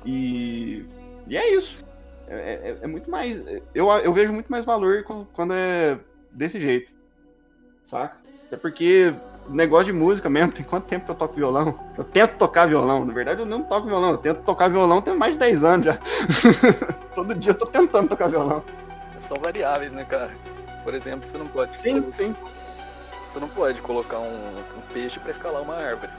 e, 0.06 0.86
e 1.28 1.36
é 1.36 1.56
isso. 1.56 1.84
É, 2.28 2.36
é, 2.36 2.78
é 2.82 2.88
muito 2.88 3.10
mais. 3.10 3.44
Eu, 3.74 3.90
eu 3.92 4.14
vejo 4.14 4.32
muito 4.32 4.48
mais 4.48 4.66
valor 4.66 5.04
quando 5.34 5.54
é 5.54 6.00
desse 6.32 6.60
jeito. 6.60 6.94
Saca? 7.84 8.23
Até 8.48 8.58
porque 8.58 9.14
negócio 9.50 9.86
de 9.86 9.94
música 9.94 10.30
mesmo, 10.30 10.52
tem 10.52 10.64
quanto 10.64 10.86
tempo 10.86 11.06
que 11.06 11.12
eu 11.12 11.16
toco 11.16 11.36
violão? 11.36 11.78
Eu 11.98 12.04
tento 12.04 12.38
tocar 12.38 12.68
violão. 12.68 13.06
Na 13.06 13.14
verdade, 13.14 13.40
eu 13.40 13.46
não 13.46 13.64
toco 13.64 13.88
violão. 13.88 14.12
Eu 14.12 14.18
tento 14.18 14.42
tocar 14.42 14.70
violão 14.70 15.02
tem 15.02 15.16
mais 15.16 15.34
de 15.34 15.40
10 15.40 15.64
anos 15.64 15.86
já. 15.86 15.98
Todo 17.16 17.36
dia 17.36 17.52
eu 17.52 17.58
tô 17.58 17.66
tentando 17.66 18.10
tocar 18.10 18.30
violão. 18.30 18.64
São 19.20 19.38
variáveis, 19.42 19.92
né, 19.92 20.04
cara? 20.04 20.32
Por 20.84 20.94
exemplo, 20.94 21.28
você 21.28 21.38
não 21.38 21.48
pode. 21.48 21.78
Sim, 21.80 22.12
sim. 22.12 22.36
Você 23.30 23.40
não 23.40 23.50
pode 23.50 23.82
colocar 23.82 24.20
um, 24.20 24.58
um 24.78 24.82
peixe 24.94 25.20
para 25.20 25.32
escalar 25.32 25.62
uma 25.62 25.76
árvore. 25.76 26.12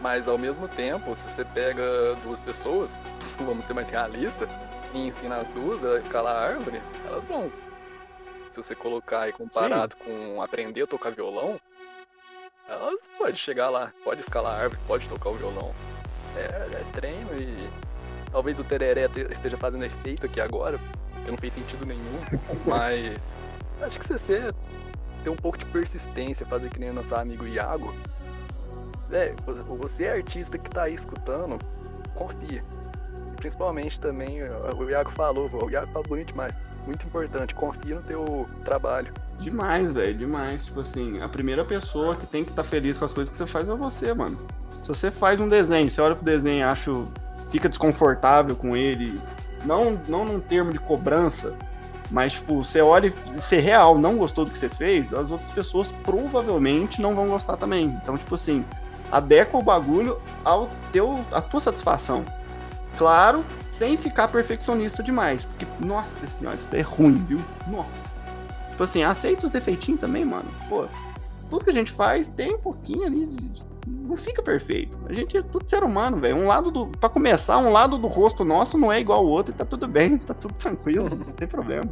Mas 0.00 0.28
ao 0.28 0.38
mesmo 0.38 0.68
tempo, 0.68 1.14
se 1.14 1.24
você 1.24 1.44
pega 1.44 1.82
duas 2.22 2.40
pessoas, 2.40 2.96
vamos 3.44 3.64
ser 3.66 3.74
mais 3.74 3.90
realistas, 3.90 4.48
e 4.94 5.06
ensina 5.06 5.36
as 5.36 5.48
duas 5.50 5.84
a 5.84 5.98
escalar 5.98 6.34
a 6.34 6.40
árvore, 6.40 6.80
elas 7.06 7.26
vão 7.26 7.50
se 8.62 8.68
você 8.68 8.74
colocar 8.74 9.28
e 9.28 9.32
comparado 9.32 9.94
Sim. 9.94 10.04
com 10.04 10.42
aprender 10.42 10.82
a 10.82 10.86
tocar 10.86 11.10
violão, 11.10 11.60
elas 12.68 13.08
podem 13.16 13.34
chegar 13.34 13.70
lá, 13.70 13.92
pode 14.04 14.20
escalar 14.20 14.54
a 14.54 14.62
árvore, 14.62 14.80
pode 14.86 15.08
tocar 15.08 15.30
o 15.30 15.34
violão. 15.34 15.72
É, 16.36 16.40
é 16.40 16.84
treino 16.92 17.30
e 17.40 17.68
talvez 18.30 18.58
o 18.58 18.64
tereré 18.64 19.08
esteja 19.30 19.56
fazendo 19.56 19.84
efeito 19.84 20.26
aqui 20.26 20.40
agora, 20.40 20.78
porque 21.12 21.30
não 21.30 21.38
fez 21.38 21.54
sentido 21.54 21.86
nenhum, 21.86 22.20
mas 22.66 23.36
acho 23.80 23.98
que 23.98 24.06
se 24.06 24.18
você 24.18 24.52
ter 25.24 25.30
um 25.30 25.36
pouco 25.36 25.58
de 25.58 25.64
persistência, 25.66 26.46
fazer 26.46 26.68
que 26.68 26.78
nem 26.78 26.90
o 26.90 26.94
nosso 26.94 27.14
amigo 27.14 27.46
Iago, 27.46 27.94
é, 29.10 29.34
você 29.78 30.04
é 30.04 30.12
artista 30.12 30.58
que 30.58 30.68
tá 30.68 30.82
aí 30.82 30.94
escutando, 30.94 31.58
confia. 32.14 32.62
Principalmente 33.38 33.98
também, 33.98 34.42
o 34.42 34.90
Iago 34.90 35.10
falou, 35.10 35.48
o 35.64 35.70
Iago 35.70 35.86
falou 35.88 36.04
bonito 36.06 36.28
demais. 36.28 36.52
Muito 36.86 37.06
importante, 37.06 37.54
confia 37.54 37.96
no 37.96 38.02
teu 38.02 38.46
trabalho. 38.64 39.12
Demais, 39.38 39.92
velho, 39.92 40.14
demais. 40.14 40.64
Tipo 40.64 40.80
assim, 40.80 41.20
a 41.20 41.28
primeira 41.28 41.64
pessoa 41.64 42.16
que 42.16 42.26
tem 42.26 42.44
que 42.44 42.50
estar 42.50 42.62
tá 42.62 42.68
feliz 42.68 42.98
com 42.98 43.04
as 43.04 43.12
coisas 43.12 43.30
que 43.30 43.36
você 43.36 43.46
faz 43.46 43.68
é 43.68 43.74
você, 43.74 44.12
mano. 44.14 44.36
Se 44.82 44.88
você 44.88 45.10
faz 45.10 45.40
um 45.40 45.48
desenho, 45.48 45.90
você 45.90 46.00
olha 46.00 46.14
pro 46.14 46.24
desenho 46.24 46.66
e 46.66 47.50
fica 47.50 47.68
desconfortável 47.68 48.56
com 48.56 48.76
ele, 48.76 49.20
não, 49.64 50.00
não 50.08 50.24
num 50.24 50.40
termo 50.40 50.72
de 50.72 50.78
cobrança, 50.78 51.54
mas, 52.10 52.32
tipo, 52.32 52.64
você 52.64 52.80
olha 52.80 53.12
e 53.36 53.40
ser 53.40 53.60
real, 53.60 53.98
não 53.98 54.16
gostou 54.16 54.44
do 54.44 54.50
que 54.50 54.58
você 54.58 54.68
fez, 54.68 55.12
as 55.12 55.30
outras 55.30 55.50
pessoas 55.50 55.92
provavelmente 56.02 57.02
não 57.02 57.14
vão 57.14 57.28
gostar 57.28 57.56
também. 57.56 57.84
Então, 58.02 58.16
tipo 58.16 58.34
assim, 58.34 58.64
adequa 59.12 59.58
o 59.58 59.62
bagulho 59.62 60.18
ao 60.42 60.70
teu, 60.90 61.22
à 61.30 61.42
tua 61.42 61.60
satisfação. 61.60 62.24
Claro, 62.98 63.44
sem 63.70 63.96
ficar 63.96 64.28
perfeccionista 64.28 65.02
demais. 65.02 65.44
Porque, 65.44 65.66
nossa 65.78 66.26
senhora, 66.26 66.56
isso 66.56 66.68
é 66.72 66.80
ruim, 66.80 67.24
viu? 67.28 67.38
Nossa. 67.68 67.88
Tipo 68.70 68.84
assim, 68.84 69.02
aceita 69.04 69.46
os 69.46 69.52
defeitinhos 69.52 70.00
também, 70.00 70.24
mano. 70.24 70.48
Pô, 70.68 70.86
tudo 71.48 71.64
que 71.64 71.70
a 71.70 71.74
gente 71.74 71.92
faz 71.92 72.28
tem 72.28 72.54
um 72.54 72.58
pouquinho 72.58 73.06
ali 73.06 73.26
de. 73.26 73.66
Não 73.86 74.16
fica 74.16 74.42
perfeito. 74.42 74.98
A 75.08 75.12
gente 75.12 75.36
é 75.36 75.42
tudo 75.42 75.68
ser 75.68 75.82
humano, 75.82 76.18
velho. 76.18 76.36
Um 76.36 76.46
lado 76.46 76.70
do. 76.70 76.86
Pra 76.88 77.08
começar, 77.08 77.58
um 77.58 77.72
lado 77.72 77.96
do 77.96 78.06
rosto 78.06 78.44
nosso 78.44 78.76
não 78.76 78.92
é 78.92 79.00
igual 79.00 79.20
ao 79.20 79.26
outro 79.26 79.54
e 79.54 79.56
tá 79.56 79.64
tudo 79.64 79.86
bem, 79.86 80.18
tá 80.18 80.34
tudo 80.34 80.54
tranquilo, 80.54 81.08
não 81.10 81.32
tem 81.32 81.48
problema. 81.48 81.84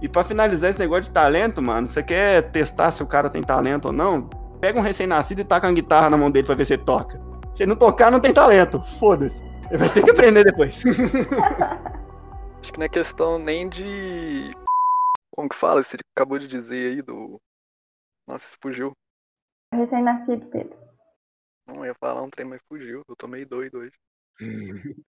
E 0.00 0.08
para 0.08 0.24
finalizar 0.24 0.70
esse 0.70 0.78
negócio 0.78 1.04
de 1.04 1.10
talento, 1.10 1.62
mano, 1.62 1.86
você 1.86 2.02
quer 2.02 2.42
testar 2.50 2.90
se 2.92 3.02
o 3.02 3.06
cara 3.06 3.30
tem 3.30 3.42
talento 3.42 3.86
ou 3.86 3.92
não? 3.92 4.28
Pega 4.60 4.78
um 4.78 4.82
recém-nascido 4.82 5.40
e 5.40 5.44
taca 5.44 5.66
uma 5.66 5.72
guitarra 5.72 6.10
na 6.10 6.16
mão 6.16 6.30
dele 6.30 6.46
pra 6.46 6.54
ver 6.54 6.66
se 6.66 6.74
ele 6.74 6.82
toca. 6.82 7.20
Se 7.54 7.62
ele 7.62 7.70
não 7.70 7.76
tocar, 7.76 8.10
não 8.10 8.20
tem 8.20 8.32
talento. 8.32 8.82
Foda-se. 8.98 9.53
Ele 9.74 9.82
vai 9.82 9.92
ter 9.92 10.04
que 10.04 10.10
aprender 10.10 10.44
depois. 10.44 10.84
Acho 12.62 12.72
que 12.72 12.78
não 12.78 12.86
é 12.86 12.88
questão 12.88 13.40
nem 13.40 13.68
de. 13.68 14.52
Como 15.32 15.48
que 15.48 15.56
fala? 15.56 15.82
Você 15.82 15.96
acabou 16.16 16.38
de 16.38 16.46
dizer 16.46 16.92
aí 16.92 17.02
do. 17.02 17.40
Nossa, 18.24 18.46
isso 18.46 18.56
fugiu. 18.62 18.92
Recém-nascido, 19.72 20.46
Pedro. 20.46 20.78
Não 21.66 21.84
ia 21.84 21.92
falar 21.96 22.22
um 22.22 22.30
trem, 22.30 22.46
mas 22.46 22.62
fugiu. 22.68 23.02
Eu 23.08 23.16
tô 23.16 23.26
meio 23.26 23.48
doido 23.48 23.78
hoje. 23.78 23.96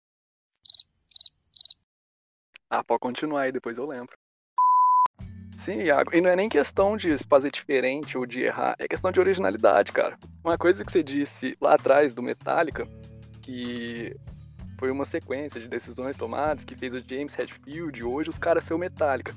ah, 2.69 2.83
pode 2.83 2.99
continuar 2.99 3.41
aí, 3.41 3.51
depois 3.51 3.79
eu 3.79 3.87
lembro. 3.87 4.15
Sim, 5.57 5.81
Iago. 5.81 6.15
E 6.15 6.21
não 6.21 6.29
é 6.29 6.35
nem 6.35 6.47
questão 6.47 6.95
de 6.95 7.17
fazer 7.27 7.49
diferente 7.49 8.15
ou 8.15 8.27
de 8.27 8.43
errar, 8.43 8.75
é 8.77 8.87
questão 8.87 9.11
de 9.11 9.19
originalidade, 9.19 9.91
cara. 9.91 10.19
Uma 10.43 10.55
coisa 10.55 10.85
que 10.85 10.91
você 10.91 11.01
disse 11.01 11.57
lá 11.59 11.73
atrás 11.73 12.13
do 12.13 12.21
Metallica, 12.21 12.87
que 13.41 14.15
foi 14.81 14.89
uma 14.89 15.05
sequência 15.05 15.61
de 15.61 15.67
decisões 15.67 16.17
tomadas 16.17 16.63
que 16.63 16.75
fez 16.75 16.91
o 16.95 16.97
James 17.07 17.37
Hetfield, 17.37 18.03
hoje 18.03 18.31
os 18.31 18.39
caras 18.39 18.63
são 18.63 18.79
Metallica. 18.79 19.31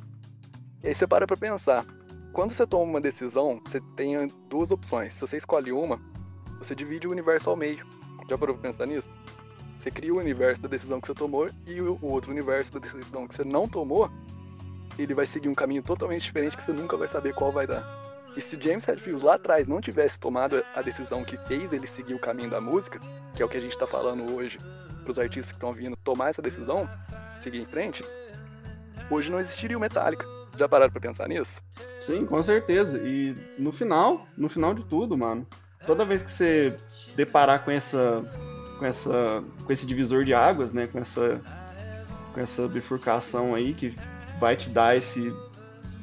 E 0.83 0.89
aí 0.89 0.95
você 0.95 1.07
para 1.07 1.27
pra 1.27 1.37
pensar. 1.37 1.85
Quando 2.33 2.53
você 2.53 2.67
toma 2.67 2.85
uma 2.85 3.01
decisão, 3.01 3.61
você 3.63 3.79
tem 3.95 4.27
duas 4.49 4.71
opções. 4.71 5.13
Se 5.13 5.21
você 5.21 5.37
escolhe 5.37 5.71
uma, 5.71 6.01
você 6.59 6.75
divide 6.75 7.07
o 7.07 7.11
universo 7.11 7.51
ao 7.51 7.57
meio. 7.57 7.87
Já 8.27 8.39
parou 8.39 8.57
pra 8.57 8.71
pensar 8.71 8.87
nisso? 8.87 9.11
Você 9.77 9.91
cria 9.91 10.15
o 10.15 10.17
universo 10.17 10.63
da 10.63 10.69
decisão 10.69 10.99
que 10.99 11.09
você 11.09 11.15
tomou 11.15 11.51
e 11.67 11.79
o 11.79 11.99
outro 12.01 12.31
universo 12.31 12.73
da 12.73 12.79
decisão 12.79 13.29
que 13.29 13.35
você 13.35 13.45
não 13.45 13.69
tomou, 13.69 14.11
ele 14.99 15.13
vai 15.13 15.27
seguir 15.27 15.51
um 15.51 15.55
caminho 15.55 15.83
totalmente 15.83 16.23
diferente 16.23 16.57
que 16.57 16.65
você 16.65 16.73
nunca 16.73 16.97
vai 16.97 17.07
saber 17.07 17.35
qual 17.35 17.53
vai 17.53 17.67
dar. 17.67 17.85
E 18.35 18.41
se 18.41 18.59
James 18.59 18.89
Hetfield 18.89 19.23
lá 19.23 19.35
atrás 19.35 19.69
não 19.69 19.83
tivesse 19.83 20.19
tomado 20.19 20.65
a 20.75 20.81
decisão 20.81 21.23
que 21.23 21.37
fez 21.47 21.71
ele 21.71 21.87
seguir 21.87 22.15
o 22.15 22.19
caminho 22.19 22.49
da 22.49 22.63
música, 22.63 22.99
que 23.35 23.43
é 23.43 23.45
o 23.45 23.49
que 23.49 23.59
a 23.59 23.61
gente 23.61 23.73
está 23.73 23.87
falando 23.87 24.35
hoje 24.35 24.59
para 25.05 25.13
os 25.13 25.19
artistas 25.19 25.53
que 25.53 25.57
estão 25.57 25.73
vindo 25.73 25.97
tomar 25.97 26.31
essa 26.31 26.43
decisão, 26.43 26.89
seguir 27.41 27.61
em 27.61 27.67
frente, 27.67 28.05
hoje 29.11 29.31
não 29.31 29.39
existiria 29.39 29.77
o 29.77 29.81
Metallica. 29.81 30.27
Já 30.57 30.69
pararam 30.69 30.91
para 30.91 31.01
pensar 31.01 31.29
nisso? 31.29 31.61
Sim, 32.01 32.27
com 32.27 32.41
certeza. 32.43 32.99
E 32.99 33.37
no 33.59 33.73
final, 33.73 34.27
no 34.37 34.49
final 34.49 34.73
de 34.73 34.85
tudo, 34.85 35.17
mano, 35.17 35.47
toda 35.85 36.05
vez 36.05 36.23
que 36.23 36.31
você 36.31 36.77
deparar 37.17 37.65
com 37.65 37.71
essa 37.71 38.23
com 38.79 38.87
essa 38.87 39.45
com 39.65 39.73
esse 39.73 39.87
divisor 39.87 40.25
de 40.25 40.35
águas, 40.35 40.73
né, 40.73 40.87
com 40.87 40.99
essa 40.99 41.41
com 42.33 42.41
essa 42.41 42.67
bifurcação 42.69 43.55
aí 43.55 43.75
que 43.75 43.97
vai 44.39 44.57
te 44.57 44.69
dar 44.69 44.97
esse 44.97 45.33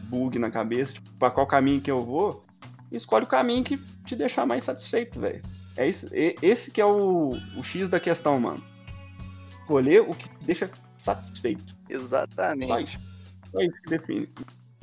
bug 0.05 0.37
na 0.37 0.51
cabeça, 0.51 0.93
tipo, 0.93 1.09
para 1.17 1.31
qual 1.31 1.47
caminho 1.47 1.81
que 1.81 1.91
eu 1.91 2.01
vou, 2.01 2.43
escolhe 2.91 3.25
o 3.25 3.27
caminho 3.27 3.63
que 3.63 3.77
te 4.05 4.15
deixar 4.15 4.45
mais 4.45 4.63
satisfeito, 4.63 5.19
velho. 5.19 5.41
É 5.77 5.87
esse 5.87 6.71
que 6.71 6.81
é 6.81 6.85
o, 6.85 7.31
o 7.55 7.63
X 7.63 7.87
da 7.87 7.99
questão, 7.99 8.39
mano. 8.39 8.61
Escolher 9.71 10.01
o 10.01 10.13
que 10.13 10.29
deixa 10.41 10.69
satisfeito. 10.97 11.75
Exatamente. 11.89 12.99
É 13.57 13.65
isso 13.65 13.81
que 13.83 13.89
define. 13.89 14.29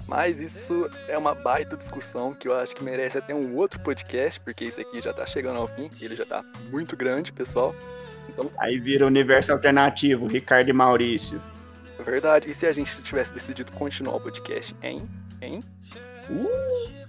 Mas 0.07 0.41
isso 0.41 0.89
é 1.07 1.19
uma 1.19 1.35
baita 1.35 1.77
discussão 1.77 2.33
que 2.33 2.49
eu 2.49 2.57
acho 2.57 2.75
que 2.75 2.83
merece 2.83 3.19
até 3.19 3.35
um 3.35 3.55
outro 3.55 3.79
podcast, 3.81 4.41
porque 4.41 4.65
isso 4.65 4.81
aqui 4.81 5.03
já 5.03 5.13
tá 5.13 5.27
chegando 5.27 5.59
ao 5.59 5.69
fim, 5.69 5.91
ele 6.01 6.17
já 6.17 6.25
tá 6.25 6.43
muito 6.71 6.97
grande, 6.97 7.31
pessoal. 7.31 7.75
Então... 8.31 8.51
Aí 8.59 8.81
vira 8.81 9.07
universo 9.07 9.53
alternativo, 9.53 10.27
Ricardo 10.27 10.71
e 10.71 10.73
Maurício. 10.73 11.39
Verdade. 12.03 12.51
E 12.51 12.55
se 12.55 12.67
a 12.67 12.73
gente 12.73 13.03
tivesse 13.03 13.35
decidido 13.35 13.71
continuar 13.73 14.17
o 14.17 14.21
podcast, 14.21 14.75
hein? 14.83 15.07
Hein? 15.43 15.63
Uh! 16.31 17.08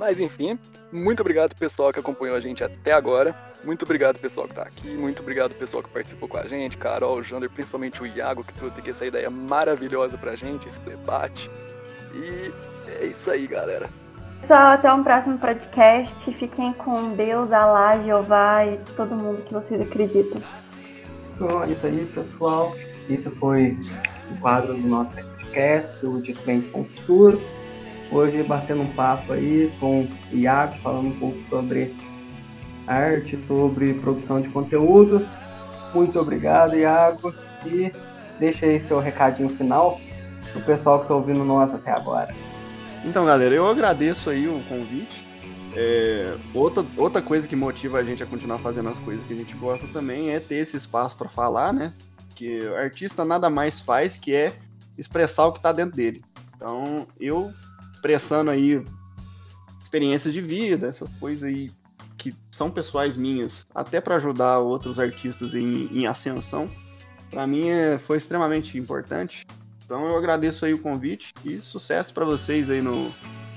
Mas 0.00 0.18
enfim, 0.18 0.58
muito 0.90 1.20
obrigado 1.20 1.54
pessoal 1.54 1.92
que 1.92 2.00
acompanhou 2.00 2.34
a 2.34 2.40
gente 2.40 2.64
até 2.64 2.90
agora. 2.90 3.36
Muito 3.62 3.84
obrigado 3.84 4.18
pessoal 4.18 4.48
que 4.48 4.54
tá 4.54 4.62
aqui. 4.62 4.88
Muito 4.88 5.20
obrigado 5.20 5.54
pessoal 5.54 5.82
que 5.82 5.90
participou 5.90 6.26
com 6.26 6.38
a 6.38 6.48
gente. 6.48 6.78
Carol, 6.78 7.18
o 7.18 7.22
Jander, 7.22 7.50
principalmente 7.50 8.02
o 8.02 8.06
Iago 8.06 8.42
que 8.42 8.54
trouxe 8.54 8.80
aqui 8.80 8.88
essa 8.88 9.04
ideia 9.04 9.28
maravilhosa 9.28 10.16
pra 10.16 10.34
gente, 10.34 10.66
esse 10.66 10.80
debate. 10.80 11.50
E 12.14 12.50
é 12.98 13.04
isso 13.04 13.30
aí, 13.30 13.46
galera. 13.46 13.90
Pessoal, 14.40 14.72
até 14.72 14.90
um 14.90 15.04
próximo 15.04 15.36
podcast. 15.36 16.32
Fiquem 16.32 16.72
com 16.72 17.10
Deus, 17.10 17.52
Alá, 17.52 18.02
Jeová 18.02 18.64
e 18.64 18.78
todo 18.96 19.14
mundo 19.14 19.42
que 19.42 19.52
vocês 19.52 19.82
acreditam. 19.82 20.40
Então, 21.34 21.62
é 21.62 21.72
isso 21.72 21.86
aí, 21.86 22.06
pessoal. 22.06 22.74
Isso 23.06 23.30
foi 23.32 23.76
o 24.30 24.40
quadro 24.40 24.72
do 24.72 24.88
nosso 24.88 25.14
podcast, 25.14 26.06
o 26.06 26.22
Diferente 26.22 26.70
com 26.70 26.80
o 26.80 26.84
Futuro. 26.86 27.59
Hoje 28.10 28.42
batendo 28.42 28.82
um 28.82 28.92
papo 28.92 29.32
aí 29.32 29.72
com 29.78 30.02
o 30.02 30.36
Iago, 30.36 30.76
falando 30.82 31.08
um 31.08 31.18
pouco 31.18 31.38
sobre 31.48 31.94
arte, 32.86 33.36
sobre 33.36 33.94
produção 33.94 34.40
de 34.40 34.48
conteúdo. 34.48 35.26
Muito 35.94 36.18
obrigado, 36.18 36.76
Iago. 36.76 37.32
E 37.64 37.90
deixa 38.38 38.66
aí 38.66 38.80
seu 38.80 38.98
recadinho 38.98 39.48
final 39.50 40.00
pro 40.52 40.62
pessoal 40.62 40.98
que 40.98 41.04
está 41.04 41.14
ouvindo 41.14 41.44
nós 41.44 41.72
até 41.72 41.92
agora. 41.92 42.34
Então, 43.04 43.24
galera, 43.24 43.54
eu 43.54 43.66
agradeço 43.66 44.30
aí 44.30 44.48
o 44.48 44.60
convite. 44.68 45.24
É, 45.76 46.34
outra, 46.52 46.84
outra 46.96 47.22
coisa 47.22 47.46
que 47.46 47.54
motiva 47.54 47.98
a 47.98 48.02
gente 48.02 48.22
a 48.22 48.26
continuar 48.26 48.58
fazendo 48.58 48.88
as 48.88 48.98
coisas 48.98 49.24
que 49.24 49.32
a 49.32 49.36
gente 49.36 49.54
gosta 49.54 49.86
também 49.88 50.30
é 50.30 50.40
ter 50.40 50.56
esse 50.56 50.76
espaço 50.76 51.16
para 51.16 51.28
falar, 51.28 51.72
né? 51.72 51.92
porque 52.40 52.66
o 52.66 52.74
artista 52.74 53.22
nada 53.22 53.50
mais 53.50 53.80
faz 53.80 54.16
que 54.16 54.34
é 54.34 54.54
expressar 54.96 55.44
o 55.44 55.52
que 55.52 55.58
está 55.58 55.72
dentro 55.72 55.94
dele. 55.94 56.24
Então, 56.56 57.06
eu 57.20 57.52
expressando 58.00 58.50
aí 58.50 58.82
experiências 59.82 60.32
de 60.32 60.40
vida, 60.40 60.86
essas 60.86 61.08
coisas 61.18 61.44
aí 61.44 61.70
que 62.16 62.34
são 62.50 62.70
pessoais 62.70 63.16
minhas, 63.16 63.66
até 63.74 64.00
para 64.00 64.16
ajudar 64.16 64.58
outros 64.58 64.98
artistas 64.98 65.54
em, 65.54 65.86
em 65.92 66.06
ascensão, 66.06 66.68
para 67.30 67.46
mim 67.46 67.68
é, 67.68 67.98
foi 67.98 68.18
extremamente 68.18 68.78
importante. 68.78 69.46
Então 69.84 70.06
eu 70.06 70.16
agradeço 70.16 70.64
aí 70.64 70.72
o 70.72 70.78
convite 70.78 71.34
e 71.44 71.60
sucesso 71.60 72.12
para 72.14 72.24
vocês 72.24 72.70
aí 72.70 72.80
no, 72.80 73.12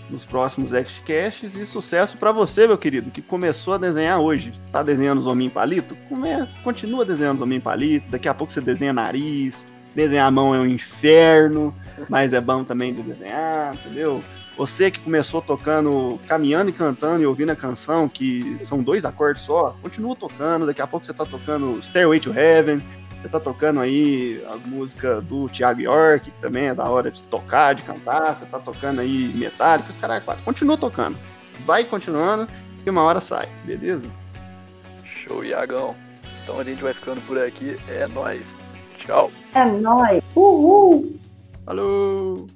nos 0.10 0.26
próximos 0.26 0.72
Xcasts 0.72 1.56
e 1.56 1.66
sucesso 1.66 2.18
para 2.18 2.32
você, 2.32 2.68
meu 2.68 2.78
querido, 2.78 3.12
que 3.12 3.22
começou 3.22 3.74
a 3.74 3.78
desenhar 3.78 4.20
hoje. 4.20 4.54
Tá 4.72 4.82
desenhando 4.82 5.20
os 5.20 5.28
hominhos 5.28 5.54
palito? 5.54 5.96
É? 6.26 6.62
Continua 6.64 7.06
desenhando 7.06 7.38
os 7.38 7.41
hominhos 7.41 7.64
palito. 7.64 8.10
Daqui 8.10 8.28
a 8.28 8.34
pouco 8.34 8.52
você 8.52 8.62
desenha 8.62 8.94
nariz. 8.94 9.66
Desenhar 9.96 10.28
a 10.28 10.32
mão 10.32 10.56
é 10.56 10.60
um 10.60 10.66
inferno, 10.66 11.74
mas 12.10 12.34
é 12.34 12.41
bom 12.41 12.64
também 12.64 12.94
de 12.94 13.04
desenhar, 13.04 13.76
entendeu? 13.76 14.24
Você 14.58 14.91
que 14.91 15.00
começou 15.00 15.41
tocando, 15.41 16.20
caminhando 16.28 16.70
e 16.70 16.74
cantando 16.74 17.24
e 17.24 17.26
ouvindo 17.26 17.52
a 17.52 17.56
canção, 17.56 18.08
que 18.08 18.56
são 18.60 18.84
dois 18.84 19.04
acordes 19.04 19.44
só, 19.44 19.76
continua 19.82 20.16
tocando. 20.16 20.66
Daqui 20.66 20.82
a 20.82 20.88
pouco 20.88 21.06
você 21.06 21.14
tá 21.14 21.26
tocando 21.26 21.82
Stairway 21.82 22.20
to 22.20 22.32
Heaven, 22.32 22.82
você 23.20 23.30
tá 23.30 23.39
tocando 23.39 23.80
aí 23.80 24.44
as 24.54 24.62
músicas 24.66 25.24
do 25.24 25.48
Thiago 25.48 25.82
York, 25.82 26.30
que 26.30 26.39
também 26.39 26.68
é 26.68 26.76
da 26.76 26.84
hora 26.84 27.10
de 27.10 27.22
tocar, 27.24 27.74
de 27.74 27.82
cantar. 27.82 28.36
Você 28.36 28.46
tá 28.46 28.60
tocando 28.60 29.00
aí 29.00 29.32
Metallica, 29.34 29.89
os 29.89 29.98
caras 29.98 30.24
quatro. 30.24 30.44
Continua 30.44 30.78
tocando. 30.78 31.18
Vai 31.66 31.86
continuando, 31.86 32.48
que 32.84 32.89
uma 32.89 33.02
hora 33.02 33.22
sai, 33.22 33.48
beleza? 33.64 34.06
Show, 35.04 35.44
Iagão. 35.44 35.96
Então 36.44 36.60
a 36.60 36.64
gente 36.64 36.84
vai 36.84 36.94
ficando 36.94 37.22
por 37.22 37.39
aqui. 37.39 37.78
É 37.88 38.06
nóis. 38.08 38.56
Tchau. 39.06 39.32
É 39.54 39.66
nóis. 39.66 40.24
Uhul. 40.36 41.20
Falou. 41.66 42.47